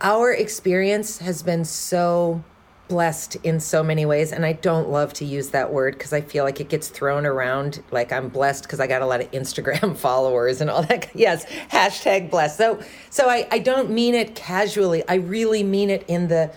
Our 0.01 0.31
experience 0.31 1.19
has 1.19 1.43
been 1.43 1.65
so 1.65 2.43
blessed 2.91 3.37
in 3.43 3.57
so 3.57 3.81
many 3.81 4.05
ways 4.05 4.33
and 4.33 4.45
i 4.45 4.51
don't 4.51 4.89
love 4.89 5.13
to 5.13 5.23
use 5.23 5.51
that 5.51 5.71
word 5.71 5.93
because 5.93 6.11
i 6.11 6.19
feel 6.19 6.43
like 6.43 6.59
it 6.59 6.67
gets 6.67 6.89
thrown 6.89 7.25
around 7.25 7.81
like 7.89 8.11
i'm 8.11 8.27
blessed 8.27 8.63
because 8.63 8.81
i 8.81 8.85
got 8.85 9.01
a 9.01 9.05
lot 9.05 9.21
of 9.21 9.31
instagram 9.31 9.95
followers 10.07 10.59
and 10.59 10.69
all 10.69 10.83
that 10.83 11.09
yes 11.15 11.45
hashtag 11.71 12.29
blessed. 12.29 12.57
So 12.57 12.83
so 13.09 13.29
I, 13.29 13.47
I 13.49 13.59
don't 13.59 13.89
mean 13.91 14.13
it 14.13 14.35
casually. 14.35 15.07
I 15.07 15.15
really 15.15 15.63
mean 15.63 15.89
it 15.89 16.03
in 16.09 16.27
the 16.27 16.51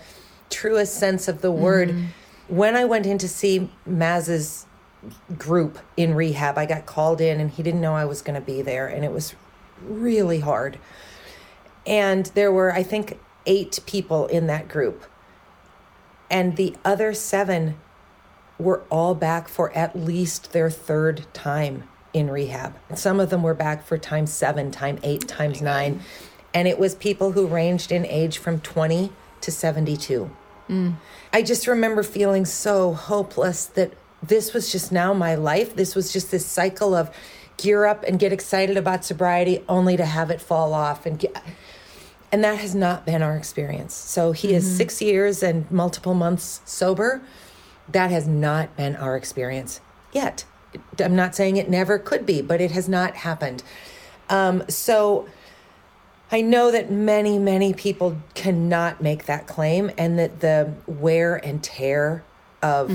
truest 0.49 0.95
sense 0.95 1.29
of 1.29 1.39
the 1.39 1.51
mm-hmm. 1.51 1.63
word. 1.63 1.95
When 2.49 2.75
i 2.75 2.83
went 2.83 3.05
in 3.05 3.17
to 3.19 3.29
see 3.29 3.69
maz's 3.85 4.65
group 5.37 5.79
in 5.95 6.15
rehab 6.15 6.57
i 6.57 6.65
got 6.65 6.85
called 6.85 7.21
in 7.21 7.39
and 7.39 7.49
he 7.49 7.63
didn't 7.63 7.79
know 7.79 7.93
i 7.93 8.03
was 8.03 8.21
going 8.21 8.33
to 8.33 8.45
be 8.45 8.61
there 8.61 8.87
and 8.87 9.05
it 9.05 9.11
was 9.13 9.35
really 9.81 10.41
hard. 10.41 10.79
And 11.87 12.25
there 12.35 12.51
were 12.51 12.73
i 12.73 12.83
think 12.83 13.19
eight 13.45 13.79
people 13.85 14.27
in 14.27 14.47
that 14.47 14.67
group 14.67 15.05
and 16.29 16.55
the 16.55 16.75
other 16.83 17.13
seven 17.13 17.75
were 18.57 18.83
all 18.89 19.15
back 19.15 19.47
for 19.47 19.71
at 19.73 19.95
least 19.95 20.53
their 20.53 20.69
third 20.69 21.25
time 21.33 21.87
in 22.13 22.29
rehab. 22.29 22.73
Some 22.95 23.19
of 23.19 23.29
them 23.29 23.43
were 23.43 23.53
back 23.53 23.85
for 23.85 23.97
time 23.97 24.25
seven, 24.25 24.71
time 24.71 24.99
eight, 25.03 25.27
times 25.27 25.61
nine. 25.61 25.99
And 26.53 26.67
it 26.67 26.79
was 26.79 26.95
people 26.95 27.33
who 27.33 27.45
ranged 27.45 27.91
in 27.91 28.05
age 28.05 28.37
from 28.37 28.61
20 28.61 29.11
to 29.41 29.51
72. 29.51 30.31
Mm. 30.69 30.95
I 31.33 31.41
just 31.41 31.67
remember 31.67 32.01
feeling 32.01 32.45
so 32.45 32.93
hopeless 32.93 33.65
that 33.65 33.93
this 34.23 34.53
was 34.53 34.71
just 34.71 34.91
now 34.91 35.13
my 35.13 35.35
life. 35.35 35.75
This 35.75 35.93
was 35.93 36.13
just 36.13 36.31
this 36.31 36.45
cycle 36.45 36.95
of 36.95 37.13
gear 37.57 37.85
up 37.85 38.03
and 38.03 38.19
get 38.19 38.33
excited 38.33 38.77
about 38.77 39.05
sobriety 39.05 39.63
only 39.67 39.97
to 39.97 40.05
have 40.05 40.31
it 40.31 40.41
fall 40.41 40.73
off 40.73 41.05
and 41.05 41.19
get, 41.19 41.43
and 42.31 42.43
that 42.43 42.59
has 42.59 42.75
not 42.75 43.05
been 43.05 43.21
our 43.21 43.37
experience. 43.37 43.93
So 43.93 44.31
he 44.31 44.53
is 44.53 44.77
six 44.77 45.01
years 45.01 45.43
and 45.43 45.69
multiple 45.71 46.13
months 46.13 46.61
sober. 46.65 47.21
That 47.87 48.11
has 48.11 48.27
not 48.27 48.75
been 48.75 48.95
our 48.95 49.15
experience 49.15 49.79
yet. 50.11 50.45
I'm 50.99 51.15
not 51.15 51.35
saying 51.35 51.57
it 51.57 51.69
never 51.69 51.97
could 51.97 52.25
be, 52.25 52.41
but 52.41 52.59
it 52.59 52.71
has 52.71 52.89
not 52.89 53.15
happened. 53.15 53.63
Um, 54.29 54.63
so 54.67 55.27
I 56.31 56.41
know 56.41 56.71
that 56.71 56.91
many, 56.91 57.37
many 57.37 57.73
people 57.73 58.17
cannot 58.33 59.01
make 59.01 59.25
that 59.25 59.47
claim, 59.47 59.91
and 59.97 60.17
that 60.17 60.39
the 60.39 60.73
wear 60.87 61.35
and 61.35 61.63
tear 61.63 62.23
of 62.61 62.89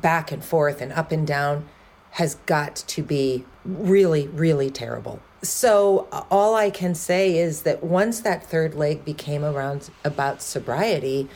back 0.00 0.30
and 0.30 0.44
forth 0.44 0.80
and 0.80 0.92
up 0.92 1.10
and 1.10 1.26
down 1.26 1.66
has 2.12 2.34
got 2.46 2.76
to 2.76 3.02
be 3.02 3.44
really, 3.64 4.28
really 4.28 4.70
terrible. 4.70 5.20
So 5.42 6.08
all 6.30 6.56
I 6.56 6.70
can 6.70 6.94
say 6.94 7.38
is 7.38 7.62
that 7.62 7.82
once 7.82 8.20
that 8.20 8.44
third 8.44 8.74
leg 8.74 9.04
became 9.04 9.44
around 9.44 9.90
about 10.04 10.42
sobriety, 10.42 11.28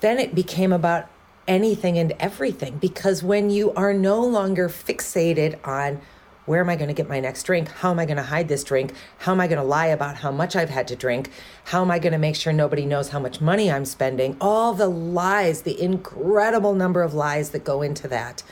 then 0.00 0.18
it 0.18 0.34
became 0.34 0.72
about 0.72 1.08
anything 1.46 1.98
and 1.98 2.12
everything 2.18 2.78
because 2.78 3.22
when 3.22 3.50
you 3.50 3.72
are 3.74 3.92
no 3.92 4.20
longer 4.20 4.68
fixated 4.68 5.58
on 5.66 6.00
where 6.44 6.60
am 6.60 6.68
I 6.68 6.74
going 6.74 6.88
to 6.88 6.94
get 6.94 7.08
my 7.08 7.20
next 7.20 7.44
drink? 7.44 7.68
How 7.68 7.92
am 7.92 8.00
I 8.00 8.04
going 8.04 8.16
to 8.16 8.22
hide 8.24 8.48
this 8.48 8.64
drink? 8.64 8.94
How 9.18 9.30
am 9.30 9.40
I 9.40 9.46
going 9.46 9.60
to 9.60 9.64
lie 9.64 9.86
about 9.86 10.16
how 10.16 10.32
much 10.32 10.56
I've 10.56 10.70
had 10.70 10.88
to 10.88 10.96
drink? 10.96 11.30
How 11.66 11.82
am 11.82 11.90
I 11.90 12.00
going 12.00 12.12
to 12.12 12.18
make 12.18 12.34
sure 12.34 12.52
nobody 12.52 12.84
knows 12.84 13.10
how 13.10 13.20
much 13.20 13.40
money 13.40 13.70
I'm 13.70 13.84
spending? 13.84 14.36
All 14.40 14.74
the 14.74 14.88
lies, 14.88 15.62
the 15.62 15.80
incredible 15.80 16.74
number 16.74 17.02
of 17.02 17.14
lies 17.14 17.50
that 17.50 17.62
go 17.62 17.80
into 17.80 18.08
that. 18.08 18.42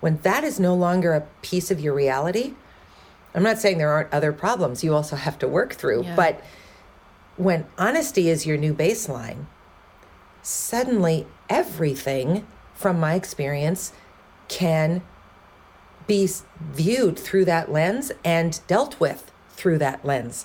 When 0.00 0.18
that 0.18 0.44
is 0.44 0.60
no 0.60 0.74
longer 0.74 1.14
a 1.14 1.22
piece 1.40 1.70
of 1.70 1.80
your 1.80 1.94
reality, 1.94 2.52
I'm 3.34 3.42
not 3.42 3.58
saying 3.58 3.78
there 3.78 3.90
aren't 3.90 4.12
other 4.12 4.32
problems 4.32 4.84
you 4.84 4.94
also 4.94 5.16
have 5.16 5.38
to 5.40 5.48
work 5.48 5.72
through, 5.74 6.04
Yeah. 6.04 6.16
but 6.16 6.40
when 7.36 7.66
honesty 7.78 8.28
is 8.28 8.44
your 8.46 8.56
new 8.58 8.74
baseline, 8.74 9.46
suddenly 10.42 11.26
everything 11.48 12.46
from 12.74 13.00
my 13.00 13.14
experience 13.14 13.92
can 14.48 15.02
be 16.06 16.28
viewed 16.60 17.18
through 17.18 17.44
that 17.46 17.72
lens 17.72 18.12
and 18.24 18.60
dealt 18.66 18.98
with 19.00 19.30
through 19.50 19.78
that 19.78 20.04
lens. 20.04 20.44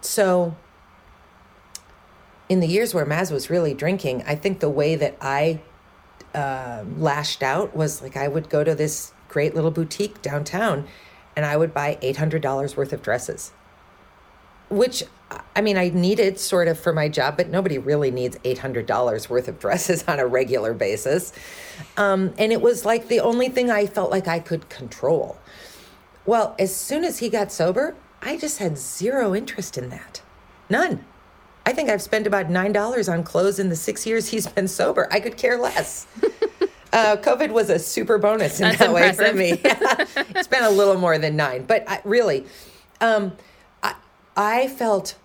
So, 0.00 0.54
in 2.48 2.60
the 2.60 2.66
years 2.68 2.92
where 2.94 3.06
Maz 3.06 3.32
was 3.32 3.48
really 3.48 3.72
drinking, 3.74 4.22
I 4.26 4.34
think 4.34 4.60
the 4.60 4.68
way 4.70 4.94
that 4.96 5.16
I 5.20 5.60
um 6.34 7.00
lashed 7.00 7.42
out 7.42 7.74
was 7.76 8.00
like 8.00 8.16
I 8.16 8.26
would 8.28 8.48
go 8.48 8.64
to 8.64 8.74
this 8.74 9.12
great 9.28 9.54
little 9.54 9.70
boutique 9.70 10.22
downtown 10.22 10.86
and 11.36 11.44
I 11.44 11.56
would 11.56 11.72
buy 11.72 11.98
$800 12.02 12.76
worth 12.76 12.92
of 12.92 13.02
dresses 13.02 13.52
which 14.72 15.04
I 15.54 15.60
mean, 15.60 15.76
I 15.76 15.90
needed 15.90 16.38
sort 16.38 16.68
of 16.68 16.78
for 16.78 16.92
my 16.92 17.08
job, 17.08 17.36
but 17.36 17.48
nobody 17.48 17.78
really 17.78 18.10
needs 18.10 18.36
$800 18.38 19.28
worth 19.28 19.48
of 19.48 19.58
dresses 19.58 20.04
on 20.08 20.18
a 20.18 20.26
regular 20.26 20.74
basis. 20.74 21.32
Um, 21.96 22.34
and 22.38 22.52
it 22.52 22.60
was 22.60 22.84
like 22.84 23.08
the 23.08 23.20
only 23.20 23.48
thing 23.48 23.70
I 23.70 23.86
felt 23.86 24.10
like 24.10 24.28
I 24.28 24.40
could 24.40 24.68
control. 24.68 25.38
Well, 26.24 26.54
as 26.58 26.74
soon 26.74 27.04
as 27.04 27.18
he 27.18 27.28
got 27.28 27.52
sober, 27.52 27.94
I 28.20 28.36
just 28.36 28.58
had 28.58 28.78
zero 28.78 29.34
interest 29.34 29.76
in 29.76 29.90
that. 29.90 30.22
None. 30.70 31.04
I 31.66 31.72
think 31.72 31.90
I've 31.90 32.02
spent 32.02 32.26
about 32.26 32.48
$9 32.48 33.12
on 33.12 33.22
clothes 33.24 33.58
in 33.58 33.68
the 33.68 33.76
six 33.76 34.06
years 34.06 34.28
he's 34.28 34.46
been 34.46 34.68
sober. 34.68 35.08
I 35.10 35.20
could 35.20 35.36
care 35.36 35.58
less. 35.58 36.06
Uh, 36.92 37.16
COVID 37.16 37.52
was 37.52 37.70
a 37.70 37.78
super 37.78 38.18
bonus 38.18 38.60
in 38.60 38.68
That's 38.68 38.78
that 38.78 38.92
way 38.92 39.12
for 39.12 39.32
me. 39.32 39.52
it's 39.64 40.48
been 40.48 40.62
a 40.62 40.70
little 40.70 40.98
more 40.98 41.18
than 41.18 41.36
nine, 41.36 41.64
but 41.64 41.88
I, 41.88 42.00
really, 42.04 42.44
um, 43.00 43.32
I, 43.82 43.94
I 44.36 44.68
felt 44.68 45.16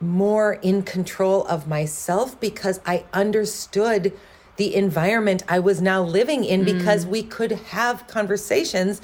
more 0.00 0.54
in 0.54 0.82
control 0.82 1.44
of 1.46 1.66
myself 1.66 2.38
because 2.38 2.80
I 2.86 3.04
understood 3.12 4.12
the 4.56 4.74
environment 4.74 5.42
I 5.48 5.58
was 5.58 5.80
now 5.80 6.02
living 6.02 6.44
in 6.44 6.64
because 6.64 7.06
we 7.06 7.22
could 7.22 7.52
have 7.52 8.06
conversations 8.06 9.00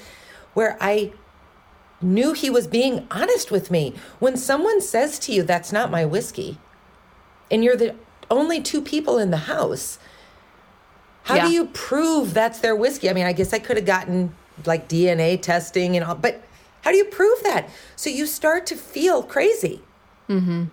where 0.53 0.77
I 0.81 1.13
knew 2.01 2.33
he 2.33 2.51
was 2.51 2.67
being 2.67 3.07
honest 3.11 3.51
with 3.51 3.71
me. 3.71 3.95
When 4.19 4.37
someone 4.37 4.81
says 4.81 5.19
to 5.21 5.33
you, 5.33 5.43
that's 5.43 5.73
not 5.73 5.91
my 5.91 6.05
whiskey, 6.05 6.59
and 7.51 7.65
you're 7.65 7.77
the 7.77 7.95
only 8.31 8.61
two 8.61 8.83
people 8.83 9.19
in 9.19 9.31
the 9.31 9.37
house, 9.39 9.99
how 11.25 11.37
Yeah. 11.37 11.47
do 11.47 11.53
you 11.53 11.67
prove 11.67 12.35
that's 12.35 12.61
their 12.61 12.77
whiskey? 12.77 13.11
I 13.11 13.13
mean, 13.13 13.27
I 13.27 13.33
guess 13.33 13.53
I 13.53 13.59
could 13.59 13.77
have 13.77 13.87
gotten 13.87 14.35
like 14.65 14.89
DNA 14.89 15.41
testing 15.41 15.97
and 15.97 16.05
all, 16.05 16.15
but 16.15 16.43
how 16.83 16.91
do 16.91 16.97
you 16.97 17.05
prove 17.05 17.43
that? 17.43 17.69
So 17.97 18.11
you 18.11 18.27
start 18.27 18.67
to 18.67 18.77
feel 18.77 19.23
crazy. 19.23 19.83
Mm-hmm. 20.29 20.65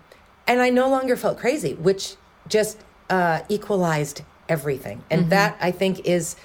And 0.46 0.60
I 0.60 0.70
no 0.70 0.88
longer 0.88 1.16
felt 1.16 1.38
crazy, 1.38 1.74
which 1.74 2.16
just 2.48 2.78
uh, 3.08 3.40
equalized 3.48 4.22
everything. 4.48 5.02
And 5.10 5.22
mm-hmm. 5.22 5.30
that 5.30 5.56
I 5.60 5.70
think 5.70 6.06
is 6.06 6.36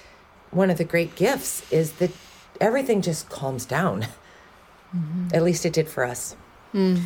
one 0.51 0.69
of 0.69 0.77
the 0.77 0.83
great 0.85 1.15
gifts 1.15 1.69
is 1.71 1.93
that 1.93 2.11
everything 2.61 3.01
just 3.01 3.29
calms 3.29 3.65
down. 3.65 4.07
Mm-hmm. 4.95 5.27
At 5.33 5.43
least 5.43 5.65
it 5.65 5.73
did 5.73 5.89
for 5.89 6.05
us. 6.05 6.37
Mm. 6.73 7.03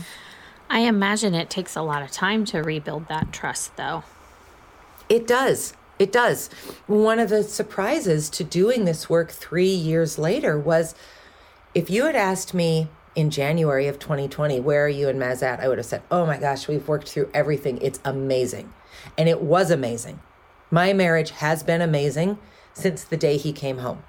I 0.69 0.81
imagine 0.81 1.33
it 1.33 1.49
takes 1.49 1.75
a 1.75 1.81
lot 1.81 2.03
of 2.03 2.11
time 2.11 2.45
to 2.45 2.59
rebuild 2.59 3.07
that 3.07 3.33
trust, 3.33 3.75
though. 3.75 4.03
It 5.09 5.27
does. 5.27 5.73
It 6.01 6.11
does. 6.11 6.47
One 6.87 7.19
of 7.19 7.29
the 7.29 7.43
surprises 7.43 8.31
to 8.31 8.43
doing 8.43 8.85
this 8.85 9.07
work 9.07 9.29
three 9.29 9.69
years 9.69 10.17
later 10.17 10.57
was 10.57 10.95
if 11.75 11.91
you 11.91 12.05
had 12.05 12.15
asked 12.15 12.55
me 12.55 12.87
in 13.13 13.29
January 13.29 13.85
of 13.85 13.99
2020, 13.99 14.59
where 14.61 14.83
are 14.83 14.89
you 14.89 15.09
in 15.09 15.19
Maz 15.19 15.43
at? 15.43 15.59
I 15.59 15.67
would 15.67 15.77
have 15.77 15.85
said, 15.85 16.01
oh 16.09 16.25
my 16.25 16.37
gosh, 16.37 16.67
we've 16.67 16.87
worked 16.87 17.07
through 17.07 17.29
everything. 17.35 17.77
It's 17.83 17.99
amazing. 18.03 18.73
And 19.15 19.29
it 19.29 19.43
was 19.43 19.69
amazing. 19.69 20.19
My 20.71 20.91
marriage 20.91 21.29
has 21.29 21.61
been 21.61 21.81
amazing 21.81 22.39
since 22.73 23.03
the 23.03 23.15
day 23.15 23.37
he 23.37 23.53
came 23.53 23.77
home. 23.77 24.01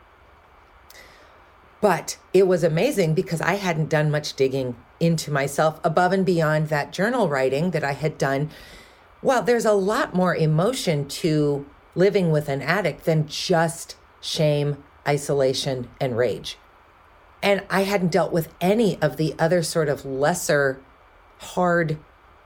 But 1.83 2.17
it 2.33 2.47
was 2.47 2.65
amazing 2.65 3.13
because 3.13 3.43
I 3.43 3.57
hadn't 3.57 3.91
done 3.91 4.11
much 4.11 4.33
digging 4.33 4.77
into 4.99 5.31
myself 5.31 5.79
above 5.85 6.15
and 6.15 6.25
beyond 6.25 6.69
that 6.69 6.91
journal 6.91 7.29
writing 7.29 7.73
that 7.73 7.85
I 7.85 7.93
had 7.93 8.17
done. 8.17 8.49
Well, 9.21 9.43
there's 9.43 9.67
a 9.67 9.73
lot 9.73 10.15
more 10.15 10.35
emotion 10.35 11.07
to 11.07 11.67
living 11.95 12.31
with 12.31 12.49
an 12.49 12.63
addict 12.63 13.05
than 13.05 13.29
just 13.29 13.97
shame, 14.21 14.83
isolation, 15.07 15.89
and 16.01 16.17
rage. 16.17 16.57
And 17.43 17.65
I 17.69 17.83
hadn't 17.83 18.13
dealt 18.13 18.33
with 18.33 18.55
any 18.61 19.01
of 19.03 19.17
the 19.17 19.35
other 19.39 19.63
sort 19.63 19.89
of 19.89 20.05
lesser 20.05 20.81
hard 21.39 21.99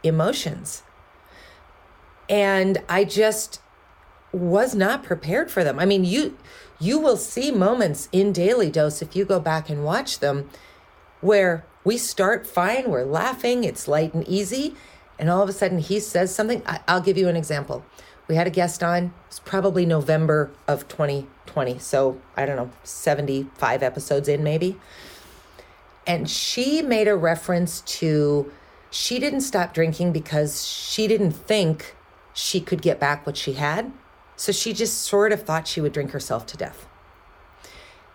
emotions. 0.03 0.83
And 2.29 2.79
I 2.89 3.05
just 3.05 3.61
was 4.33 4.75
not 4.75 5.03
prepared 5.03 5.51
for 5.51 5.63
them. 5.63 5.79
I 5.79 5.85
mean, 5.85 6.05
you 6.05 6.37
you 6.79 6.99
will 6.99 7.17
see 7.17 7.51
moments 7.51 8.09
in 8.13 8.33
Daily 8.33 8.71
Dose 8.71 9.01
if 9.01 9.17
you 9.17 9.25
go 9.25 9.41
back 9.41 9.71
and 9.71 9.85
watch 9.85 10.19
them 10.19 10.51
where 11.21 11.65
we 11.85 11.97
start 11.97 12.47
fine, 12.47 12.91
we're 12.91 13.05
laughing, 13.05 13.65
it's 13.65 13.89
light 13.89 14.13
and 14.13 14.27
easy, 14.29 14.75
and 15.19 15.31
all 15.31 15.43
of 15.43 15.49
a 15.49 15.53
sudden 15.53 15.79
he 15.79 16.01
says 16.01 16.35
something. 16.35 16.63
I, 16.67 16.81
will 16.93 17.01
give 17.01 17.17
you 17.17 17.29
an 17.29 17.37
example. 17.37 17.85
We 18.29 18.35
had 18.35 18.47
a 18.47 18.51
guest 18.51 18.83
on, 18.83 19.13
it's 19.29 19.39
probably 19.39 19.87
November 19.87 20.51
of 20.67 20.89
2020, 20.89 21.79
so 21.79 22.21
I 22.37 22.45
don't 22.45 22.57
know, 22.57 22.71
75 22.83 23.83
episodes 23.83 24.29
in 24.29 24.43
maybe. 24.43 24.79
And 26.07 26.29
she 26.29 26.83
made 26.83 27.09
a 27.09 27.17
reference 27.17 27.81
to 27.83 28.51
she 28.91 29.19
didn't 29.19 29.43
stop 29.43 29.75
drinking 29.75 30.13
because 30.13 30.67
she 30.67 31.07
didn't 31.07 31.33
think 31.33 31.95
she 32.33 32.61
could 32.61 32.83
get 32.83 32.99
back 32.99 33.27
what 33.27 33.37
she 33.37 33.55
had. 33.55 33.93
So 34.37 34.53
she 34.53 34.73
just 34.73 35.03
sort 35.03 35.33
of 35.33 35.43
thought 35.43 35.67
she 35.67 35.81
would 35.81 35.93
drink 35.93 36.11
herself 36.11 36.47
to 36.47 36.57
death. 36.57 36.87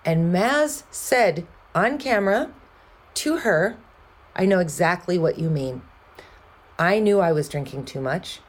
And 0.06 0.34
Maz 0.34 0.84
said 0.92 1.46
on 1.74 1.98
camera 1.98 2.52
to 3.16 3.38
her, 3.38 3.78
I 4.36 4.46
know 4.46 4.60
exactly 4.60 5.18
what 5.18 5.40
you 5.40 5.50
mean. 5.50 5.82
I 6.80 7.00
knew 7.00 7.20
I 7.20 7.32
was 7.32 7.50
drinking 7.50 7.86
too 7.86 8.02
much. 8.02 8.40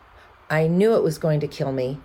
I 0.52 0.66
knew 0.66 0.94
it 0.94 1.02
was 1.02 1.16
going 1.16 1.40
to 1.40 1.48
kill 1.48 1.72
me, 1.72 1.98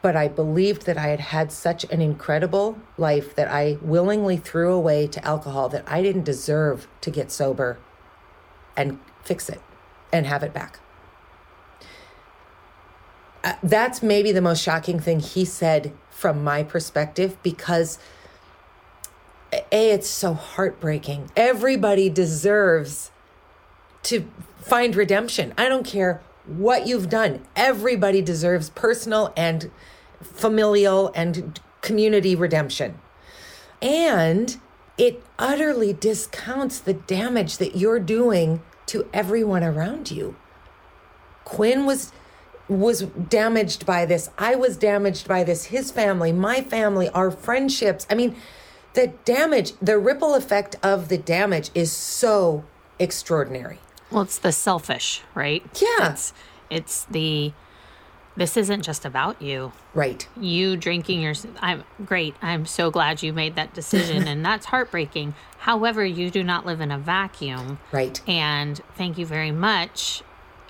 but 0.00 0.16
I 0.16 0.26
believed 0.26 0.86
that 0.86 0.96
I 0.96 1.08
had 1.08 1.20
had 1.20 1.52
such 1.52 1.84
an 1.84 2.00
incredible 2.00 2.78
life 2.96 3.34
that 3.34 3.46
I 3.48 3.76
willingly 3.82 4.38
threw 4.38 4.72
away 4.72 5.06
to 5.08 5.22
alcohol 5.22 5.68
that 5.68 5.84
I 5.86 6.00
didn't 6.00 6.24
deserve 6.24 6.88
to 7.02 7.10
get 7.10 7.30
sober 7.30 7.78
and 8.74 8.98
fix 9.22 9.50
it 9.50 9.60
and 10.10 10.24
have 10.24 10.42
it 10.42 10.54
back. 10.54 10.80
Uh, 13.44 13.56
that's 13.62 14.02
maybe 14.02 14.32
the 14.32 14.40
most 14.40 14.62
shocking 14.62 14.98
thing 14.98 15.20
he 15.20 15.44
said 15.44 15.92
from 16.08 16.42
my 16.42 16.62
perspective 16.62 17.36
because 17.42 17.98
a 19.52 19.90
it's 19.90 20.08
so 20.08 20.32
heartbreaking 20.34 21.30
everybody 21.36 22.08
deserves 22.08 23.10
to 24.02 24.30
find 24.58 24.94
redemption 24.94 25.52
i 25.58 25.68
don't 25.68 25.86
care 25.86 26.20
what 26.50 26.86
you've 26.86 27.08
done 27.08 27.40
everybody 27.56 28.20
deserves 28.20 28.70
personal 28.70 29.32
and 29.36 29.70
familial 30.22 31.12
and 31.14 31.60
community 31.80 32.34
redemption 32.34 32.98
and 33.80 34.60
it 34.98 35.22
utterly 35.38 35.92
discounts 35.92 36.78
the 36.78 36.92
damage 36.92 37.56
that 37.58 37.76
you're 37.76 38.00
doing 38.00 38.62
to 38.86 39.08
everyone 39.12 39.64
around 39.64 40.10
you 40.10 40.36
quinn 41.44 41.86
was 41.86 42.12
was 42.70 43.02
damaged 43.02 43.84
by 43.84 44.06
this. 44.06 44.30
I 44.38 44.54
was 44.54 44.76
damaged 44.76 45.26
by 45.26 45.42
this. 45.42 45.66
His 45.66 45.90
family, 45.90 46.32
my 46.32 46.62
family, 46.62 47.08
our 47.10 47.30
friendships. 47.30 48.06
I 48.08 48.14
mean, 48.14 48.36
the 48.94 49.08
damage, 49.24 49.72
the 49.82 49.98
ripple 49.98 50.34
effect 50.34 50.76
of 50.82 51.08
the 51.08 51.18
damage 51.18 51.70
is 51.74 51.90
so 51.90 52.64
extraordinary. 52.98 53.80
Well, 54.10 54.22
it's 54.22 54.38
the 54.38 54.52
selfish, 54.52 55.22
right? 55.34 55.62
Yeah. 55.80 56.12
It's, 56.12 56.32
it's 56.68 57.04
the 57.04 57.52
this 58.36 58.56
isn't 58.56 58.82
just 58.82 59.04
about 59.04 59.42
you. 59.42 59.72
Right. 59.92 60.26
You 60.34 60.76
drinking 60.76 61.20
your 61.20 61.34
I'm 61.60 61.84
great. 62.06 62.34
I'm 62.40 62.64
so 62.64 62.90
glad 62.90 63.22
you 63.22 63.32
made 63.32 63.56
that 63.56 63.74
decision 63.74 64.26
and 64.28 64.44
that's 64.44 64.66
heartbreaking. 64.66 65.34
However, 65.58 66.04
you 66.04 66.30
do 66.30 66.42
not 66.42 66.64
live 66.64 66.80
in 66.80 66.90
a 66.90 66.98
vacuum. 66.98 67.78
Right. 67.92 68.20
And 68.26 68.80
thank 68.94 69.18
you 69.18 69.26
very 69.26 69.50
much 69.50 70.22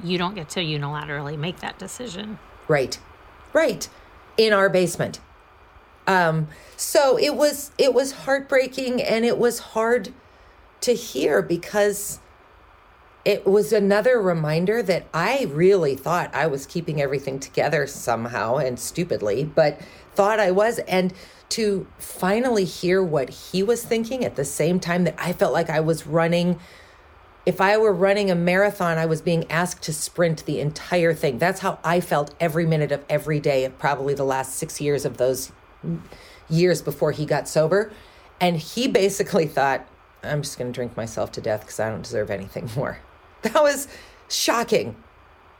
you 0.03 0.17
don't 0.17 0.35
get 0.35 0.49
to 0.49 0.61
unilaterally 0.61 1.39
make 1.39 1.61
that 1.61 1.79
decision. 1.79 2.39
Right. 2.67 2.99
Right. 3.53 3.89
In 4.37 4.53
our 4.53 4.69
basement. 4.69 5.21
Um 6.07 6.49
so 6.77 7.19
it 7.19 7.37
was 7.37 7.73
it 7.79 7.93
was 7.93 8.13
heartbreaking 8.13 9.03
and 9.03 9.25
it 9.25 9.39
was 9.39 9.59
hard 9.59 10.15
to 10.81 10.95
hear 10.95 11.43
because 11.43 12.21
it 13.25 13.47
was 13.47 13.73
another 13.73 14.21
reminder 14.21 14.83
that 14.83 15.07
I 15.13 15.45
really 15.51 15.95
thought 15.95 16.35
I 16.35 16.47
was 16.47 16.67
keeping 16.67 17.01
everything 17.03 17.39
together 17.39 17.87
somehow 17.87 18.57
and 18.57 18.79
stupidly, 18.79 19.45
but 19.45 19.81
thought 20.15 20.41
I 20.41 20.51
was 20.51 20.79
and 20.81 21.13
to 21.51 21.87
finally 21.99 22.65
hear 22.65 23.03
what 23.03 23.29
he 23.29 23.63
was 23.63 23.83
thinking 23.83 24.25
at 24.25 24.37
the 24.37 24.45
same 24.45 24.81
time 24.81 25.05
that 25.05 25.17
I 25.19 25.33
felt 25.33 25.53
like 25.53 25.69
I 25.69 25.81
was 25.81 26.07
running 26.07 26.59
if 27.47 27.61
I 27.61 27.79
were 27.79 27.93
running 27.93 28.31
a 28.31 28.35
marathon, 28.35 28.99
I 28.99 29.07
was 29.07 29.23
being 29.23 29.51
asked 29.51 29.83
to 29.85 29.93
sprint 29.93 30.45
the 30.45 30.61
entire 30.61 31.15
thing. 31.15 31.39
That's 31.39 31.61
how 31.61 31.79
I 31.83 32.01
felt 32.01 32.35
every 32.39 32.67
minute 32.67 32.93
of 32.93 33.03
every 33.09 33.41
day 33.41 33.65
of 33.65 33.79
probably 33.79 34.13
the 34.13 34.25
last 34.25 34.55
six 34.57 34.81
years 34.81 35.07
of 35.07 35.17
those 35.17 35.51
years 36.51 36.83
before 36.83 37.13
he 37.13 37.25
got 37.25 37.49
sober. 37.49 37.93
And 38.41 38.57
he 38.59 38.89
basically 38.89 39.47
thought, 39.47 39.87
I'm 40.23 40.43
just 40.43 40.59
going 40.59 40.71
to 40.71 40.75
drink 40.75 40.97
myself 40.97 41.33
to 41.33 41.41
death 41.41 41.63
because 41.63 41.81
I 41.81 41.89
don't 41.89 42.03
deserve 42.03 42.31
anything 42.31 42.69
more. 42.77 42.99
That 43.53 43.63
was 43.63 43.89
shocking 44.29 44.97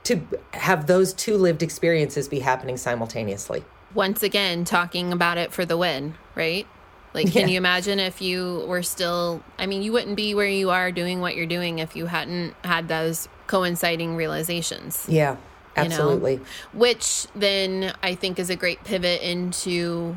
to 0.05 0.21
have 0.53 0.87
those 0.87 1.13
two 1.13 1.37
lived 1.37 1.63
experiences 1.63 2.29
be 2.29 2.41
happening 2.41 2.77
simultaneously. 2.77 3.65
Once 3.95 4.23
again, 4.23 4.65
talking 4.65 5.13
about 5.13 5.39
it 5.39 5.53
for 5.53 5.65
the 5.65 5.77
win, 5.77 6.15
right? 6.35 6.67
Like, 7.13 7.33
can 7.33 7.43
yeah. 7.43 7.55
you 7.55 7.57
imagine 7.57 7.99
if 7.99 8.23
you 8.23 8.65
were 8.69 8.83
still, 8.83 9.43
I 9.59 9.67
mean, 9.67 9.83
you 9.83 9.93
wouldn't 9.93 10.17
be 10.17 10.35
where 10.35 10.47
you 10.47 10.71
are 10.71 10.93
doing 10.93 11.21
what 11.21 11.35
you're 11.35 11.47
doing 11.47 11.81
if 11.81 11.97
you 11.97 12.07
hadn't 12.07 12.55
had 12.63 12.89
those 12.89 13.29
coinciding 13.49 14.15
realizations. 14.15 15.05
Yeah, 15.09 15.37
absolutely. 15.77 16.35
You 16.35 16.39
know? 16.39 16.45
Which 16.73 17.27
then 17.35 17.95
I 18.03 18.15
think 18.15 18.39
is 18.39 18.49
a 18.49 18.57
great 18.57 18.85
pivot 18.85 19.23
into 19.23 20.17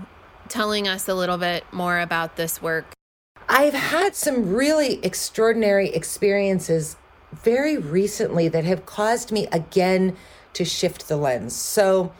telling 0.49 0.88
us 0.88 1.07
a 1.07 1.16
little 1.16 1.38
bit 1.38 1.64
more 1.72 1.99
about 1.99 2.36
this 2.36 2.61
work. 2.61 2.93
I've 3.49 3.74
had 3.74 4.16
some 4.16 4.53
really 4.53 5.03
extraordinary 5.03 5.89
experiences 5.89 6.95
very 7.34 7.78
recently 7.78 8.48
that 8.50 8.64
have 8.66 8.86
caused 8.86 9.32
me 9.32 9.48
again 9.52 10.16
to 10.54 10.64
shift 10.66 11.08
the 11.08 11.18
lens. 11.18 11.56
So, 11.56 12.12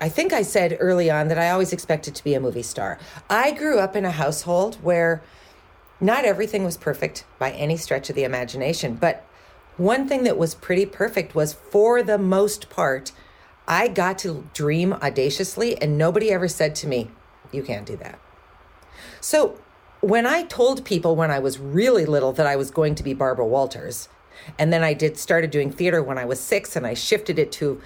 I 0.00 0.10
think 0.10 0.32
I 0.32 0.42
said 0.42 0.76
early 0.78 1.10
on 1.10 1.28
that 1.28 1.38
I 1.38 1.50
always 1.50 1.72
expected 1.72 2.14
to 2.14 2.24
be 2.24 2.34
a 2.34 2.40
movie 2.40 2.62
star. 2.62 2.98
I 3.30 3.52
grew 3.52 3.78
up 3.78 3.96
in 3.96 4.04
a 4.04 4.10
household 4.10 4.76
where 4.82 5.22
not 6.00 6.26
everything 6.26 6.64
was 6.64 6.76
perfect 6.76 7.24
by 7.38 7.52
any 7.52 7.76
stretch 7.78 8.10
of 8.10 8.16
the 8.16 8.24
imagination, 8.24 8.96
but 8.96 9.24
one 9.78 10.06
thing 10.06 10.24
that 10.24 10.36
was 10.36 10.54
pretty 10.54 10.86
perfect 10.86 11.34
was 11.34 11.54
for 11.54 12.02
the 12.02 12.18
most 12.18 12.68
part, 12.68 13.12
I 13.66 13.88
got 13.88 14.18
to 14.18 14.48
dream 14.52 14.92
audaciously, 14.92 15.80
and 15.80 15.96
nobody 15.96 16.30
ever 16.30 16.48
said 16.48 16.74
to 16.76 16.86
me, 16.86 17.10
You 17.52 17.62
can't 17.62 17.86
do 17.86 17.96
that. 17.96 18.18
So 19.20 19.58
when 20.00 20.26
I 20.26 20.44
told 20.44 20.84
people 20.84 21.16
when 21.16 21.30
I 21.30 21.38
was 21.38 21.58
really 21.58 22.06
little 22.06 22.32
that 22.34 22.46
I 22.46 22.56
was 22.56 22.70
going 22.70 22.94
to 22.96 23.02
be 23.02 23.14
Barbara 23.14 23.46
Walters, 23.46 24.08
and 24.58 24.72
then 24.72 24.82
I 24.82 24.94
did 24.94 25.18
started 25.18 25.50
doing 25.50 25.70
theater 25.70 26.02
when 26.02 26.18
I 26.18 26.24
was 26.24 26.40
six, 26.40 26.76
and 26.76 26.86
I 26.86 26.94
shifted 26.94 27.38
it 27.38 27.52
to 27.52 27.80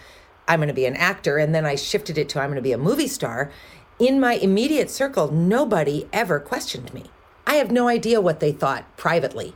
I'm 0.50 0.58
going 0.58 0.68
to 0.68 0.74
be 0.74 0.86
an 0.86 0.96
actor. 0.96 1.38
And 1.38 1.54
then 1.54 1.64
I 1.64 1.76
shifted 1.76 2.18
it 2.18 2.28
to 2.30 2.40
I'm 2.40 2.48
going 2.48 2.56
to 2.56 2.62
be 2.62 2.72
a 2.72 2.78
movie 2.78 3.06
star. 3.06 3.52
In 4.00 4.18
my 4.18 4.34
immediate 4.34 4.90
circle, 4.90 5.30
nobody 5.30 6.08
ever 6.12 6.40
questioned 6.40 6.92
me. 6.92 7.04
I 7.46 7.54
have 7.54 7.70
no 7.70 7.86
idea 7.86 8.20
what 8.20 8.40
they 8.40 8.50
thought 8.50 8.96
privately. 8.96 9.54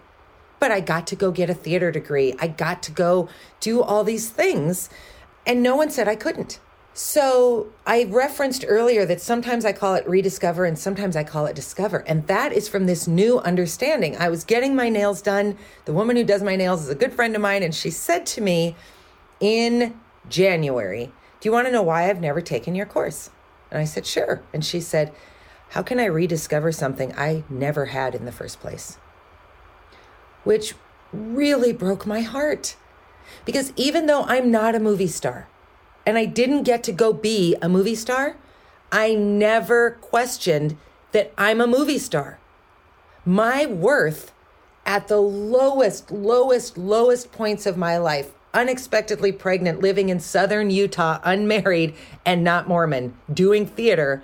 But 0.61 0.71
I 0.71 0.81
got 0.81 1.07
to 1.09 1.17
go 1.17 1.33
get 1.33 1.51
a 1.51 1.55
theater 1.55 1.91
degree. 1.91 2.35
I 2.39 2.47
got 2.47 2.83
to 2.85 2.93
go 2.93 3.29
do 3.59 3.83
all 3.83 4.05
these 4.05 4.31
things. 4.31 4.89
And 5.47 5.63
no 5.63 5.75
one 5.75 5.91
said 5.91 6.07
I 6.07 6.17
couldn't. 6.17 6.61
So 6.97 7.73
I 7.85 8.05
referenced 8.05 8.65
earlier 8.69 9.05
that 9.05 9.21
sometimes 9.21 9.65
I 9.65 9.73
call 9.73 9.97
it 9.97 10.09
rediscover 10.09 10.65
and 10.65 10.79
sometimes 10.79 11.17
I 11.17 11.25
call 11.25 11.47
it 11.47 11.57
discover. 11.57 12.05
And 12.07 12.25
that 12.29 12.53
is 12.53 12.69
from 12.69 12.87
this 12.87 13.09
new 13.09 13.41
understanding. 13.41 14.17
I 14.17 14.29
was 14.29 14.45
getting 14.45 14.77
my 14.77 14.89
nails 14.89 15.21
done. 15.21 15.59
The 15.87 15.93
woman 15.93 16.15
who 16.15 16.23
does 16.23 16.45
my 16.45 16.55
nails 16.55 16.85
is 16.85 16.89
a 16.89 16.95
good 16.95 17.13
friend 17.13 17.35
of 17.35 17.43
mine. 17.43 17.65
And 17.65 17.75
she 17.75 17.91
said 17.91 18.25
to 18.27 18.41
me 18.41 18.77
in 19.41 19.99
January, 20.29 21.07
Do 21.41 21.49
you 21.49 21.53
want 21.53 21.67
to 21.67 21.73
know 21.73 21.83
why 21.83 22.09
I've 22.09 22.21
never 22.21 22.41
taken 22.41 22.77
your 22.77 22.87
course? 22.87 23.31
And 23.73 23.81
I 23.81 23.85
said, 23.87 24.07
Sure. 24.07 24.45
And 24.53 24.65
she 24.65 24.81
said, 24.81 25.13
How 25.71 25.83
can 25.83 25.99
I 25.99 26.05
rediscover 26.05 26.71
something 26.71 27.13
I 27.17 27.43
never 27.51 27.87
had 27.87 28.15
in 28.15 28.25
the 28.25 28.31
first 28.31 28.61
place? 28.61 28.99
Which 30.45 30.75
really 31.13 31.73
broke 31.73 32.07
my 32.07 32.21
heart. 32.21 32.77
Because 33.45 33.73
even 33.75 34.07
though 34.07 34.23
I'm 34.23 34.53
not 34.53 34.77
a 34.77 34.81
movie 34.81 35.09
star 35.09 35.49
and 36.07 36.19
I 36.19 36.25
didn't 36.25 36.65
get 36.65 36.83
to 36.85 36.93
go 36.93 37.13
be 37.13 37.57
a 37.63 37.69
movie 37.69 37.95
star, 37.95 38.37
I 38.93 39.15
never 39.15 39.93
questioned 39.93 40.77
that 41.13 41.33
I'm 41.39 41.61
a 41.61 41.67
movie 41.67 41.99
star. 41.99 42.39
My 43.25 43.67
worth 43.67 44.33
at 44.87 45.09
the 45.09 45.21
lowest, 45.21 46.11
lowest, 46.11 46.77
lowest 46.77 47.33
points 47.33 47.67
of 47.67 47.77
my 47.77 47.97
life, 47.97 48.33
unexpectedly 48.53 49.33
pregnant, 49.33 49.81
living 49.81 50.09
in 50.11 50.21
southern 50.21 50.71
Utah, 50.71 51.21
unmarried 51.25 51.95
and 52.25 52.45
not 52.45 52.69
Mormon, 52.69 53.17
doing 53.33 53.67
theater, 53.67 54.23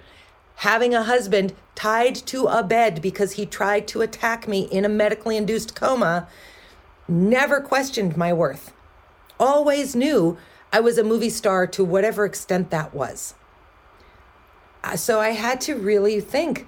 having 0.57 0.95
a 0.95 1.05
husband 1.05 1.55
tied 1.75 2.15
to 2.15 2.45
a 2.45 2.63
bed 2.63 3.01
because 3.01 3.33
he 3.33 3.47
tried 3.47 3.89
to 3.89 4.03
attack 4.03 4.47
me 4.47 4.63
in 4.71 4.85
a 4.85 4.89
medically 4.89 5.37
induced 5.37 5.75
coma, 5.75 6.29
never 7.09 7.61
questioned 7.61 8.17
my 8.17 8.33
worth. 8.33 8.73
Always 9.39 9.97
knew 9.97 10.37
I 10.73 10.81
was 10.81 10.99
a 10.99 11.05
movie 11.05 11.31
star 11.31 11.67
to 11.69 11.85
whatever 11.85 12.25
extent 12.25 12.71
that 12.71 12.95
was. 12.95 13.35
Uh, 14.83 14.97
so 14.97 15.21
I 15.21 15.31
had 15.31 15.61
to 15.63 15.75
really 15.75 16.21
think 16.21 16.67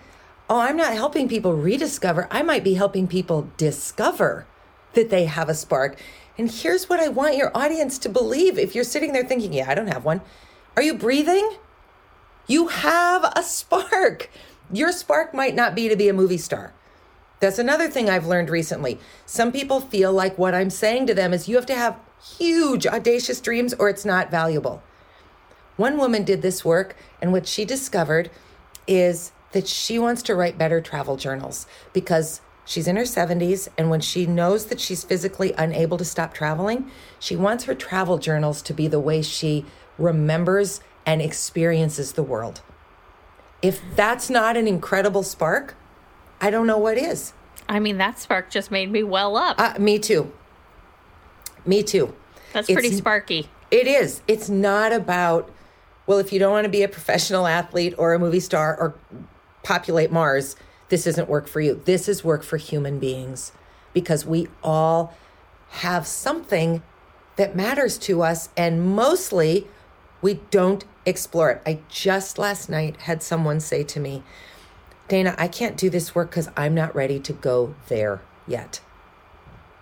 oh, 0.53 0.61
I'm 0.61 0.77
not 0.77 0.93
helping 0.93 1.29
people 1.29 1.55
rediscover. 1.55 2.29
I 2.31 2.43
might 2.43 2.63
be 2.63 2.75
helping 2.75 3.07
people 3.07 3.49
discover 3.57 4.47
that 4.93 5.09
they 5.09 5.25
have 5.25 5.49
a 5.49 5.55
spark. 5.55 5.99
And 6.37 6.51
here's 6.51 6.91
what 6.91 7.01
I 7.01 7.09
want 7.09 7.39
your 7.39 7.57
audience 7.57 7.97
to 8.01 8.11
believe. 8.11 8.59
If 8.59 8.75
you're 8.75 8.85
sitting 8.85 9.15
there 9.15 9.25
thinking, 9.25 9.55
yeah, 9.55 9.71
I 9.71 9.75
don't 9.75 9.87
have 9.87 10.05
one, 10.05 10.21
are 10.77 10.83
you 10.83 10.93
breathing? 10.93 11.57
You 12.47 12.69
have 12.69 13.33
a 13.35 13.43
spark. 13.43 14.29
Your 14.71 14.93
spark 14.93 15.33
might 15.33 15.55
not 15.55 15.75
be 15.75 15.89
to 15.89 15.97
be 15.97 16.09
a 16.09 16.13
movie 16.13 16.37
star. 16.37 16.75
That's 17.41 17.59
another 17.59 17.89
thing 17.89 18.11
I've 18.11 18.27
learned 18.27 18.51
recently. 18.51 18.99
Some 19.25 19.53
people 19.53 19.81
feel 19.81 20.13
like 20.13 20.37
what 20.37 20.55
I'm 20.55 20.71
saying 20.71 21.07
to 21.07 21.15
them 21.15 21.33
is 21.33 21.49
you 21.49 21.57
have 21.57 21.67
to 21.67 21.75
have 21.75 21.99
huge, 22.23 22.87
audacious 22.87 23.41
dreams 23.41 23.75
or 23.75 23.89
it's 23.89 24.05
not 24.05 24.31
valuable. 24.31 24.83
One 25.77 25.97
woman 25.97 26.23
did 26.25 26.43
this 26.43 26.65
work, 26.65 26.97
and 27.21 27.33
what 27.33 27.47
she 27.47 27.65
discovered 27.65 28.31
is 28.87 29.33
that 29.53 29.67
she 29.67 29.99
wants 29.99 30.23
to 30.23 30.35
write 30.35 30.59
better 30.59 30.81
travel 30.81 31.17
journals 31.17 31.67
because 31.93 32.41
she's 32.65 32.87
in 32.87 32.97
her 32.97 33.03
70s 33.03 33.69
and 33.77 33.91
when 33.91 34.01
she 34.01 34.27
knows 34.27 34.67
that 34.67 34.81
she's 34.81 35.05
physically 35.05 35.53
unable 35.55 35.99
to 35.99 36.05
stop 36.05 36.35
traveling, 36.35 36.91
she 37.19 37.37
wants 37.37 37.65
her 37.65 37.75
travel 37.75 38.19
journals 38.19 38.63
to 38.63 38.75
be 38.75 38.89
the 38.89 39.01
way 39.01 39.23
she 39.23 39.65
remembers 39.99 40.81
and 41.07 41.21
experiences 41.21 42.13
the 42.13 42.23
world. 42.23 42.61
If 43.61 43.81
that's 43.95 44.29
not 44.29 44.57
an 44.57 44.67
incredible 44.67 45.23
spark, 45.23 45.77
I 46.41 46.51
don't 46.51 46.67
know 46.67 46.79
what 46.79 46.99
is. 46.99 47.33
I 47.69 47.79
mean, 47.79 47.99
that 47.99 48.19
spark 48.19 48.51
just 48.51 48.71
made 48.71 48.91
me 48.91 49.03
well 49.03 49.37
up. 49.37 49.61
Uh, 49.61 49.75
me 49.79 49.99
too. 49.99 50.33
Me 51.65 51.83
too. 51.83 52.15
That's 52.53 52.71
pretty 52.71 52.93
sparky. 52.93 53.49
It 53.71 53.87
is. 53.87 54.23
It's 54.29 54.49
not 54.49 54.93
about, 54.93 55.51
well, 56.07 56.19
if 56.19 56.33
you 56.33 56.39
don't 56.39 56.53
want 56.53 56.65
to 56.65 56.71
be 56.71 56.83
a 56.83 56.89
professional 56.89 57.47
athlete 57.47 57.95
or 57.97 58.15
a 58.15 58.19
movie 58.19 58.41
star 58.41 58.77
or 58.79 58.95
populate 59.63 60.13
Mars, 60.13 60.57
this 60.89 61.07
isn't 61.07 61.29
work 61.29 61.49
for 61.49 61.61
you. 61.61 61.81
This 61.85 62.09
is 62.09 62.23
work 62.23 62.43
for 62.43 62.59
human 62.59 62.99
beings 62.99 63.53
because 63.95 64.27
we 64.27 64.49
all 64.63 65.15
have 65.71 66.07
something 66.07 66.83
that 67.37 67.57
matters 67.57 67.97
to 67.97 68.23
us, 68.23 68.51
and 68.59 68.95
mostly 68.95 69.67
we 70.21 70.35
don't 70.51 70.85
explore 71.07 71.51
it. 71.51 71.63
I 71.65 71.81
just 71.89 72.37
last 72.37 72.69
night 72.69 73.03
had 73.03 73.23
someone 73.23 73.59
say 73.59 73.83
to 73.85 73.99
me, 73.99 74.23
Dayna, 75.09 75.35
I 75.39 75.49
can't 75.49 75.79
do 75.79 75.89
this 75.89 76.15
work 76.15 76.31
because 76.31 76.51
I'm 76.57 76.75
not 76.75 76.95
ready 76.95 77.19
to 77.21 77.33
go 77.33 77.75
there 77.89 78.21
yet. 78.47 78.81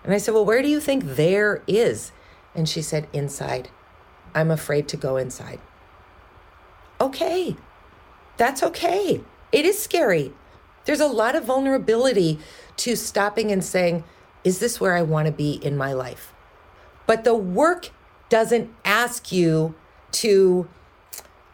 And 0.03 0.13
I 0.13 0.17
said, 0.17 0.33
Well, 0.33 0.45
where 0.45 0.61
do 0.61 0.67
you 0.67 0.79
think 0.79 1.03
there 1.03 1.63
is? 1.67 2.11
And 2.55 2.67
she 2.67 2.81
said, 2.81 3.07
Inside. 3.13 3.69
I'm 4.33 4.51
afraid 4.51 4.87
to 4.89 4.97
go 4.97 5.17
inside. 5.17 5.59
Okay, 6.99 7.55
that's 8.37 8.63
okay. 8.63 9.21
It 9.51 9.65
is 9.65 9.81
scary. 9.81 10.33
There's 10.85 10.99
a 10.99 11.07
lot 11.07 11.35
of 11.35 11.45
vulnerability 11.45 12.39
to 12.77 12.95
stopping 12.95 13.51
and 13.51 13.63
saying, 13.63 14.03
Is 14.43 14.59
this 14.59 14.79
where 14.79 14.95
I 14.95 15.01
want 15.01 15.27
to 15.27 15.31
be 15.31 15.53
in 15.53 15.77
my 15.77 15.93
life? 15.93 16.33
But 17.05 17.23
the 17.23 17.35
work 17.35 17.89
doesn't 18.29 18.73
ask 18.85 19.31
you 19.31 19.75
to 20.13 20.67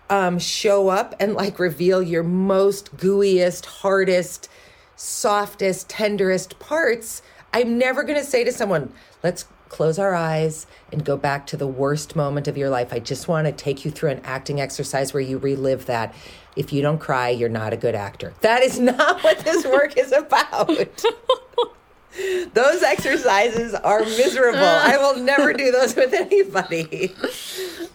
um, 0.10 0.40
show 0.40 0.90
up 0.90 1.16
and 1.20 1.34
like 1.34 1.60
reveal 1.60 2.02
your 2.02 2.24
most 2.24 2.96
gooeyest, 2.96 3.66
hardest, 3.66 4.50
softest, 4.96 5.90
tenderest 5.90 6.60
parts. 6.60 7.22
I'm 7.54 7.78
never 7.78 8.04
going 8.04 8.20
to 8.20 8.26
say 8.26 8.44
to 8.44 8.52
someone, 8.52 8.92
let's 9.24 9.46
close 9.70 10.00
our 10.00 10.14
eyes 10.14 10.66
and 10.92 11.04
go 11.04 11.18
back 11.18 11.46
to 11.48 11.58
the 11.58 11.68
worst 11.68 12.16
moment 12.16 12.48
of 12.48 12.58
your 12.58 12.70
life. 12.70 12.94
I 12.94 13.00
just 13.00 13.28
want 13.28 13.48
to 13.48 13.52
take 13.52 13.84
you 13.86 13.92
through 13.92 14.12
an 14.12 14.22
acting 14.24 14.62
exercise 14.62 15.14
where 15.14 15.22
you 15.22 15.38
relive 15.38 15.86
that. 15.88 16.14
If 16.56 16.74
you 16.74 16.82
don't 16.82 17.00
cry, 17.00 17.30
you're 17.30 17.50
not 17.50 17.74
a 17.74 17.78
good 17.78 17.96
actor. 17.96 18.34
That 18.42 18.64
is 18.64 18.80
not 18.80 19.24
what 19.24 19.40
this 19.40 19.66
work 19.66 19.98
is 19.98 20.12
about. 20.12 20.68
those 22.54 22.84
exercises 22.84 23.74
are 23.74 24.00
miserable. 24.02 24.60
I 24.60 24.98
will 24.98 25.22
never 25.22 25.54
do 25.54 25.72
those 25.72 25.96
with 25.96 26.14
anybody. 26.14 27.14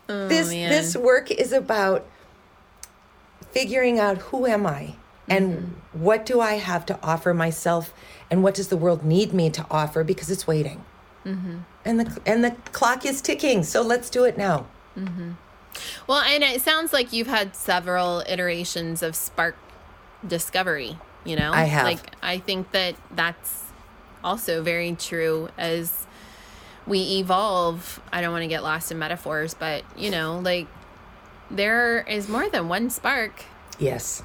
Oh, 0.09 0.29
this 0.29 0.51
man. 0.51 0.71
this 0.71 0.97
work 0.97 1.31
is 1.31 1.53
about 1.53 2.07
figuring 3.51 3.99
out 3.99 4.19
who 4.19 4.47
am 4.47 4.67
I 4.67 4.95
and 5.29 5.55
mm-hmm. 5.55 6.03
what 6.03 6.27
do 6.27 6.41
I 6.41 6.55
have 6.55 6.87
to 6.87 6.99
offer 7.03 7.35
myself 7.35 7.93
and 8.33 8.43
what 8.43 8.55
does 8.55 8.69
the 8.69 8.79
world 8.79 9.05
need 9.05 9.35
me 9.35 9.51
to 9.51 9.67
offer 9.71 10.03
because 10.03 10.31
it's 10.31 10.47
waiting. 10.47 10.83
Mm-hmm. 11.27 11.59
And 11.85 12.01
the 12.01 12.21
and 12.25 12.43
the 12.43 12.53
clock 12.73 13.05
is 13.05 13.21
ticking. 13.21 13.63
So 13.63 13.83
let's 13.83 14.09
do 14.09 14.25
it 14.25 14.39
now. 14.39 14.67
Mm-hmm. 14.97 15.33
Well, 16.07 16.23
and 16.23 16.43
it 16.43 16.63
sounds 16.63 16.95
like 16.95 17.13
you've 17.13 17.27
had 17.27 17.55
several 17.55 18.21
iterations 18.27 19.03
of 19.03 19.15
spark 19.15 19.57
discovery. 20.27 20.97
You 21.27 21.37
know, 21.37 21.53
I 21.53 21.65
have. 21.65 21.85
Like 21.85 22.17
I 22.23 22.39
think 22.39 22.73
that 22.73 22.95
that's 23.15 23.65
also 24.25 24.63
very 24.63 24.95
true 24.95 25.51
as 25.59 26.07
we 26.87 27.19
evolve. 27.19 28.01
I 28.11 28.23
don't 28.23 28.33
want 28.33 28.45
to 28.45 28.49
get 28.49 28.63
lost 28.63 28.91
in 28.91 28.99
metaphors, 28.99 29.53
but 29.53 29.85
you 29.95 30.11
know, 30.11 30.39
like 30.39 30.69
there 31.51 32.01
is 32.09 32.31
more 32.31 32.49
than 32.49 32.71
one 32.71 32.89
spark. 32.89 33.45
Yes. 33.79 34.23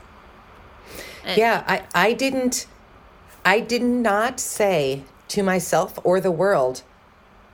And 1.25 1.37
yeah, 1.37 1.65
I 1.67 1.83
I 1.93 2.13
didn't 2.13 2.67
I 3.47 3.61
did 3.61 3.81
not 3.81 4.41
say 4.41 5.03
to 5.29 5.41
myself 5.41 5.97
or 6.03 6.19
the 6.19 6.31
world, 6.31 6.83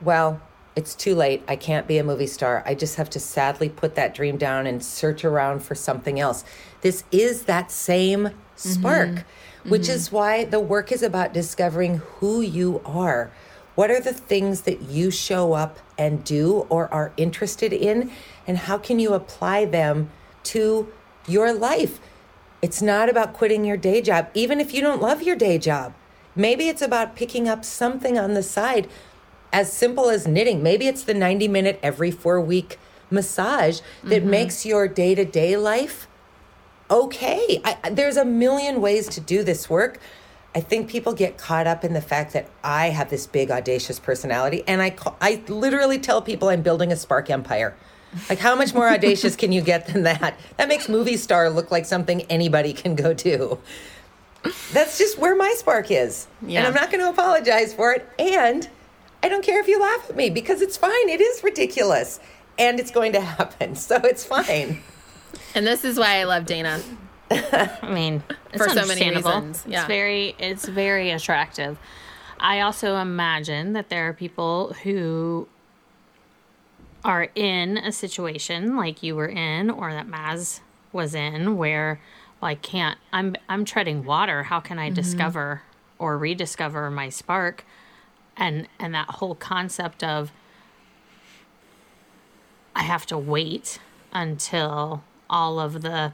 well, 0.02 0.42
it's 0.74 0.92
too 0.92 1.14
late. 1.14 1.44
I 1.46 1.54
can't 1.54 1.86
be 1.86 1.98
a 1.98 2.02
movie 2.02 2.26
star. 2.26 2.64
I 2.66 2.74
just 2.74 2.96
have 2.96 3.08
to 3.10 3.20
sadly 3.20 3.68
put 3.68 3.94
that 3.94 4.12
dream 4.12 4.36
down 4.36 4.66
and 4.66 4.82
search 4.82 5.24
around 5.24 5.60
for 5.62 5.76
something 5.76 6.18
else. 6.18 6.44
This 6.80 7.04
is 7.12 7.44
that 7.44 7.70
same 7.70 8.30
spark, 8.56 9.08
mm-hmm. 9.08 9.70
which 9.70 9.82
mm-hmm. 9.82 9.92
is 9.92 10.10
why 10.10 10.44
the 10.44 10.58
work 10.58 10.90
is 10.90 11.04
about 11.04 11.32
discovering 11.32 11.98
who 11.98 12.40
you 12.40 12.82
are. 12.84 13.30
What 13.76 13.92
are 13.92 14.00
the 14.00 14.12
things 14.12 14.62
that 14.62 14.82
you 14.82 15.12
show 15.12 15.52
up 15.52 15.78
and 15.96 16.24
do 16.24 16.66
or 16.70 16.92
are 16.92 17.12
interested 17.16 17.72
in? 17.72 18.10
And 18.48 18.58
how 18.58 18.78
can 18.78 18.98
you 18.98 19.14
apply 19.14 19.66
them 19.66 20.10
to 20.44 20.92
your 21.28 21.52
life? 21.52 22.00
It's 22.64 22.80
not 22.80 23.10
about 23.10 23.34
quitting 23.34 23.66
your 23.66 23.76
day 23.76 24.00
job, 24.00 24.28
even 24.32 24.58
if 24.58 24.72
you 24.72 24.80
don't 24.80 25.02
love 25.02 25.22
your 25.22 25.36
day 25.36 25.58
job. 25.58 25.92
Maybe 26.34 26.66
it's 26.68 26.80
about 26.80 27.14
picking 27.14 27.46
up 27.46 27.62
something 27.62 28.18
on 28.18 28.32
the 28.32 28.42
side 28.42 28.88
as 29.52 29.70
simple 29.70 30.08
as 30.08 30.26
knitting. 30.26 30.62
Maybe 30.62 30.86
it's 30.86 31.04
the 31.04 31.12
90 31.12 31.46
minute 31.46 31.78
every 31.82 32.10
four 32.10 32.40
week 32.40 32.78
massage 33.10 33.82
that 34.02 34.22
mm-hmm. 34.22 34.30
makes 34.30 34.64
your 34.64 34.88
day 34.88 35.14
to 35.14 35.26
day 35.26 35.58
life 35.58 36.08
okay. 36.90 37.60
I, 37.62 37.90
there's 37.90 38.16
a 38.16 38.24
million 38.24 38.80
ways 38.80 39.08
to 39.08 39.20
do 39.20 39.42
this 39.42 39.68
work. 39.68 40.00
I 40.54 40.60
think 40.60 40.88
people 40.88 41.12
get 41.12 41.36
caught 41.36 41.66
up 41.66 41.84
in 41.84 41.92
the 41.92 42.00
fact 42.00 42.32
that 42.32 42.48
I 42.62 42.88
have 42.88 43.10
this 43.10 43.26
big 43.26 43.50
audacious 43.50 44.00
personality, 44.00 44.64
and 44.66 44.80
I 44.80 44.96
I 45.20 45.42
literally 45.48 45.98
tell 45.98 46.22
people 46.22 46.48
I'm 46.48 46.62
building 46.62 46.90
a 46.90 46.96
spark 46.96 47.28
empire. 47.28 47.76
Like, 48.28 48.38
how 48.38 48.54
much 48.54 48.74
more 48.74 48.88
audacious 48.88 49.36
can 49.36 49.52
you 49.52 49.60
get 49.60 49.86
than 49.86 50.02
that? 50.04 50.38
That 50.56 50.68
makes 50.68 50.88
movie 50.88 51.16
star 51.16 51.50
look 51.50 51.70
like 51.70 51.84
something 51.84 52.22
anybody 52.22 52.72
can 52.72 52.94
go 52.94 53.12
do. 53.14 53.58
That's 54.72 54.98
just 54.98 55.18
where 55.18 55.34
my 55.34 55.52
spark 55.56 55.90
is, 55.90 56.26
yeah. 56.42 56.58
and 56.58 56.68
I'm 56.68 56.74
not 56.74 56.90
going 56.90 57.02
to 57.02 57.08
apologize 57.08 57.72
for 57.72 57.92
it. 57.92 58.06
And 58.18 58.68
I 59.22 59.28
don't 59.28 59.42
care 59.42 59.58
if 59.58 59.68
you 59.68 59.80
laugh 59.80 60.10
at 60.10 60.16
me 60.16 60.28
because 60.28 60.60
it's 60.60 60.76
fine. 60.76 61.08
It 61.08 61.20
is 61.20 61.42
ridiculous 61.42 62.20
and 62.58 62.78
it's 62.78 62.90
going 62.90 63.12
to 63.12 63.20
happen. 63.20 63.74
So 63.84 63.96
it's 63.96 64.24
fine. 64.24 64.82
And 65.54 65.66
this 65.66 65.84
is 65.84 65.98
why 65.98 66.20
I 66.20 66.24
love 66.24 66.44
Dayna. 66.44 66.82
I 67.30 67.90
mean, 67.90 68.22
for 68.56 68.68
so 68.68 68.86
many 68.86 69.10
reasons. 69.10 69.64
Yeah. 69.66 69.80
It's 69.80 69.88
very 69.88 70.36
it's 70.38 70.66
very 70.66 71.10
attractive. 71.10 71.78
I 72.38 72.60
also 72.60 72.96
imagine 72.96 73.72
that 73.72 73.88
there 73.88 74.08
are 74.08 74.12
people 74.12 74.74
who 74.82 75.48
are 77.04 77.28
in 77.34 77.76
a 77.76 77.92
situation 77.92 78.76
like 78.76 79.02
you 79.02 79.14
were 79.14 79.28
in 79.28 79.70
or 79.70 79.92
that 79.92 80.08
Maz 80.08 80.60
was 80.92 81.14
in 81.14 81.56
where 81.56 82.00
I 82.42 82.54
can't 82.54 82.98
I'm 83.12 83.36
I'm 83.48 83.64
treading 83.64 84.04
water. 84.04 84.44
How 84.44 84.60
can 84.60 84.78
I 84.78 84.86
mm-hmm. 84.86 84.94
discover 84.94 85.62
or 85.98 86.18
rediscover 86.18 86.90
my 86.90 87.08
spark? 87.08 87.64
and 88.36 88.68
and 88.78 88.94
that 88.94 89.08
whole 89.08 89.34
concept 89.34 90.02
of 90.02 90.32
I 92.74 92.82
have 92.82 93.06
to 93.06 93.18
wait 93.18 93.78
until 94.12 95.04
all 95.30 95.60
of 95.60 95.82
the 95.82 96.12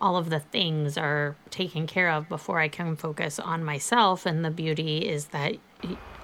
all 0.00 0.16
of 0.16 0.28
the 0.28 0.40
things 0.40 0.98
are 0.98 1.36
taken 1.50 1.86
care 1.86 2.10
of 2.10 2.28
before 2.28 2.58
I 2.58 2.68
can 2.68 2.94
focus 2.94 3.38
on 3.38 3.64
myself. 3.64 4.26
And 4.26 4.44
the 4.44 4.50
beauty 4.50 4.98
is 4.98 5.26
that, 5.26 5.54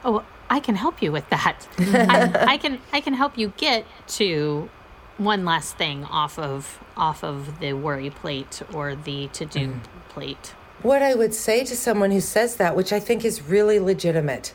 oh, 0.05 0.22
I 0.51 0.61
can 0.61 0.74
help 0.74 1.01
you 1.01 1.12
with 1.12 1.28
that. 1.30 1.66
I, 1.78 2.55
I 2.55 2.57
can 2.59 2.80
I 2.92 3.01
can 3.01 3.14
help 3.14 3.38
you 3.38 3.53
get 3.57 3.86
to 4.18 4.68
one 5.16 5.44
last 5.44 5.76
thing 5.76 6.05
off 6.05 6.38
of 6.38 6.82
off 6.96 7.22
of 7.22 7.61
the 7.61 7.72
worry 7.72 8.11
plate 8.11 8.61
or 8.74 8.96
the 8.96 9.28
to 9.28 9.46
do 9.46 9.68
mm. 9.68 9.80
plate. 10.09 10.55
What 10.82 11.03
I 11.03 11.14
would 11.14 11.34
say 11.34 11.64
to 11.64 11.76
someone 11.76 12.11
who 12.11 12.20
says 12.20 12.57
that, 12.57 12.74
which 12.74 12.92
I 12.92 13.01
think 13.01 13.24
is 13.24 13.42
really 13.42 13.78
legitimate, 13.78 14.55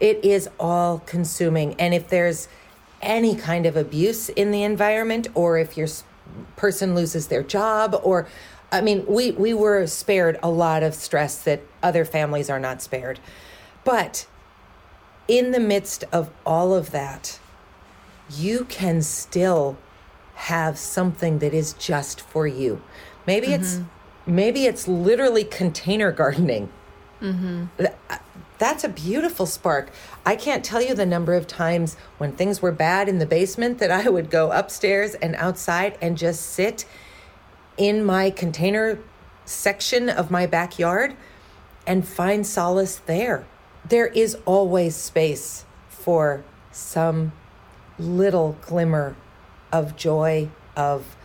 it 0.00 0.24
is 0.24 0.48
all 0.58 1.00
consuming. 1.00 1.74
And 1.74 1.92
if 1.94 2.08
there's 2.08 2.48
any 3.02 3.36
kind 3.36 3.66
of 3.66 3.76
abuse 3.76 4.28
in 4.30 4.50
the 4.50 4.62
environment, 4.62 5.28
or 5.34 5.58
if 5.58 5.76
your 5.76 5.88
person 6.56 6.94
loses 6.94 7.28
their 7.28 7.42
job, 7.42 7.98
or 8.02 8.28
I 8.72 8.80
mean, 8.80 9.04
we, 9.06 9.32
we 9.32 9.54
were 9.54 9.86
spared 9.86 10.38
a 10.42 10.50
lot 10.50 10.82
of 10.82 10.94
stress 10.94 11.42
that 11.42 11.62
other 11.82 12.04
families 12.04 12.50
are 12.50 12.60
not 12.60 12.82
spared. 12.82 13.20
But 13.84 14.26
in 15.28 15.52
the 15.52 15.60
midst 15.60 16.04
of 16.10 16.30
all 16.44 16.74
of 16.74 16.90
that, 16.90 17.38
you 18.30 18.64
can 18.64 19.02
still 19.02 19.76
have 20.34 20.78
something 20.78 21.38
that 21.40 21.52
is 21.52 21.74
just 21.74 22.20
for 22.20 22.46
you. 22.46 22.82
Maybe 23.26 23.48
mm-hmm. 23.48 23.62
it's 23.62 23.80
maybe 24.26 24.66
it's 24.66 24.88
literally 24.88 25.44
container 25.44 26.10
gardening. 26.12 26.70
Mm-hmm. 27.20 27.66
That's 28.58 28.82
a 28.82 28.88
beautiful 28.88 29.46
spark. 29.46 29.90
I 30.26 30.34
can't 30.34 30.64
tell 30.64 30.82
you 30.82 30.94
the 30.94 31.06
number 31.06 31.34
of 31.34 31.46
times 31.46 31.96
when 32.18 32.32
things 32.32 32.60
were 32.60 32.72
bad 32.72 33.08
in 33.08 33.18
the 33.18 33.26
basement 33.26 33.78
that 33.78 33.90
I 33.90 34.08
would 34.08 34.30
go 34.30 34.50
upstairs 34.50 35.14
and 35.14 35.36
outside 35.36 35.96
and 36.00 36.18
just 36.18 36.42
sit 36.46 36.84
in 37.76 38.04
my 38.04 38.30
container 38.30 38.98
section 39.44 40.08
of 40.08 40.30
my 40.30 40.46
backyard 40.46 41.14
and 41.86 42.06
find 42.06 42.46
solace 42.46 42.96
there. 42.96 43.46
There 43.88 44.06
is 44.06 44.36
always 44.44 44.96
space 44.96 45.64
for 45.88 46.44
some 46.72 47.32
little 47.98 48.56
glimmer 48.62 49.16
of 49.72 49.96
joy, 49.96 50.48
of 50.76 51.16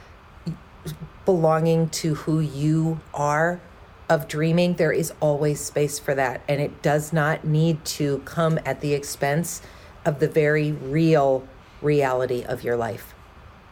belonging 1.26 1.90
to 1.90 2.16
who 2.16 2.40
you 2.40 3.00
are, 3.14 3.62
of 4.10 4.28
dreaming, 4.28 4.76
there 4.76 4.92
is 4.92 5.14
always 5.20 5.60
space 5.60 5.98
for 6.00 6.14
that. 6.16 6.42
And 6.48 6.62
it 6.62 6.82
does 6.82 7.14
not 7.14 7.46
need 7.46 7.84
to 7.86 8.20
come 8.20 8.60
at 8.66 8.82
the 8.82 8.94
expense 8.94 9.62
of 10.06 10.20
the 10.20 10.28
very 10.28 10.72
real 10.72 11.48
reality 11.82 12.44
of 12.44 12.64
your 12.64 12.76
life. 12.76 13.14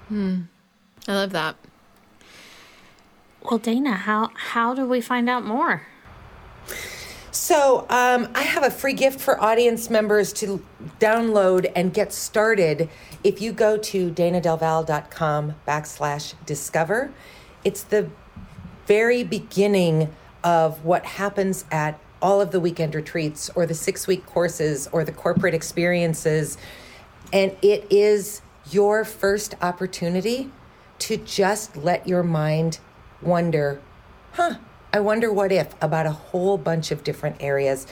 Hmm. 0.07 0.41
I 1.07 1.13
love 1.13 1.31
that. 1.31 1.55
Well, 3.41 3.59
Dayna, 3.59 3.95
how 3.95 4.31
how 4.35 4.75
do 4.75 4.85
we 4.85 5.01
find 5.01 5.29
out 5.29 5.43
more? 5.43 5.87
So, 7.33 7.85
um, 7.89 8.27
I 8.35 8.41
have 8.41 8.63
a 8.63 8.69
free 8.69 8.91
gift 8.91 9.21
for 9.21 9.41
audience 9.41 9.89
members 9.89 10.33
to 10.33 10.61
download 10.99 11.71
and 11.77 11.93
get 11.93 12.11
started. 12.11 12.89
If 13.23 13.41
you 13.41 13.53
go 13.53 13.77
to 13.77 14.11
daynadelval.com 14.11 15.55
backslash 15.65 16.33
discover, 16.45 17.13
it's 17.63 17.83
the 17.83 18.09
very 18.85 19.23
beginning 19.23 20.13
of 20.43 20.83
what 20.83 21.05
happens 21.05 21.63
at 21.71 21.97
all 22.21 22.41
of 22.41 22.51
the 22.51 22.59
weekend 22.59 22.93
retreats 22.95 23.49
or 23.55 23.65
the 23.65 23.75
six 23.75 24.07
week 24.07 24.25
courses 24.25 24.89
or 24.91 25.05
the 25.05 25.13
corporate 25.13 25.53
experiences. 25.53 26.57
And 27.31 27.55
it 27.61 27.87
is 27.89 28.41
your 28.69 29.05
first 29.05 29.55
opportunity 29.61 30.51
to 30.99 31.15
just 31.15 31.77
let 31.77 32.05
your 32.09 32.23
mind 32.23 32.79
wonder, 33.21 33.81
huh, 34.33 34.55
I 34.93 34.99
wonder 34.99 35.31
what 35.31 35.51
if 35.51 35.73
about 35.81 36.05
a 36.05 36.11
whole 36.11 36.57
bunch 36.57 36.91
of 36.91 37.03
different 37.03 37.37
areas. 37.39 37.87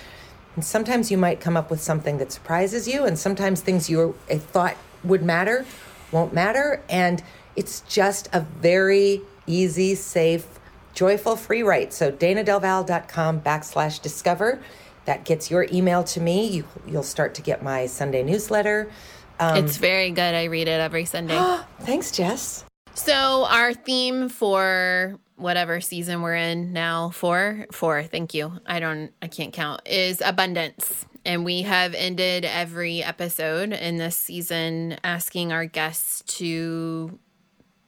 And 0.56 0.66
sometimes 0.66 1.10
you 1.10 1.18
might 1.18 1.40
come 1.40 1.56
up 1.56 1.70
with 1.70 1.82
something 1.82 2.18
that 2.18 2.32
surprises 2.32 2.88
you, 2.88 3.06
and 3.06 3.18
sometimes 3.18 3.62
things 3.62 3.90
you 3.90 4.16
thought 4.28 4.76
would 5.04 5.24
matter 5.24 5.66
won't 6.12 6.34
matter. 6.34 6.82
And 6.90 7.24
it's 7.56 7.82
just 7.82 8.28
a 8.34 8.42
very 8.42 9.22
easy, 9.48 9.96
safe, 9.96 10.60
joyful 10.94 11.36
free 11.36 11.64
write. 11.64 11.94
So 11.94 12.12
daynadelval.com 12.12 13.42
backslash 13.42 14.02
discover. 14.02 14.60
That 15.06 15.26
gets 15.26 15.50
your 15.50 15.66
email 15.72 16.04
to 16.06 16.22
me. 16.22 16.48
You, 16.48 16.66
you'll 16.88 17.04
start 17.04 17.34
to 17.36 17.42
get 17.42 17.64
my 17.64 17.86
Sunday 17.86 18.22
newsletter. 18.24 18.92
Um, 19.40 19.64
it's 19.64 19.78
very 19.78 20.12
good. 20.12 20.36
I 20.36 20.46
read 20.46 20.68
it 20.68 20.80
every 20.80 21.06
Sunday. 21.06 21.40
Thanks, 21.82 22.12
Jess. 22.12 22.66
So 22.94 23.46
our 23.46 23.74
theme 23.74 24.30
for 24.30 25.18
whatever 25.40 25.82
season 25.82 26.22
we're 26.22 26.36
in 26.36 26.74
now 26.74 27.10
four 27.10 27.66
four 27.72 28.04
thank 28.04 28.34
you. 28.34 28.54
I 28.66 28.80
don't 28.80 29.12
i 29.22 29.28
can't 29.28 29.54
count 29.54 29.82
is 29.86 30.22
abundance. 30.24 31.06
And 31.26 31.44
we 31.44 31.64
have 31.64 31.94
ended 31.94 32.46
every 32.46 33.04
episode 33.04 33.74
in 33.74 33.98
this 33.98 34.16
season 34.16 34.98
asking 35.04 35.52
our 35.52 35.66
guests 35.66 36.24
to 36.38 37.20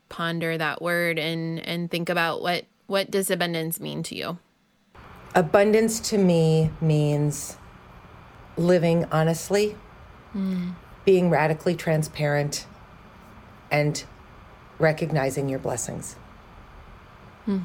ponder 0.10 0.58
that 0.58 0.82
word 0.82 1.18
and 1.18 1.60
and 1.60 1.89
think 1.89 2.10
about 2.10 2.41
what 2.41 2.66
what 2.88 3.10
does 3.10 3.32
abundance 3.32 3.80
mean 3.80 4.04
to 4.04 4.16
you? 4.16 4.38
Abundance 5.34 6.02
to 6.10 6.18
me 6.18 6.72
means 6.82 7.58
living 8.58 9.06
honestly 9.12 9.78
mm. 10.36 10.74
being 11.06 11.30
radically 11.30 11.74
transparent 11.74 12.66
and 13.72 14.04
recognizing 14.78 15.47
your 15.47 15.60
blessings 15.60 16.18
Hmm. 17.46 17.60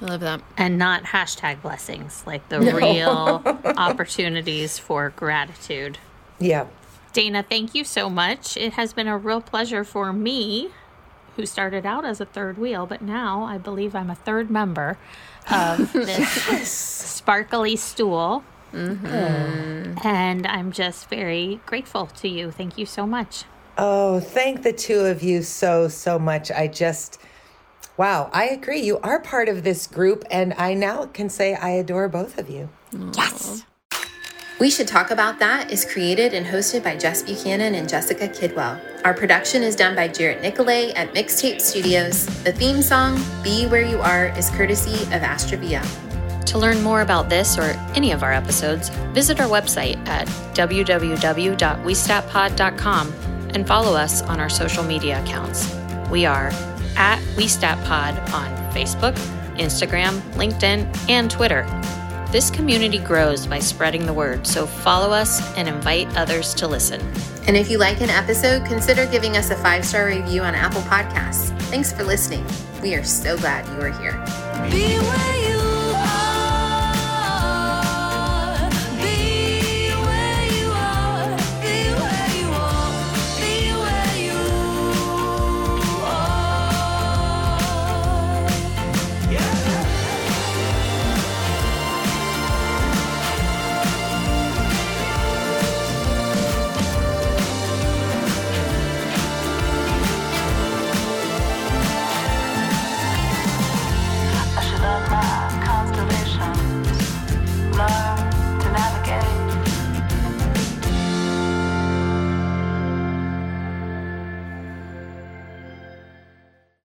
I 0.00 0.04
love 0.06 0.20
that. 0.20 0.42
And 0.56 0.78
not 0.78 1.04
hashtag 1.04 1.62
blessings, 1.62 2.24
like 2.26 2.48
the 2.48 2.58
no. 2.58 2.76
real 2.76 3.42
opportunities 3.76 4.78
for 4.78 5.10
gratitude. 5.10 5.98
Yeah. 6.38 6.66
Dayna, 7.12 7.46
thank 7.48 7.74
you 7.74 7.84
so 7.84 8.10
much. 8.10 8.56
It 8.56 8.72
has 8.72 8.92
been 8.92 9.06
a 9.06 9.16
real 9.16 9.40
pleasure 9.40 9.84
for 9.84 10.12
me, 10.12 10.70
who 11.36 11.46
started 11.46 11.86
out 11.86 12.04
as 12.04 12.20
a 12.20 12.24
third 12.24 12.58
wheel, 12.58 12.86
but 12.86 13.02
now 13.02 13.44
I 13.44 13.58
believe 13.58 13.94
I'm 13.94 14.10
a 14.10 14.14
third 14.14 14.50
member 14.50 14.98
of 15.50 15.92
this 15.92 16.48
yes. 16.48 16.70
sparkly 16.70 17.76
stool. 17.76 18.44
Mm-hmm. 18.72 20.04
And 20.04 20.46
I'm 20.46 20.72
just 20.72 21.08
very 21.08 21.60
grateful 21.66 22.06
to 22.06 22.28
you. 22.28 22.50
Thank 22.50 22.76
you 22.76 22.86
so 22.86 23.06
much. 23.06 23.44
Oh, 23.78 24.20
thank 24.20 24.62
the 24.62 24.72
two 24.72 25.00
of 25.00 25.22
you 25.22 25.42
so, 25.42 25.88
so 25.88 26.18
much. 26.18 26.50
I 26.50 26.66
just 26.66 27.20
Wow, 27.96 28.28
I 28.32 28.46
agree. 28.46 28.80
You 28.80 28.98
are 28.98 29.20
part 29.20 29.48
of 29.48 29.62
this 29.62 29.86
group, 29.86 30.24
and 30.30 30.52
I 30.54 30.74
now 30.74 31.06
can 31.06 31.28
say 31.28 31.54
I 31.54 31.70
adore 31.70 32.08
both 32.08 32.38
of 32.38 32.50
you. 32.50 32.68
Yes. 33.16 33.64
We 34.60 34.70
Should 34.70 34.88
Talk 34.88 35.10
About 35.10 35.38
That 35.38 35.70
is 35.70 35.84
created 35.84 36.34
and 36.34 36.46
hosted 36.46 36.82
by 36.82 36.96
Jess 36.96 37.22
Buchanan 37.22 37.74
and 37.74 37.88
Jessica 37.88 38.28
Kidwell. 38.28 38.80
Our 39.04 39.14
production 39.14 39.62
is 39.62 39.76
done 39.76 39.94
by 39.94 40.08
Jarrett 40.08 40.42
Nicolay 40.42 40.92
at 40.92 41.12
Mixtape 41.12 41.60
Studios. 41.60 42.26
The 42.44 42.52
theme 42.52 42.82
song, 42.82 43.20
Be 43.42 43.66
Where 43.66 43.82
You 43.82 44.00
Are, 44.00 44.26
is 44.38 44.50
courtesy 44.50 45.02
of 45.14 45.22
Astravia. 45.22 45.84
To 46.46 46.58
learn 46.58 46.82
more 46.82 47.00
about 47.00 47.28
this 47.28 47.58
or 47.58 47.64
any 47.94 48.12
of 48.12 48.22
our 48.22 48.32
episodes, 48.32 48.90
visit 49.12 49.40
our 49.40 49.48
website 49.48 49.96
at 50.06 50.28
www.westatpod.com 50.54 53.12
and 53.54 53.66
follow 53.66 53.96
us 53.96 54.22
on 54.22 54.40
our 54.40 54.48
social 54.48 54.84
media 54.84 55.22
accounts. 55.22 55.74
We 56.10 56.26
are 56.26 56.50
at 56.96 57.20
WeStatPod 57.36 58.32
on 58.32 58.72
Facebook, 58.72 59.14
Instagram, 59.56 60.20
LinkedIn, 60.32 61.08
and 61.08 61.30
Twitter. 61.30 61.64
This 62.30 62.50
community 62.50 62.98
grows 62.98 63.46
by 63.46 63.60
spreading 63.60 64.06
the 64.06 64.12
word, 64.12 64.46
so 64.46 64.66
follow 64.66 65.12
us 65.12 65.40
and 65.56 65.68
invite 65.68 66.08
others 66.16 66.52
to 66.54 66.66
listen. 66.66 67.00
And 67.46 67.56
if 67.56 67.70
you 67.70 67.78
like 67.78 68.00
an 68.00 68.10
episode, 68.10 68.66
consider 68.66 69.06
giving 69.06 69.36
us 69.36 69.50
a 69.50 69.56
five 69.56 69.84
star 69.84 70.06
review 70.06 70.42
on 70.42 70.54
Apple 70.54 70.82
Podcasts. 70.82 71.56
Thanks 71.70 71.92
for 71.92 72.02
listening. 72.02 72.44
We 72.82 72.94
are 72.94 73.04
so 73.04 73.36
glad 73.38 73.66
you 73.68 73.80
are 73.80 73.92
here. 74.00 75.53